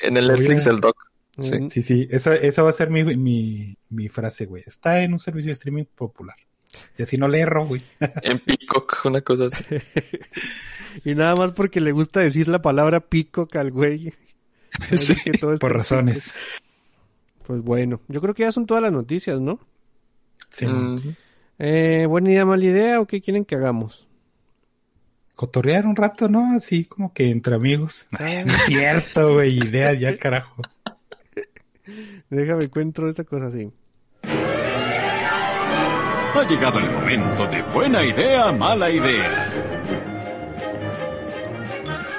[0.00, 0.96] en el Netflix el doc.
[1.40, 2.08] Sí, sí, sí.
[2.08, 4.62] Esa, esa va a ser mi, mi, mi frase, güey.
[4.64, 6.36] Está en un servicio de streaming popular.
[6.96, 7.82] Y así no le erro, güey.
[8.22, 9.64] En Peacock, una cosa así.
[11.04, 14.14] y nada más porque le gusta decir la palabra Peacock al güey.
[14.96, 15.16] Sí,
[15.60, 16.36] por razones.
[17.44, 19.58] Pues bueno, yo creo que ya son todas las noticias, ¿no?
[20.50, 20.66] Sí.
[21.58, 24.08] Eh, ¿Buena idea, mala idea o qué quieren que hagamos?
[25.34, 26.56] Cotorrear un rato, ¿no?
[26.56, 28.06] Así como que entre amigos.
[28.18, 29.58] No es cierto, güey.
[29.58, 30.62] Idea ya, carajo.
[32.30, 33.70] Déjame encuentro esta cosa así.
[36.34, 39.48] Ha llegado el momento de buena idea, mala idea.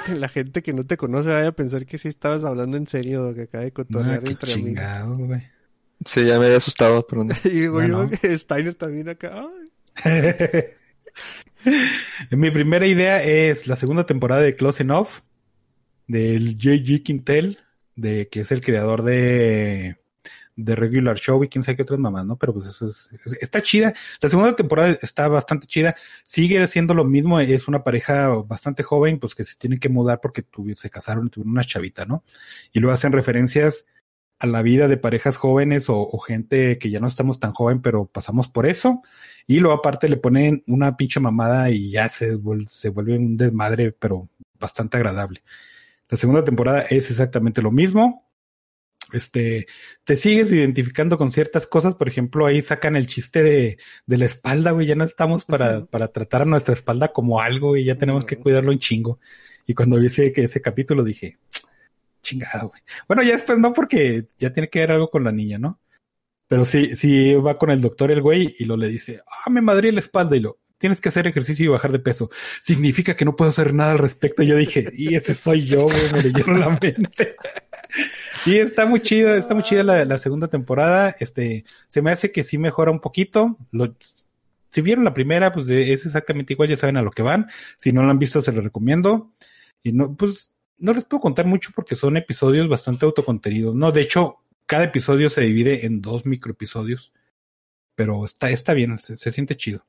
[0.14, 3.34] La gente que no te conoce vaya a pensar que sí estabas hablando en serio,
[3.34, 5.18] que acaba de cotorrear entre amigos.
[5.18, 5.55] Güey.
[6.06, 7.34] Sí, ya me había asustado, pero no.
[7.44, 9.48] y digo yo que Steiner también acá.
[12.30, 15.08] Mi primera idea es la segunda temporada de Close Enough
[16.06, 17.02] del J.G.
[17.02, 17.58] Quintel,
[17.96, 19.96] de que es el creador de
[20.56, 22.36] de Regular Show y quién sabe qué otras mamás, ¿no?
[22.36, 23.08] Pero pues eso es,
[23.40, 23.92] está chida.
[24.20, 25.94] La segunda temporada está bastante chida.
[26.24, 27.38] Sigue haciendo lo mismo.
[27.38, 31.30] Es una pareja bastante joven, pues que se tiene que mudar porque se casaron y
[31.30, 32.24] tuvieron una chavita, ¿no?
[32.72, 33.84] Y luego hacen referencias
[34.38, 38.06] a la vida de parejas jóvenes o, gente que ya no estamos tan joven, pero
[38.06, 39.02] pasamos por eso.
[39.46, 42.38] Y luego aparte le ponen una pinche mamada y ya se,
[42.68, 45.42] se vuelve un desmadre, pero bastante agradable.
[46.08, 48.26] La segunda temporada es exactamente lo mismo.
[49.12, 49.66] Este,
[50.04, 54.26] te sigues identificando con ciertas cosas, por ejemplo, ahí sacan el chiste de, de la
[54.26, 57.96] espalda, güey, ya no estamos para, para tratar a nuestra espalda como algo y ya
[57.96, 59.20] tenemos que cuidarlo en chingo.
[59.64, 61.38] Y cuando vi ese, ese capítulo dije,
[62.26, 62.82] chingado, güey.
[63.08, 65.80] Bueno, ya después no, porque ya tiene que ver algo con la niña, ¿no?
[66.48, 69.60] Pero sí, sí va con el doctor el güey y lo le dice, ah, me
[69.62, 72.30] madrí la espalda y lo, tienes que hacer ejercicio y bajar de peso.
[72.60, 74.42] Significa que no puedo hacer nada al respecto.
[74.42, 77.36] Yo dije, y ese soy yo, güey, me leyeron la mente.
[78.44, 81.16] sí, está muy chido, está muy chida la, segunda temporada.
[81.18, 83.56] Este, se me hace que sí mejora un poquito.
[83.72, 83.96] Lo,
[84.70, 87.48] si vieron la primera, pues es exactamente igual, ya saben a lo que van.
[87.78, 89.32] Si no lo han visto, se lo recomiendo.
[89.82, 93.74] Y no, pues no les puedo contar mucho porque son episodios bastante autocontenidos.
[93.74, 97.12] No, de hecho, cada episodio se divide en dos microepisodios.
[97.94, 99.86] Pero está, está bien, se, siente chido.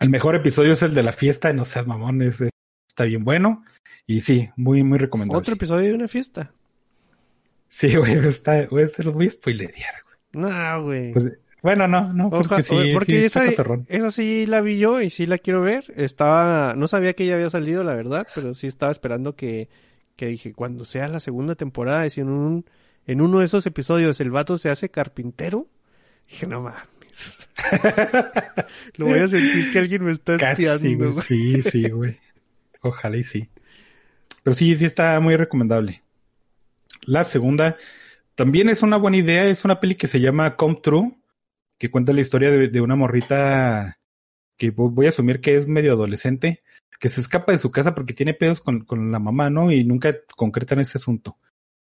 [0.00, 2.40] El mejor episodio es el de la fiesta, no seas mamones,
[2.88, 3.62] está bien bueno.
[4.06, 5.38] Y sí, muy, muy recomendable.
[5.38, 6.52] Otro episodio de una fiesta.
[7.68, 10.44] Sí, güey, está, güey, se los voy a spoilerear, güey.
[10.44, 11.12] No, güey.
[11.12, 11.30] Pues,
[11.64, 15.38] bueno, no, no, porque sí, porque esa, esa, sí la vi yo y sí la
[15.38, 15.94] quiero ver.
[15.96, 19.70] Estaba, no sabía que ya había salido, la verdad, pero sí estaba esperando que,
[20.14, 22.66] que dije, cuando sea la segunda temporada, y en un,
[23.06, 25.66] en uno de esos episodios el vato se hace carpintero,
[26.28, 27.48] dije, no mames.
[28.96, 31.22] Lo voy a sentir que alguien me está espiando.
[31.22, 32.18] Sí, sí, güey.
[32.82, 33.48] Ojalá y sí.
[34.42, 36.02] Pero sí, sí está muy recomendable.
[37.06, 37.78] La segunda
[38.34, 41.23] también es una buena idea, es una peli que se llama Come True
[41.78, 43.98] que cuenta la historia de, una morrita
[44.56, 46.62] que voy a asumir que es medio adolescente,
[47.00, 49.72] que se escapa de su casa porque tiene pedos con, con la mamá, ¿no?
[49.72, 51.38] Y nunca concretan ese asunto.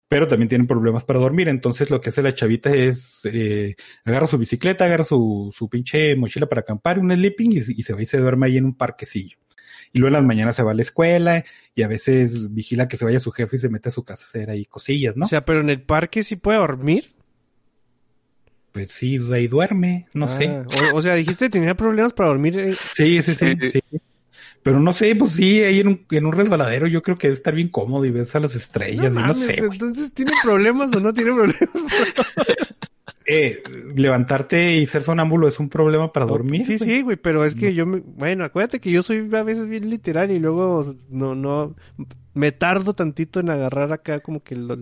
[0.08, 4.28] Pero también tienen problemas para dormir, entonces lo que hace la chavita es eh, agarra
[4.28, 8.02] su bicicleta, agarra su, su pinche mochila para acampar, un sleeping y, y se va
[8.02, 9.36] y se duerme ahí en un parquecillo.
[9.92, 11.44] Y luego en las mañanas se va a la escuela
[11.74, 14.24] y a veces vigila que se vaya su jefe y se mete a su casa
[14.24, 15.26] a hacer ahí cosillas, ¿no?
[15.26, 17.15] O sea, pero en el parque sí puede dormir
[18.76, 20.48] pues sí, ahí duerme, no sé.
[20.48, 22.58] Ah, o, sea, dijiste que tenía problemas para dormir.
[22.58, 22.76] Eh.
[22.92, 23.80] Sí, sí, sí, sí,
[24.62, 27.38] Pero no sé, pues sí, ahí en un, en un resbaladero yo creo que debe
[27.38, 29.60] estar bien cómodo y ves a las estrellas no y no sé.
[29.60, 31.58] Entonces, ¿tiene problemas o no tiene problemas?
[33.24, 33.62] eh,
[33.94, 36.66] levantarte y ser sonámbulo es un problema para dormir.
[36.66, 39.68] Sí, sí, güey, pero es que yo, me, bueno, acuérdate que yo soy a veces
[39.68, 41.74] bien literal y luego no, no,
[42.34, 44.76] me tardo tantito en agarrar acá como que lo,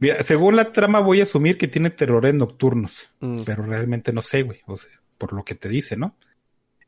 [0.00, 3.42] Mira, según la trama voy a asumir que tiene terrores nocturnos, mm.
[3.44, 6.16] pero realmente no sé, güey, o sea, por lo que te dice, ¿no?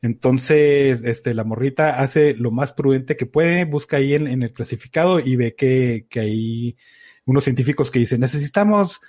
[0.01, 4.51] Entonces, este, la morrita hace lo más prudente que puede, busca ahí en, en el
[4.51, 6.77] clasificado y ve que, que hay
[7.25, 8.99] unos científicos que dicen, necesitamos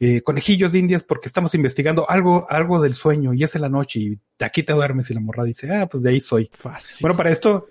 [0.00, 3.68] eh, conejillos de indias porque estamos investigando algo, algo del sueño y es en la
[3.68, 4.08] noche y
[4.38, 6.48] de aquí te duermes y la morra dice, ah, pues de ahí soy.
[6.52, 6.96] Fácil.
[7.02, 7.68] Bueno, para esto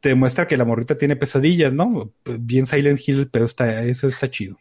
[0.00, 2.12] te demuestra que la morrita tiene pesadillas, ¿no?
[2.24, 4.58] Bien Silent Hill, pero está, eso está chido.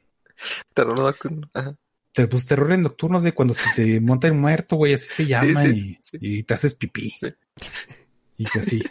[0.74, 1.50] Terror nocturno.
[1.54, 1.76] Ajá.
[2.14, 5.66] Pues terror en nocturno de cuando se te monta el muerto, güey, así se llama
[5.68, 7.14] y, y, te haces pipí.
[8.38, 8.84] Y que así.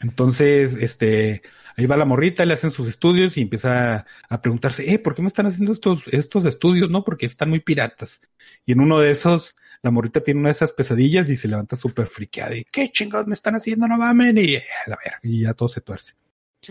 [0.00, 1.42] Entonces, este,
[1.76, 5.22] ahí va la morrita, le hacen sus estudios y empieza a preguntarse, eh, ¿por qué
[5.22, 6.90] me están haciendo estos, estos estudios?
[6.90, 8.20] No, porque están muy piratas.
[8.64, 11.74] Y en uno de esos, la morrita tiene una de esas pesadillas y se levanta
[11.74, 13.88] súper friqueada y, ¿qué chingados me están haciendo?
[13.88, 14.38] No mamen.
[14.38, 16.14] Y, a ver, y ya todo se tuerce.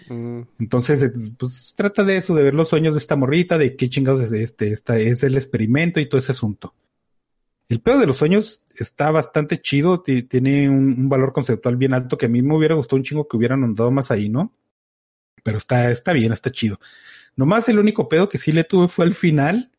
[0.09, 0.41] Mm.
[0.59, 4.21] Entonces, pues trata de eso, de ver los sueños de esta morrita, de qué chingados
[4.21, 6.73] es este, esta es el experimento y todo ese asunto.
[7.69, 12.25] El pedo de los sueños está bastante chido, tiene un, valor conceptual bien alto que
[12.25, 14.53] a mí me hubiera gustado un chingo que hubieran andado más ahí, ¿no?
[15.43, 16.77] Pero está, está bien, está chido.
[17.35, 19.71] Nomás el único pedo que sí le tuve fue al final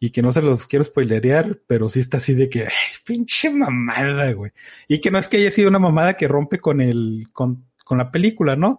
[0.00, 2.68] y que no se los quiero spoilerear, pero sí está así de que,
[3.04, 4.52] pinche mamada, güey.
[4.86, 7.98] Y que no es que haya sido una mamada que rompe con el, con, con
[7.98, 8.78] la película, ¿no?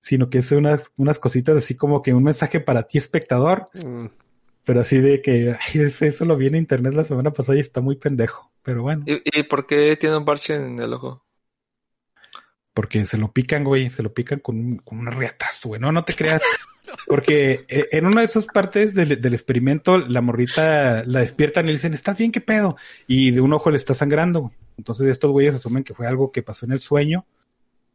[0.00, 3.68] Sino que es unas, unas cositas así como que un mensaje para ti, espectador.
[3.74, 4.06] Mm.
[4.64, 7.80] Pero así de que ay, eso lo vi en internet la semana pasada y está
[7.80, 8.50] muy pendejo.
[8.62, 9.04] Pero bueno.
[9.06, 11.24] ¿Y, por qué tiene un parche en el ojo?
[12.74, 13.90] Porque se lo pican, güey.
[13.90, 15.80] Se lo pican con un, con un riatazo, güey.
[15.80, 16.42] No, no te creas.
[17.06, 21.68] Porque eh, en una de esas partes del, del, experimento, la morrita la despiertan y
[21.68, 22.32] le dicen, ¿estás bien?
[22.32, 22.76] ¿Qué pedo?
[23.06, 24.52] Y de un ojo le está sangrando.
[24.76, 27.26] Entonces estos güeyes asumen que fue algo que pasó en el sueño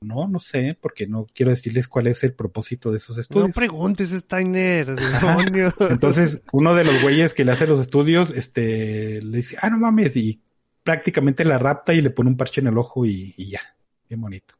[0.01, 3.47] no, no sé, porque no quiero decirles cuál es el propósito de esos estudios.
[3.47, 4.95] No preguntes, Steiner,
[5.89, 9.79] Entonces, uno de los güeyes que le hace los estudios, este, le dice, ah, no
[9.79, 10.41] mames, y
[10.83, 13.61] prácticamente la rapta y le pone un parche en el ojo y, ya.
[14.07, 14.55] Bien bonito.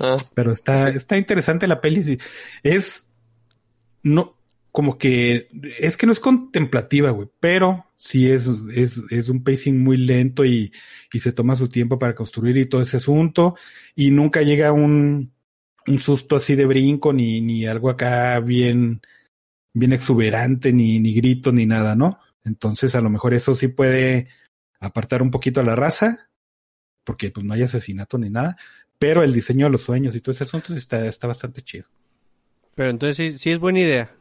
[0.00, 0.16] Ah.
[0.34, 2.18] Pero está, está interesante la peli.
[2.62, 3.08] Es,
[4.02, 4.36] no,
[4.72, 9.82] como que, es que no es contemplativa, güey, pero sí es, es, es un pacing
[9.82, 10.70] muy lento y,
[11.10, 13.56] y, se toma su tiempo para construir y todo ese asunto
[13.94, 15.32] y nunca llega un,
[15.86, 19.00] un susto así de brinco ni, ni algo acá bien,
[19.72, 22.18] bien exuberante, ni, ni grito, ni nada, ¿no?
[22.44, 24.28] Entonces a lo mejor eso sí puede
[24.80, 26.28] apartar un poquito a la raza,
[27.04, 28.58] porque pues no hay asesinato ni nada,
[28.98, 31.86] pero el diseño de los sueños y todo ese asunto está, está bastante chido.
[32.74, 34.14] Pero entonces sí, sí es buena idea.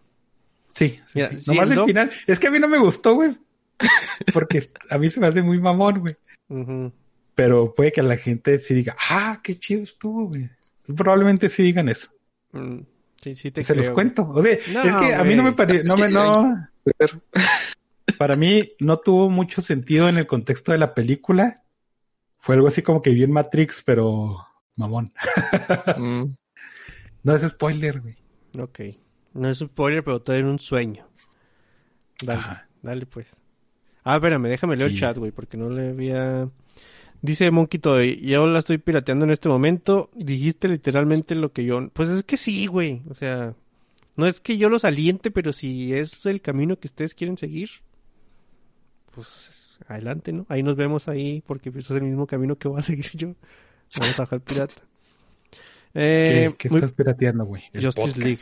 [0.73, 2.11] Sí, sí, Nomás el final.
[2.27, 3.38] Es que a mí no me gustó, güey.
[4.34, 6.91] Porque a mí se me hace muy mamón, güey.
[7.36, 10.50] Pero puede que la gente sí diga, ah, qué chido estuvo, güey.
[10.95, 12.10] Probablemente sí digan eso.
[12.52, 12.82] Mm,
[13.22, 14.28] sí, sí te Se los cuento.
[14.30, 16.68] O sea, es que a mí no me parece, no me, no.
[18.18, 21.56] Para mí no tuvo mucho sentido en el contexto de la película.
[22.38, 24.45] Fue algo así como que bien Matrix, pero
[24.76, 25.08] mamón.
[25.98, 26.36] Mm.
[27.24, 28.18] No es spoiler, güey.
[28.60, 28.80] Ok.
[29.34, 31.08] No es spoiler, pero todo en un sueño.
[32.22, 33.28] Dale, dale pues.
[34.04, 36.50] Ah, espérame, déjame leer el chat, güey, porque no le había...
[37.22, 40.10] Dice Monkey Toy, yo la estoy pirateando en este momento.
[40.14, 41.90] Dijiste literalmente lo que yo...
[41.90, 43.02] Pues es que sí, güey.
[43.10, 43.56] O sea,
[44.18, 47.70] no es que yo los aliente, pero si es el camino que ustedes quieren seguir,
[49.12, 50.46] pues adelante, ¿no?
[50.50, 53.36] Ahí nos vemos ahí, porque pues, es el mismo camino que voy a seguir yo.
[53.98, 54.76] Vamos a bajar pirata.
[55.94, 57.64] Eh, ¿Qué, estás pirateando, güey?
[57.74, 58.40] Justice League.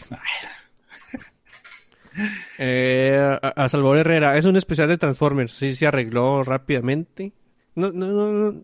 [2.57, 7.33] Eh, a Salvador Herrera, es un especial de Transformers, sí se arregló rápidamente.
[7.75, 8.63] No, no, no,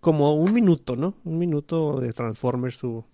[0.00, 1.14] como un minuto, ¿no?
[1.24, 3.04] Un minuto de Transformers su.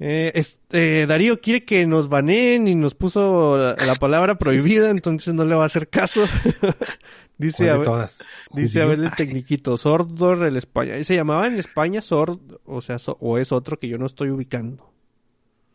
[0.00, 5.44] Eh, este, Darío quiere que nos baneen y nos puso la, palabra prohibida, entonces no
[5.44, 6.24] le va a hacer caso.
[7.38, 7.88] dice a ver,
[8.52, 11.02] dice a ver el tecniquito, Sordor el España.
[11.04, 14.92] ¿Se llamaba en España Sord, o sea, o es otro que yo no estoy ubicando?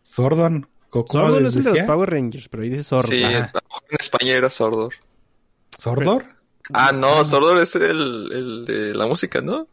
[0.01, 0.67] Sordon.
[0.91, 3.09] Sordor es el de los Power Rangers, pero ahí dice Sordor.
[3.09, 3.49] Sí, en
[3.99, 4.93] España era Sordor.
[5.77, 6.25] ¿Sordor?
[6.73, 9.67] Ah, no, Sordor es el, el de la música, ¿no?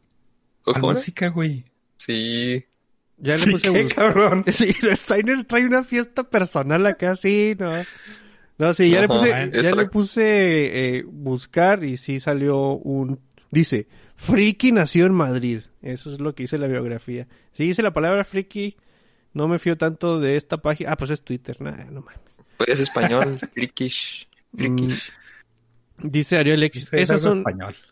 [0.66, 1.64] La música, güey.
[1.96, 2.64] Sí.
[3.18, 4.44] Ya le puse qué, cabrón.
[4.48, 7.72] Sí, Steiner trae una fiesta personal acá, sí, no.
[8.58, 13.20] No, sí, ya le puse, ya le puse eh, buscar y sí salió un,
[13.50, 15.60] dice, Friki nació en Madrid.
[15.82, 17.28] Eso es lo que dice la biografía.
[17.52, 18.76] Sí dice la palabra friki,
[19.36, 20.92] no me fío tanto de esta página.
[20.92, 22.20] Ah, pues es Twitter, nada, no mames.
[22.56, 24.26] Pues es español, frikish.
[24.52, 24.88] Mm,
[25.98, 27.44] dice Ariel Alexis, esas son,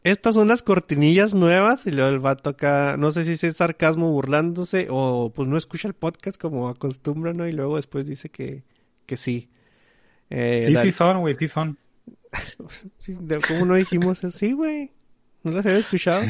[0.05, 4.11] estas son las cortinillas nuevas y luego el vato acá, no sé si es sarcasmo
[4.11, 7.47] burlándose o pues no escucha el podcast como acostumbra, ¿no?
[7.47, 8.65] Y luego después dice que,
[9.05, 9.51] que sí.
[10.31, 11.77] Eh, sí, sí son, güey, sí son.
[13.49, 14.93] ¿Cómo no dijimos así, güey?
[15.45, 16.25] ¿No las había escuchado?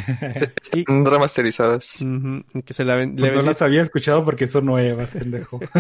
[0.61, 2.05] Están remasterizadas.
[2.65, 5.61] que se la pues no las había escuchado porque son nuevas, pendejo.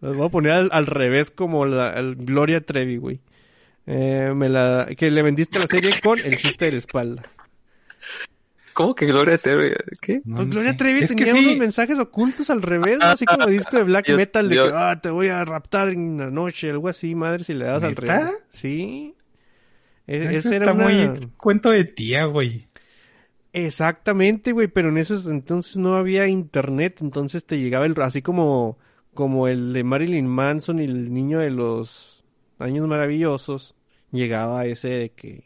[0.00, 3.20] las voy a poner al, revés como la Gloria Trevi, güey.
[3.86, 7.22] Eh, me la, que le vendiste la serie con el chiste de la espalda.
[8.72, 9.74] ¿Cómo que Gloria Trevi?
[10.00, 10.22] ¿Qué?
[10.24, 14.48] pues Gloria Trevi tenía unos mensajes ocultos al revés, así como disco de black metal
[14.48, 17.64] de que ah, te voy a raptar en la noche, algo así, madre, si le
[17.64, 18.46] das al revés.
[18.50, 19.16] Sí.
[20.10, 22.68] E-, ese era muy cuento de tía, güey.
[23.52, 28.78] Exactamente, güey, pero en ese entonces no había internet, entonces te llegaba el así como
[29.14, 32.24] como el de Marilyn Manson y el niño de los
[32.58, 33.74] años maravillosos,
[34.12, 35.44] llegaba ese de que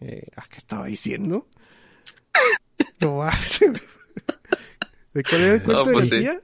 [0.00, 1.48] eh, ¿a qué estaba diciendo?
[3.00, 3.22] No
[5.14, 6.42] ¿De cuál era el cuento pues de tía?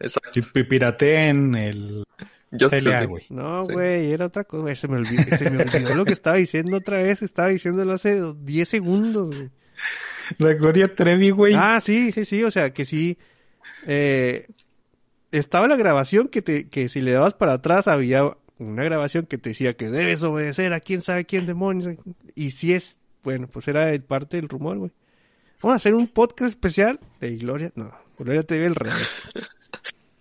[0.00, 0.40] Exacto.
[0.68, 2.04] Pirateen el
[2.52, 2.68] yo
[3.08, 3.24] güey.
[3.30, 4.74] No, güey, era otra cosa.
[4.76, 7.22] Se me, olvidó, se me olvidó lo que estaba diciendo otra vez.
[7.22, 9.50] Estaba diciéndolo hace 10 segundos, güey.
[10.38, 11.54] La Gloria Trevi, güey.
[11.56, 12.44] Ah, sí, sí, sí.
[12.44, 13.18] O sea, que sí.
[13.86, 14.46] Eh,
[15.30, 19.38] estaba la grabación que, te, que si le dabas para atrás había una grabación que
[19.38, 21.96] te decía que debes obedecer a quién sabe quién demonios.
[22.34, 24.92] Y si es, bueno, pues era parte del rumor, güey.
[25.62, 27.72] Vamos a hacer un podcast especial de Gloria.
[27.76, 29.30] No, Gloria Trevi al revés.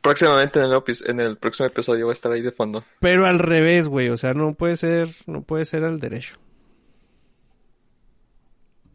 [0.01, 2.83] Próximamente en el, en el próximo episodio va a estar ahí de fondo.
[2.99, 4.09] Pero al revés, güey.
[4.09, 6.37] O sea, no puede ser, no puede ser al derecho.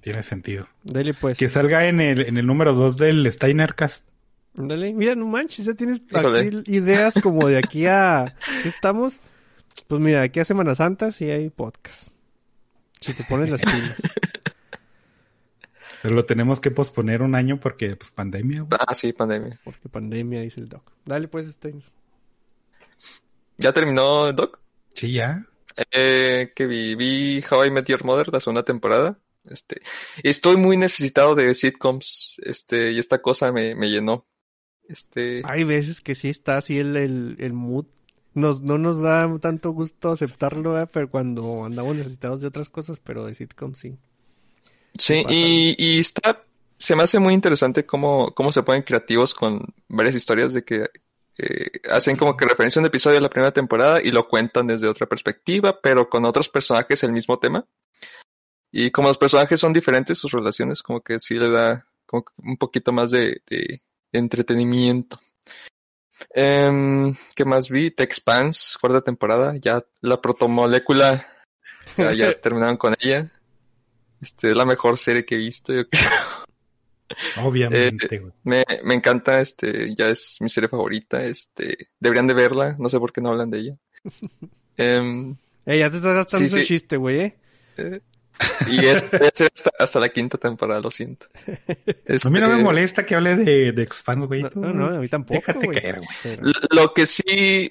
[0.01, 0.69] Tiene sentido.
[0.83, 1.39] Dale pues.
[1.39, 4.07] Que salga en el, en el número 2 del Steinercast.
[4.55, 6.01] Dale, mira, no manches, ya tienes
[6.67, 8.35] ideas como de aquí a...
[8.65, 9.21] estamos?
[9.87, 12.09] Pues mira, aquí a Semana Santa sí hay podcast.
[13.01, 13.97] Si te pones las pilas.
[16.07, 18.65] Pero lo tenemos que posponer un año porque, pues, pandemia.
[18.71, 19.59] Ah, sí, pandemia.
[19.65, 20.93] Porque pandemia, dice el doc.
[21.05, 21.83] Dale, pues, Stein.
[23.59, 24.61] ¿Ya terminó el doc?
[24.95, 25.45] Sí, ya.
[25.91, 29.19] Eh, que vi, vi How I Met Your Mother, la segunda temporada.
[29.51, 29.83] Este,
[30.23, 34.29] estoy muy necesitado de sitcoms, este, y esta cosa me, me llenó.
[34.89, 35.43] Este.
[35.45, 37.87] Hay veces que sí está así el, el, el mood.
[38.33, 40.87] Nos, no nos da tanto gusto aceptarlo, ¿eh?
[40.87, 43.99] pero cuando andamos necesitados de otras cosas, pero de sitcoms sí.
[44.99, 46.45] Sí, y, y está,
[46.79, 50.89] se me hace muy interesante cómo, cómo se ponen creativos con varias historias de que
[51.39, 54.67] eh, hacen como que referencia a un episodio de la primera temporada y lo cuentan
[54.67, 57.67] desde otra perspectiva, pero con otros personajes el mismo tema.
[58.73, 62.57] Y como los personajes son diferentes, sus relaciones como que sí le da como un
[62.57, 63.81] poquito más de, de
[64.13, 65.21] entretenimiento.
[66.35, 67.91] Eh, ¿Qué más vi?
[67.91, 71.27] The Expanse, cuarta temporada, ya la protomolécula,
[71.97, 73.31] ya, ya terminaron con ella.
[74.27, 76.03] Este, es la mejor serie que he visto, yo creo.
[77.47, 82.75] Obviamente, eh, me, me encanta, este, ya es mi serie favorita, este, deberían de verla,
[82.77, 83.77] no sé por qué no hablan de ella.
[84.79, 85.35] eh,
[85.65, 87.37] ya te estás gastando ese chiste, güey, ¿eh?
[87.77, 88.01] ¿eh?
[88.67, 89.05] y es,
[89.55, 91.29] hasta, hasta, la quinta temporada, lo siento.
[91.47, 94.43] a mí no me este, molesta que hable de, de Expand, güey.
[94.57, 95.41] No, no, a mí tampoco.
[95.47, 96.53] Déjate caer, güey.
[96.73, 97.71] Lo que sí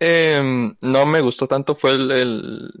[0.00, 0.42] eh,
[0.80, 2.72] no me gustó tanto fue el,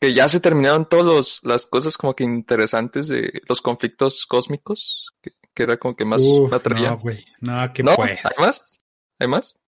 [0.00, 5.32] que ya se terminaron todas las cosas como que interesantes de los conflictos cósmicos, que,
[5.56, 7.24] era como que más Uf, No, güey.
[7.40, 8.24] No, que pues.
[8.24, 8.80] ¿Hay más?
[9.18, 9.60] ¿Hay más?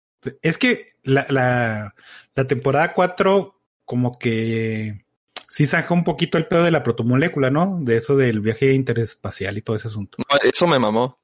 [0.42, 1.94] Es que la, la,
[2.34, 3.54] la temporada 4
[3.86, 5.02] como que
[5.48, 7.78] sí saca un poquito el pedo de la protomolécula, ¿no?
[7.80, 10.18] De eso del viaje interespacial y todo ese asunto.
[10.18, 11.18] No, eso me mamó.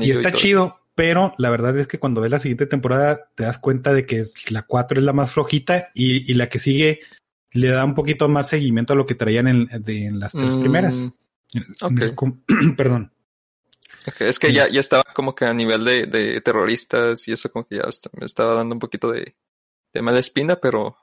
[0.00, 3.58] y está chido, pero la verdad es que cuando ves la siguiente temporada te das
[3.58, 7.00] cuenta de que la 4 es la más flojita y, y la que sigue
[7.56, 10.54] le da un poquito más seguimiento a lo que traían en, de, en las tres
[10.54, 11.08] mm, primeras.
[12.76, 13.12] Perdón.
[14.20, 17.66] es que ya, ya estaba como que a nivel de, de terroristas y eso como
[17.66, 17.84] que ya
[18.18, 19.36] me estaba dando un poquito de,
[19.92, 20.96] de mala espina, pero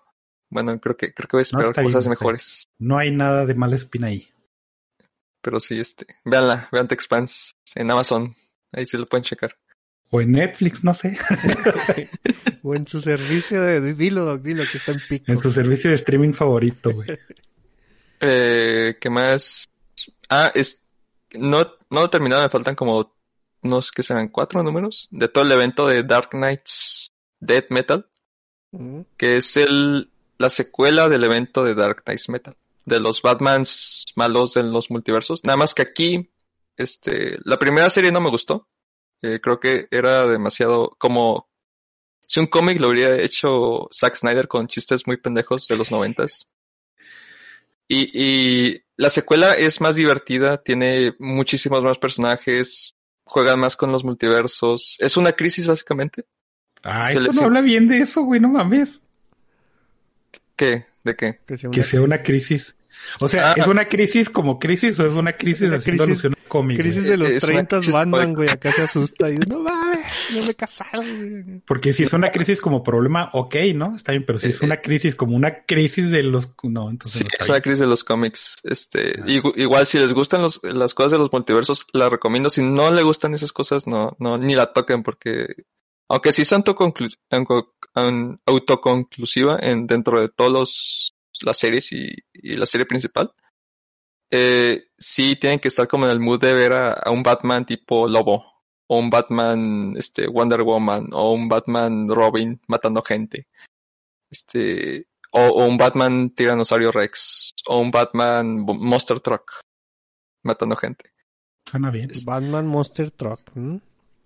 [0.49, 2.67] bueno, creo que creo que voy a esperar cosas mejores.
[2.77, 4.29] No hay nada de mala espina ahí.
[5.41, 8.35] Pero sí, este, véanla, vean The Expanse en Amazon,
[8.71, 9.57] ahí sí lo pueden checar.
[10.09, 11.17] O en Netflix, no sé.
[12.63, 13.93] o en su servicio de...
[13.93, 15.31] Dilo, Doc, dilo que está en pico.
[15.31, 17.07] En su servicio de streaming favorito, güey.
[18.21, 19.69] eh, ¿Qué más?
[20.29, 20.81] Ah, es...
[21.33, 23.13] No, no he terminado, me faltan como
[23.61, 28.07] unos que sean cuatro números de todo el evento de Dark Knights Dead Metal,
[29.17, 34.53] que es el la secuela del evento de Dark Knights Metal, de los Batmans malos
[34.53, 35.43] de los multiversos.
[35.43, 36.31] Nada más que aquí,
[36.75, 38.67] este, la primera serie no me gustó,
[39.21, 41.49] eh, creo que era demasiado como
[42.27, 46.49] si un cómic lo hubiera hecho Zack Snyder con chistes muy pendejos de los noventas.
[47.87, 54.03] Y, y la secuela es más divertida, tiene muchísimos más personajes, juega más con los
[54.03, 54.97] multiversos.
[54.99, 56.25] Es una crisis básicamente.
[56.83, 59.01] Ah, eso no habla bien de eso, güey, no mames.
[60.55, 60.85] ¿Qué?
[61.03, 61.39] ¿De qué?
[61.45, 62.75] Que sea una, crisis.
[63.19, 66.77] O sea, ah, ¿es una crisis como crisis o es una crisis de alusión cómic?
[66.77, 71.63] Crisis de los 30 Batman, güey, acá se asusta y no mames, no me casaron,
[71.65, 73.95] Porque si es una crisis como problema, ok, ¿no?
[73.95, 77.21] Está bien, pero si es una crisis como una crisis de los, no, entonces.
[77.21, 78.59] Sí, es una crisis de los cómics.
[78.63, 79.51] Este, ah.
[79.55, 82.49] igual si les gustan los, las cosas de los multiversos, la recomiendo.
[82.49, 85.47] Si no le gustan esas cosas, no, no, ni la toquen porque,
[86.09, 86.63] aunque sí son
[88.45, 91.12] autoconclusiva en, dentro de todos los
[91.43, 93.33] las series y, la serie principal,
[94.31, 98.07] eh, sí tienen que estar como en el mood de ver a, un Batman tipo
[98.07, 98.45] Lobo,
[98.87, 103.47] o un Batman este, Wonder Woman, o un Batman Robin matando gente,
[104.31, 109.61] este, o, un Batman Tiranosaurio Rex, o un Batman Monster Truck
[110.43, 111.11] matando gente.
[111.65, 112.11] Suena bien.
[112.25, 113.51] Batman Monster Truck.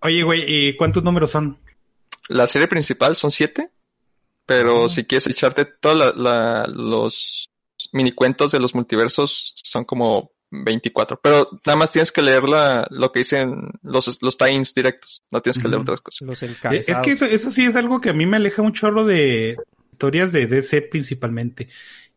[0.02, 1.58] Oye, güey, ¿y cuántos números son?
[2.30, 3.72] La serie principal son siete.
[4.48, 7.50] Pero si quieres echarte todos los
[7.92, 11.20] mini cuentos de los multiversos, son como 24.
[11.22, 12.44] Pero nada más tienes que leer
[12.90, 15.22] lo que dicen los, los tie-ins directos.
[15.32, 16.22] No tienes que leer otras cosas.
[16.22, 19.58] Los es que eso, sí es algo que a mí me aleja un chorro de
[19.92, 21.68] historias de DC principalmente.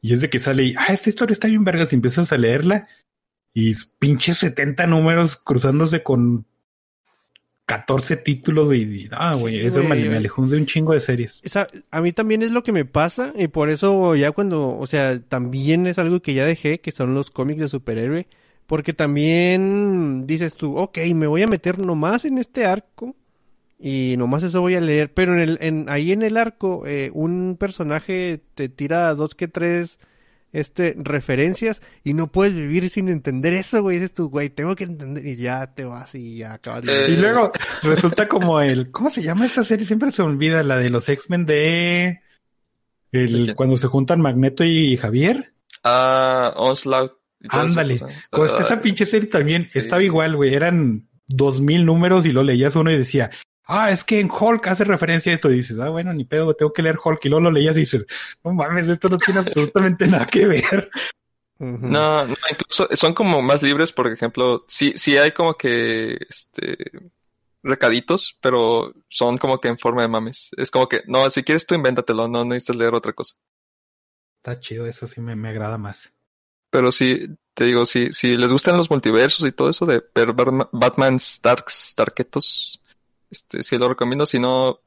[0.01, 2.39] Y es de que sale y, ah, esta historia está bien vergas y empiezas a
[2.39, 2.89] leerla
[3.53, 6.47] y pinches 70 números cruzándose con
[7.71, 9.09] 14 títulos de...
[9.13, 11.41] Ah, güey, eso me, alejó de un chingo de series.
[11.93, 15.21] a mí también es lo que me pasa y por eso ya cuando, o sea,
[15.21, 18.27] también es algo que ya dejé, que son los cómics de superhéroe,
[18.67, 23.15] porque también dices tú, ok, me voy a meter nomás en este arco
[23.79, 27.13] y nomás eso voy a leer, pero en el, en, ahí en el arco eh,
[27.15, 30.01] un personaje te tira dos que tres
[30.53, 33.97] este, referencias y no puedes vivir sin entender eso, güey.
[33.99, 37.09] Dices tú, güey, tengo que entender y ya te vas y ya acabas de...
[37.09, 37.53] y luego
[37.83, 39.87] resulta como el, ¿cómo se llama esta serie?
[39.87, 42.21] Siempre se olvida la de los X-Men de...
[43.13, 45.53] El, cuando se juntan Magneto y Javier.
[45.83, 47.13] Ah, Onslaught.
[47.49, 48.01] Ándale.
[48.31, 50.55] Pues esa pinche serie también estaba igual, güey.
[50.55, 53.31] Eran dos mil números y lo leías uno y decía,
[53.71, 56.55] ah, es que en Hulk hace referencia a esto y dices, ah, bueno, ni pedo,
[56.55, 58.05] tengo que leer Hulk y luego lo leías y dices,
[58.43, 60.91] no mames, esto no tiene absolutamente nada que ver.
[61.59, 66.77] No, no, incluso son como más libres, por ejemplo, sí, sí hay como que, este,
[67.63, 70.51] recaditos, pero son como que en forma de mames.
[70.57, 73.37] Es como que, no, si quieres tú invéntatelo, no necesitas leer otra cosa.
[74.39, 76.15] Está chido, eso sí me, me agrada más.
[76.71, 80.33] Pero sí, te digo, si, si les gustan los multiversos y todo eso de ver
[80.73, 82.80] Batman's Darks, Darketos,
[83.31, 84.81] este, sí lo recomiendo, si no,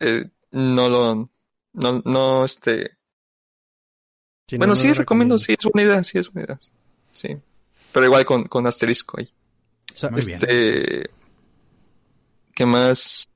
[0.00, 1.30] eh, no lo,
[1.72, 2.96] no, no, este.
[4.56, 6.60] bueno, sí, recomiendo, sí, es buena idea, sí, es buena idea.
[7.12, 7.36] Sí.
[7.92, 9.32] Pero igual con, con asterisco ahí.
[10.16, 11.10] este,
[12.54, 13.28] ¿qué más?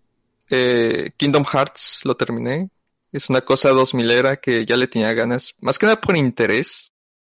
[0.48, 2.70] Eh, Kingdom Hearts lo terminé.
[3.10, 5.54] Es una cosa dos milera que ya le tenía ganas.
[5.60, 6.92] Más que nada por interés.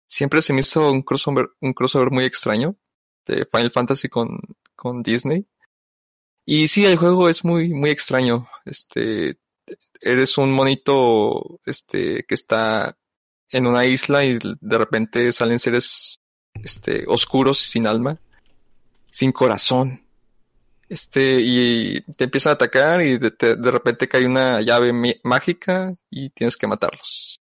[0.07, 2.77] Siempre se me hizo un crossover, un crossover muy extraño
[3.27, 4.39] de Final Fantasy con,
[4.75, 5.47] con Disney.
[6.47, 8.49] Y sí, el juego es muy, muy extraño.
[8.65, 9.41] Este,
[10.01, 12.97] eres un monito, este, que está
[13.51, 16.21] en una isla y de repente salen seres,
[16.55, 18.21] este, oscuros, sin alma,
[19.11, 20.07] sin corazón.
[20.89, 24.93] Este, y te empiezan a atacar y de, de repente cae una llave
[25.25, 27.41] mágica y tienes que matarlos.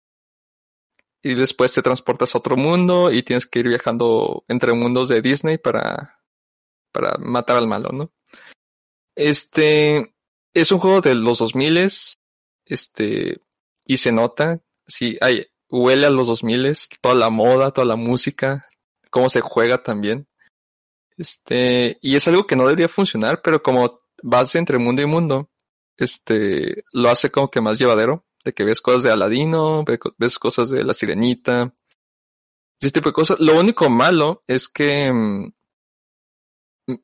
[1.22, 5.22] Y después te transportas a otro mundo y tienes que ir viajando entre mundos de
[5.22, 6.18] Disney para,
[6.92, 8.12] para matar al malo, ¿no?
[9.20, 10.14] Este
[10.54, 11.90] es un juego de los 2000
[12.64, 13.42] este
[13.84, 18.66] y se nota, sí, hay huele a los 2000 toda la moda, toda la música,
[19.10, 20.26] cómo se juega también.
[21.18, 25.50] Este, y es algo que no debería funcionar, pero como vas entre mundo y mundo,
[25.98, 29.84] este, lo hace como que más llevadero, de que ves cosas de Aladino,
[30.16, 31.74] ves cosas de la Sirenita,
[32.80, 33.38] ese tipo de cosas.
[33.38, 35.52] Lo único malo es que mm,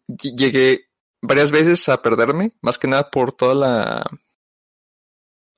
[0.08, 0.85] llegué
[1.26, 4.04] varias veces a perderme, más que nada por toda la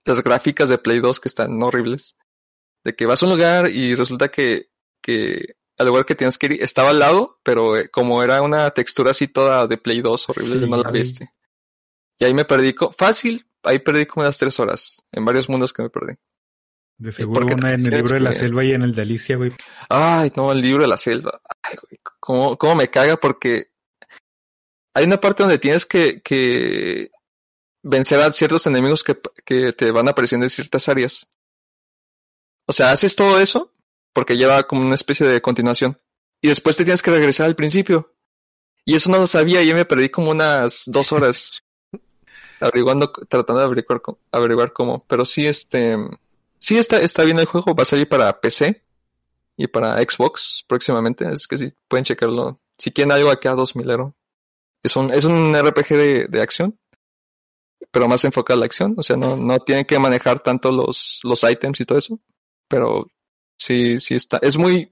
[0.09, 2.17] las gráficas de Play 2 que están horribles.
[2.85, 4.71] De que vas a un lugar y resulta que,
[5.03, 8.71] que al lugar que tienes que ir estaba al lado, pero eh, como era una
[8.71, 11.31] textura así toda de Play 2 horrible, no la viste.
[12.19, 15.83] Y ahí me perdí, fácil, ahí perdí como unas tres horas, en varios mundos que
[15.83, 16.15] me perdí.
[16.97, 19.53] De seguro una en el libro de la selva y en el de Alicia, güey.
[19.89, 21.41] Ay, no, el libro de la selva.
[21.63, 23.68] Ay, güey, cómo, cómo me caga porque
[24.99, 27.11] hay una parte donde tienes que, que
[27.83, 31.27] vencer a ciertos enemigos que, que te van apareciendo en ciertas áreas.
[32.67, 33.73] O sea, haces todo eso
[34.13, 35.99] porque lleva como una especie de continuación.
[36.41, 38.15] Y después te tienes que regresar al principio.
[38.85, 41.63] Y eso no lo sabía, y me perdí como unas dos horas
[42.61, 44.03] averiguando, tratando de averiguar,
[44.33, 45.05] averiguar cómo.
[45.07, 45.97] Pero sí, este,
[46.59, 48.83] sí está, está bien el juego, va a salir para PC.
[49.57, 51.31] y para Xbox próximamente.
[51.33, 52.61] Es que sí, pueden checarlo.
[52.77, 54.15] Si quieren algo acá 2000 ero.
[54.89, 56.75] Es un, es un RPG de, de acción,
[57.91, 58.95] pero más enfocado a la acción.
[58.97, 62.19] O sea, no, no tienen que manejar tanto los, los items y todo eso.
[62.69, 63.07] Pero
[63.59, 64.39] sí, sí está.
[64.41, 64.91] Es muy.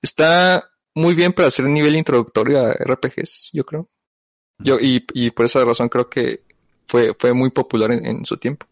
[0.00, 3.86] Está muy bien para hacer nivel introductorio a RPGs, yo creo.
[4.58, 6.42] Yo, y, y por esa razón creo que
[6.86, 8.66] fue, fue muy popular en, su tiempo.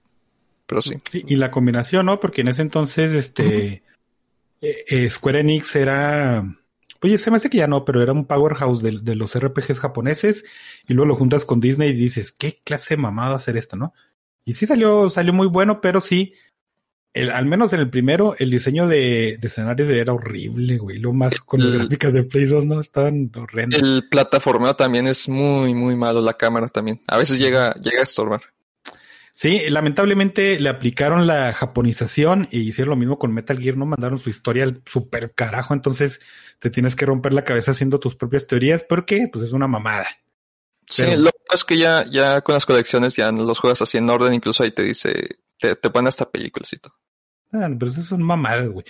[0.66, 0.94] Pero sí.
[1.12, 2.18] Y, la combinación, ¿no?
[2.18, 3.82] Porque en ese entonces, este,
[4.62, 6.44] eh, eh, Square Enix era,
[7.02, 9.80] oye, se me hace que ya no, pero era un powerhouse de, de, los RPGs
[9.80, 10.44] japoneses
[10.86, 13.94] y luego lo juntas con Disney y dices, ¿qué clase de mamada hacer esto, no?
[14.44, 16.34] Y sí salió, salió muy bueno, pero sí,
[17.14, 20.98] el, al menos en el primero, el diseño de, de escenarios era horrible, güey.
[20.98, 22.80] Lo más con las gráficas de Play 2, ¿no?
[22.80, 23.80] Estaban horrendos.
[23.80, 26.20] El plataformeo también es muy, muy malo.
[26.20, 27.00] La cámara también.
[27.06, 28.42] A veces llega, llega a estorbar.
[29.40, 34.18] Sí, lamentablemente le aplicaron la japonización y hicieron lo mismo con Metal Gear, no mandaron
[34.18, 36.18] su historia al super carajo, entonces
[36.58, 40.08] te tienes que romper la cabeza haciendo tus propias teorías porque pues es una mamada.
[40.86, 44.10] Sí, lo que es que ya, ya con las colecciones ya los juegas así en
[44.10, 46.94] orden, incluso ahí te dice, te, te pone hasta películas y todo.
[47.52, 48.86] Ah, pero eso son mamadas, güey.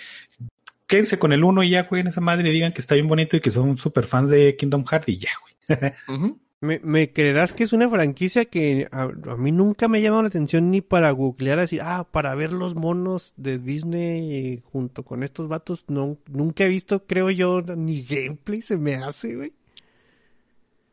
[0.87, 3.37] Quédense con el uno y ya jueguen esa madre y digan que está bien bonito
[3.37, 5.93] y que son super fans de Kingdom Hearts y ya, güey.
[6.61, 9.07] ¿Me, ¿Me, creerás que es una franquicia que a,
[9.37, 12.75] mí nunca me ha llamado la atención ni para googlear así, ah, para ver los
[12.75, 15.85] monos de Disney junto con estos vatos?
[15.87, 19.53] No, nunca he visto, creo yo, ni gameplay se me hace, güey.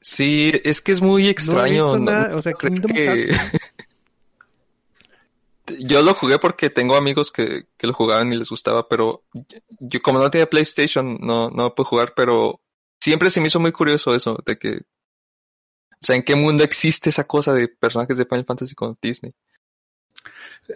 [0.00, 1.98] Sí, es que es muy extraño.
[1.98, 2.92] No o sea, Kingdom
[5.80, 9.24] yo lo jugué porque tengo amigos que, que, lo jugaban y les gustaba, pero
[9.80, 12.60] yo como no tenía PlayStation no, no pude jugar, pero
[13.00, 14.82] siempre se me hizo muy curioso eso, de que
[16.00, 19.32] o sea, ¿en qué mundo existe esa cosa de personajes de Final Fantasy con Disney?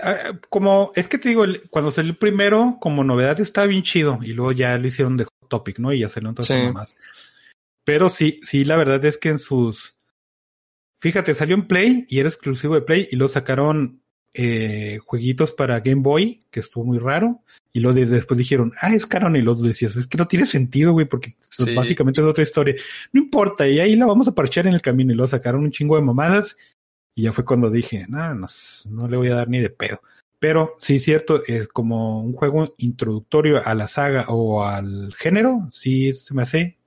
[0.02, 4.18] Ah, como, es que te digo, cuando salió el primero, como novedad estaba bien chido,
[4.22, 5.92] y luego ya lo hicieron de topic, ¿no?
[5.92, 6.54] Y ya salieron otras sí.
[6.72, 6.96] más.
[7.84, 9.96] Pero sí, sí, la verdad es que en sus.
[10.98, 14.02] Fíjate, salió en Play y era exclusivo de Play, y luego sacaron
[14.32, 17.42] eh, jueguitos para Game Boy, que estuvo muy raro.
[17.72, 19.36] Y luego después dijeron, ah, es canon.
[19.36, 21.36] Y luego decías, es que no tiene sentido, güey, porque
[21.74, 22.74] básicamente es otra historia.
[23.12, 25.12] No importa, y ahí la vamos a parchar en el camino.
[25.12, 26.56] Y luego sacaron un chingo de mamadas.
[27.14, 28.46] Y ya fue cuando dije, no, no,
[28.90, 30.00] no le voy a dar ni de pedo.
[30.38, 35.68] Pero sí, cierto, es como un juego introductorio a la saga o al género.
[35.70, 36.78] Sí, se me hace.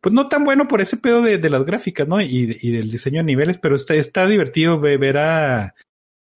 [0.00, 2.20] Pues no tan bueno por ese pedo de, de las gráficas, ¿no?
[2.20, 5.74] Y, y, del diseño de niveles, pero está, está divertido ver a,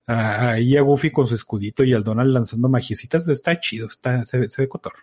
[0.07, 4.49] ahí a Goofy con su escudito y al Donald lanzando magiecitas, está chido, está, se,
[4.49, 4.95] se ve cotor.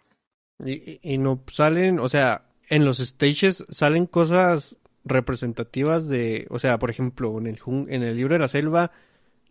[0.63, 6.79] Y, y, no salen, o sea, en los stages salen cosas representativas de, o sea,
[6.79, 8.91] por ejemplo, en el, en el libro de la selva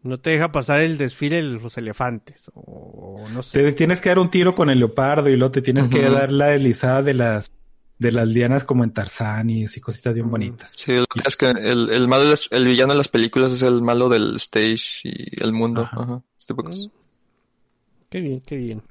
[0.03, 3.63] no te deja pasar el desfile de los elefantes, o, no sé.
[3.63, 6.31] Te tienes que dar un tiro con el leopardo y luego te tienes que dar
[6.31, 7.51] la deslizada de las
[7.99, 10.73] de las lianas como en Tarzán y así cositas bien bonitas.
[10.77, 10.93] Sí,
[11.25, 15.01] es que el, el malo, el villano de las películas es el malo del stage
[15.05, 15.89] y el mundo.
[15.91, 16.23] Ajá.
[16.37, 16.91] Este mm.
[18.09, 18.83] Qué bien, qué bien.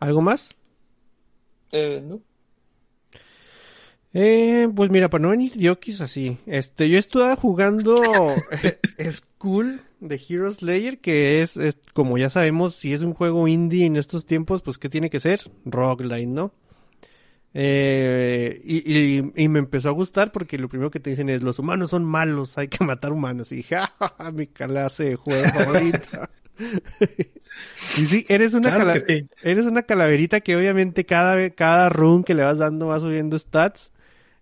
[0.00, 0.54] ¿Algo más?
[1.72, 2.20] Eh, no.
[4.12, 8.02] Eh, pues mira, para no venir diokis así, este, yo estuve jugando
[9.10, 13.86] School de Hero Slayer, que es, es, como ya sabemos, si es un juego indie
[13.86, 15.48] en estos tiempos, pues ¿qué tiene que ser?
[15.64, 16.52] Roguelite, ¿no?
[17.52, 21.58] Eh, y, y, me empezó a gustar porque lo primero que te dicen es los
[21.58, 23.50] humanos son malos, hay que matar humanos.
[23.52, 26.30] Y dije, ah, mi clase de juego favorita.
[27.98, 28.94] y sí, eres una,
[29.42, 33.90] eres una calaverita que obviamente cada, cada run que le vas dando va subiendo stats.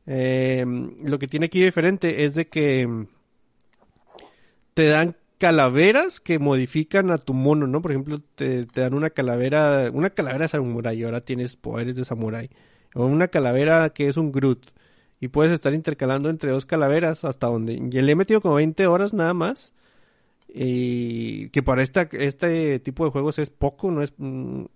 [0.06, 0.64] Eh,
[1.02, 3.06] lo que tiene aquí diferente es de que
[4.74, 7.80] te dan calaveras que modifican a tu mono, ¿no?
[7.80, 11.94] Por ejemplo, te, te dan una calavera, una calavera de samurai y ahora tienes poderes
[11.94, 12.50] de samurai
[12.94, 14.70] o una calavera que es un Groot.
[15.20, 17.74] Y puedes estar intercalando entre dos calaveras hasta donde...
[17.74, 19.72] Y le he metido como 20 horas nada más.
[20.48, 24.14] Y que para esta, este tipo de juegos es poco, no es...
[24.16, 24.66] Mm,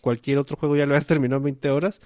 [0.00, 2.00] cualquier otro juego ya lo has terminado en 20 horas.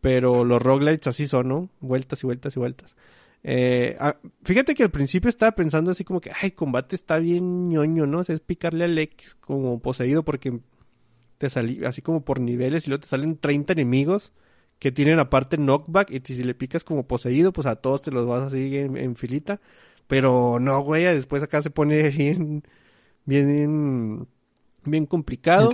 [0.00, 1.70] Pero los roguelites así son, ¿no?
[1.80, 2.96] Vueltas y vueltas y vueltas.
[3.44, 7.68] Eh, ah, fíjate que al principio estaba pensando así como que, ay, combate está bien
[7.68, 8.18] ñoño, ¿no?
[8.18, 10.58] O es picarle al X como poseído porque
[11.38, 14.32] te salí así como por niveles y luego te salen 30 enemigos
[14.78, 18.26] que tienen aparte knockback y si le picas como poseído, pues a todos te los
[18.26, 19.60] vas a seguir en, filita.
[20.06, 22.62] Pero no, güey, después acá se pone bien,
[23.24, 24.28] bien,
[24.84, 25.72] bien complicado.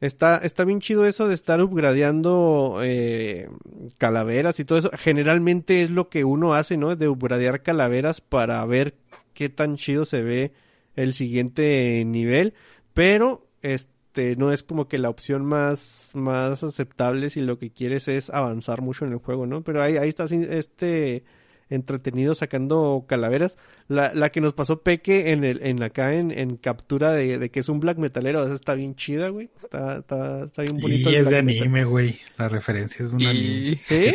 [0.00, 3.50] Está, está bien chido eso de estar upgradeando eh,
[3.98, 4.90] calaveras y todo eso.
[4.94, 6.96] Generalmente es lo que uno hace, ¿no?
[6.96, 8.94] De upgradear calaveras para ver
[9.34, 10.52] qué tan chido se ve
[10.96, 12.54] el siguiente nivel.
[12.94, 17.70] Pero, este este, no es como que la opción más, más aceptable si lo que
[17.70, 19.62] quieres es avanzar mucho en el juego, ¿no?
[19.62, 21.22] Pero ahí, ahí está este
[21.68, 23.56] entretenido sacando calaveras.
[23.86, 27.50] La, la que nos pasó Peque en el, en acá en, en captura de, de
[27.52, 29.48] que es un black metalero, esa está bien chida, güey.
[29.56, 31.08] Está, está, está bien bonito.
[31.08, 32.18] Y es de anime, güey.
[32.36, 33.80] La referencia es de un anime.
[33.84, 34.10] ¿Sí?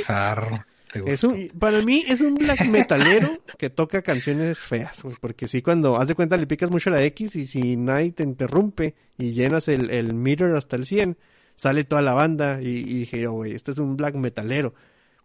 [1.06, 5.62] Es un, para mí es un black metalero que toca canciones feas, güey, porque si
[5.62, 9.32] cuando haz de cuenta le picas mucho la X y si nadie te interrumpe y
[9.34, 11.18] llenas el, el meter hasta el 100,
[11.56, 14.74] sale toda la banda y, y dije, oh, güey, este es un black metalero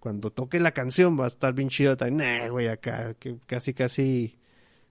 [0.01, 2.51] cuando toque la canción va a estar bien chido también.
[2.51, 4.39] güey, acá, que casi, casi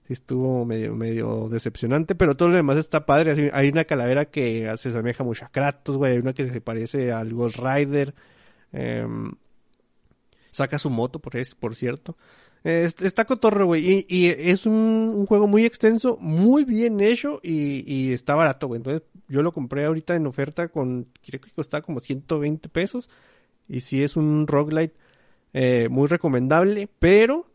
[0.08, 3.50] estuvo medio, medio decepcionante, pero todo lo demás está padre.
[3.52, 6.12] Hay una calavera que se asemeja mucho a Kratos, güey.
[6.12, 8.14] Hay una que se parece al Ghost Rider.
[8.72, 9.32] Em,
[10.60, 12.16] saca su moto, por, por cierto.
[12.62, 14.06] está cotorro, güey.
[14.08, 18.78] Y, es un, juego muy extenso, muy bien hecho y, y está barato, güey.
[18.78, 23.08] Entonces yo lo compré ahorita en oferta con, creo que costaba como 120 pesos.
[23.68, 24.94] Y si es un roguelite
[25.52, 27.46] eh, muy recomendable, pero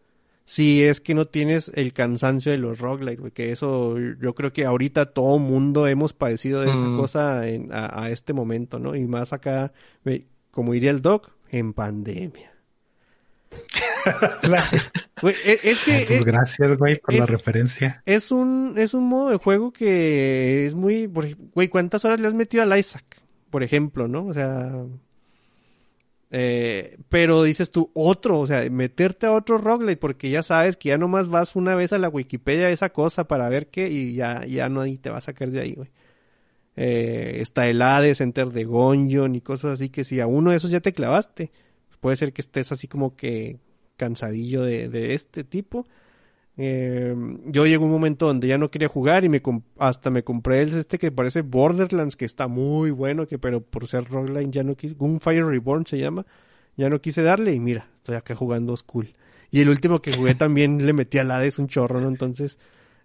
[0.45, 4.53] si es que no tienes el cansancio de los roguelite, güey, que eso yo creo
[4.53, 6.97] que ahorita todo mundo hemos padecido de esa mm.
[6.97, 8.95] cosa en, a, este momento, ¿no?
[8.95, 9.73] Y más acá,
[10.51, 12.54] como diría el doc, en pandemia.
[15.23, 18.03] E, es que pues gracias, güey, por la referencia.
[18.05, 22.33] Es un es un modo de juego que es muy, güey, ¿cuántas horas le has
[22.33, 23.03] metido al Isaac?
[23.49, 24.27] Por ejemplo, ¿no?
[24.27, 24.85] O sea,
[26.31, 30.89] eh, pero dices tú, otro, o sea, meterte a otro roguelite, porque ya sabes que
[30.89, 34.45] ya nomás vas una vez a la Wikipedia esa cosa para ver qué, y ya,
[34.45, 35.89] ya no te va a sacar de ahí, güey.
[36.75, 40.57] Eh, está el Hades, Enter de Gungeon y cosas así que si a uno de
[40.57, 41.51] esos ya te clavaste,
[42.05, 43.57] puede ser que estés así como que
[43.97, 45.87] cansadillo de, de este tipo.
[46.55, 47.15] Eh,
[47.47, 49.41] yo llegó un momento donde ya no quería jugar y me
[49.79, 53.87] hasta me compré el este que parece Borderlands, que está muy bueno, que pero por
[53.87, 56.27] ser roguelike ya no quise, Gunfire Reborn se llama,
[56.77, 59.15] ya no quise darle y mira, estoy acá jugando Skull.
[59.49, 62.07] Y el último que jugué también le metí al Hades un chorro, ¿no?
[62.07, 62.59] Entonces,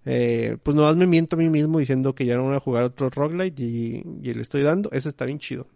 [0.04, 2.82] eh, pues nomás me miento a mí mismo diciendo que ya no voy a jugar
[2.82, 5.68] otro roguelite y, y le estoy dando, ese está bien chido.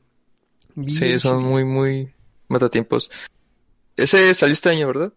[0.86, 2.10] sí, son muy, muy
[2.48, 3.10] matatiempos.
[3.96, 5.12] Ese salió este año, ¿verdad?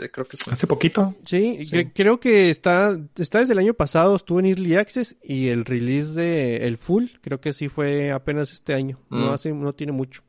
[0.00, 1.14] Eh, creo que Hace poquito.
[1.24, 5.64] Sí, creo que está, está desde el año pasado, estuvo en Early Access y el
[5.64, 8.98] release de el full, creo que sí fue apenas este año.
[9.10, 9.30] No mm.
[9.30, 10.22] hace, no tiene mucho.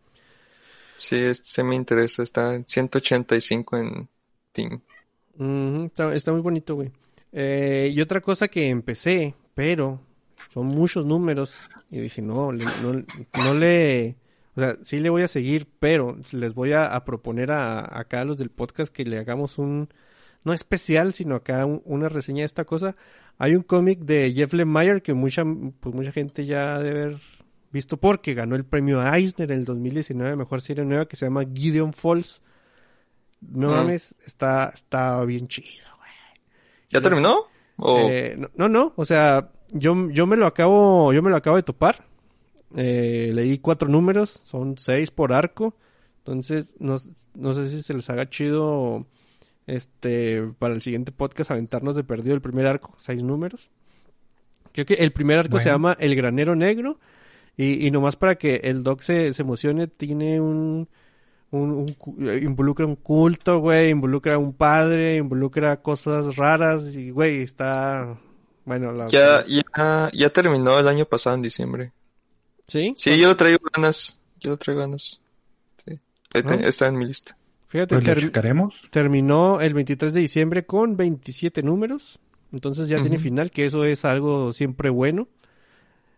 [0.95, 4.09] Sí, se me interesa, está en 185 en
[4.51, 4.81] Team.
[6.13, 6.91] está, muy bonito, güey.
[7.31, 9.99] Eh, y otra cosa que empecé, pero
[10.53, 11.55] son muchos números,
[11.89, 14.17] y dije, no, no, no le
[14.55, 18.25] o sea, sí le voy a seguir, pero les voy a, proponer a, acá a
[18.25, 19.89] los del podcast que le hagamos un,
[20.43, 22.93] no especial, sino acá una reseña de esta cosa.
[23.39, 25.43] Hay un cómic de Jeff Lemire que mucha,
[25.80, 27.21] pues mucha gente ya debe haber
[27.71, 31.45] visto porque ganó el premio Eisner en el 2019, mejor serie nueva, que se llama
[31.51, 32.41] Gideon Falls.
[33.41, 33.71] No mm.
[33.71, 36.11] mames, está, está bien chido, güey.
[36.89, 37.47] ¿Ya terminó?
[38.07, 41.55] Eh, no, no, no, o sea, yo, yo me lo acabo, yo me lo acabo
[41.55, 42.12] de topar
[42.75, 45.75] eh, leí cuatro números, son seis por arco.
[46.19, 46.95] Entonces, no,
[47.35, 49.05] no sé si se les haga chido
[49.67, 53.69] este para el siguiente podcast aventarnos de perdido el primer arco, seis números.
[54.71, 56.99] Creo que el primer arco se llama El Granero Negro.
[57.55, 60.89] Y, y nomás para que el doc se, se emocione, tiene un,
[61.51, 61.95] un,
[62.41, 68.17] involucra un culto, güey, involucra a un padre, involucra cosas raras y, güey, está,
[68.65, 69.07] bueno, la...
[69.07, 71.91] Ya, ya, ya terminó el año pasado en diciembre.
[72.68, 72.94] ¿Sí?
[72.95, 74.19] Sí, yo lo traigo ganas.
[74.40, 75.22] Yo lo traigo ganas.
[75.85, 75.99] Sí.
[76.34, 77.38] Está en mi lista.
[77.73, 82.19] Fíjate, pues terminó el 23 de diciembre con 27 números.
[82.52, 85.27] Entonces ya tiene final, que eso es algo siempre bueno.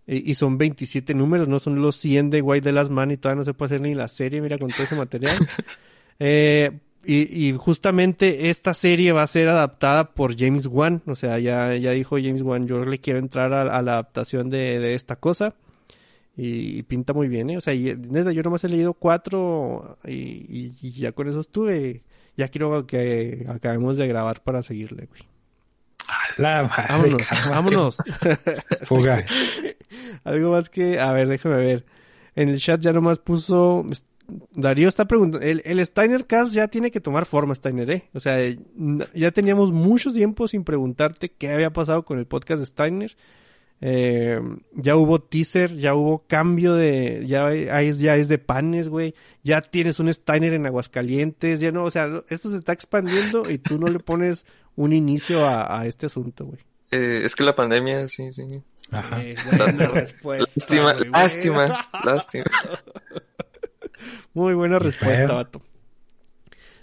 [0.05, 3.39] Y, son 27 números, no son los 100 de White de las Man y todavía
[3.39, 5.35] no se puede hacer ni la serie, mira, con todo ese material.
[6.19, 11.01] eh, y, y, justamente esta serie va a ser adaptada por James Wan.
[11.07, 14.79] O sea, ya, ya dijo James Wan, yo le quiero entrar a, la adaptación de,
[14.79, 15.55] de esta cosa.
[16.37, 17.57] Y, pinta muy bien, ¿eh?
[17.57, 22.03] O sea, y, neta, yo nomás he leído cuatro y, ya con eso estuve.
[22.37, 25.21] Ya quiero que acabemos de grabar para seguirle, güey.
[26.37, 27.97] La vámonos, vámonos.
[28.83, 29.25] Fuga.
[30.25, 31.85] Algo más que, a ver, déjame ver.
[32.35, 33.85] En el chat ya nomás puso,
[34.53, 38.09] Darío está preguntando, el, el Steiner Cast ya tiene que tomar forma, Steiner, ¿eh?
[38.13, 38.37] O sea,
[39.13, 43.15] ya teníamos mucho tiempo sin preguntarte qué había pasado con el podcast de Steiner.
[43.81, 44.39] Eh,
[44.73, 49.13] ya hubo teaser, ya hubo cambio de, ya, ya es de panes, güey.
[49.43, 53.57] Ya tienes un Steiner en Aguascalientes, ya no, o sea, esto se está expandiendo y
[53.57, 54.45] tú no le pones
[54.75, 56.59] un inicio a, este asunto, güey.
[56.91, 58.43] Eh, es que la pandemia, sí, sí.
[58.91, 59.21] Ajá.
[59.21, 62.45] Eh, lástima, respuesta, lástima, lástima, lástima.
[64.33, 65.61] Muy buena respuesta, vato.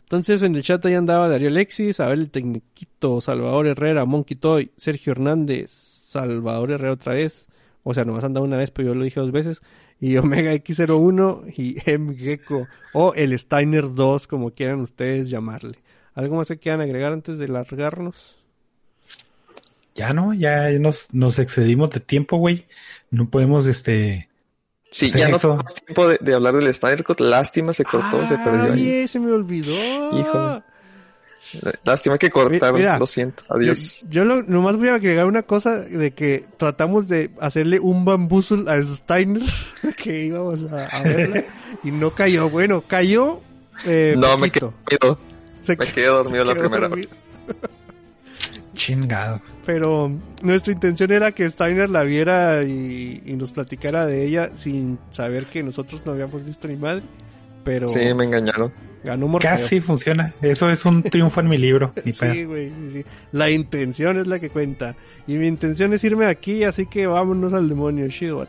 [0.02, 4.70] Entonces en el chat ahí andaba Darío Alexis, Abel el Tecniquito, Salvador Herrera, Monkey Toy,
[4.76, 7.46] Sergio Hernández, Salvador Herrera otra vez.
[7.82, 9.62] O sea, nomás andado una vez, pero yo lo dije dos veces.
[10.00, 12.68] Y Omega X01 y M Gecko.
[12.92, 15.78] O el Steiner 2, como quieran ustedes llamarle.
[16.14, 18.38] ¿Algo más que quieran agregar antes de largarnos?
[19.94, 22.66] Ya no, ya nos, nos excedimos de tiempo, güey.
[23.10, 24.28] No podemos, este,
[24.92, 27.20] Sí, ya no tenemos tiempo de, hablar del Cut.
[27.20, 29.08] Lástima, se cortó, se perdió ahí.
[29.08, 29.72] se me olvidó.
[30.18, 30.62] Hijo.
[31.84, 34.06] Lástima que cortaron, lo siento, adiós.
[34.08, 38.80] Yo, nomás voy a agregar una cosa de que tratamos de hacerle un bambúzul a
[38.82, 39.42] Steiner,
[39.96, 41.44] que íbamos a, verla,
[41.82, 42.48] y no cayó.
[42.48, 43.40] Bueno, cayó.
[43.84, 45.18] Eh, no, me quedo dormido.
[45.68, 47.08] me quedé dormido la primera vez.
[48.74, 49.40] Chingado.
[49.66, 50.10] Pero
[50.42, 55.62] nuestra intención era que Steiner la viera y, nos platicara de ella sin saber que
[55.62, 57.02] nosotros no habíamos visto ni madre.
[57.64, 57.86] Pero.
[57.86, 58.72] Sí, me engañaron.
[59.04, 60.32] Ganó Casi funciona.
[60.42, 61.92] Eso es un triunfo en mi libro.
[62.12, 62.72] sí, güey.
[63.32, 64.94] La intención es la que cuenta.
[65.26, 68.46] Y mi intención es irme aquí, así que vámonos al demonio, chido,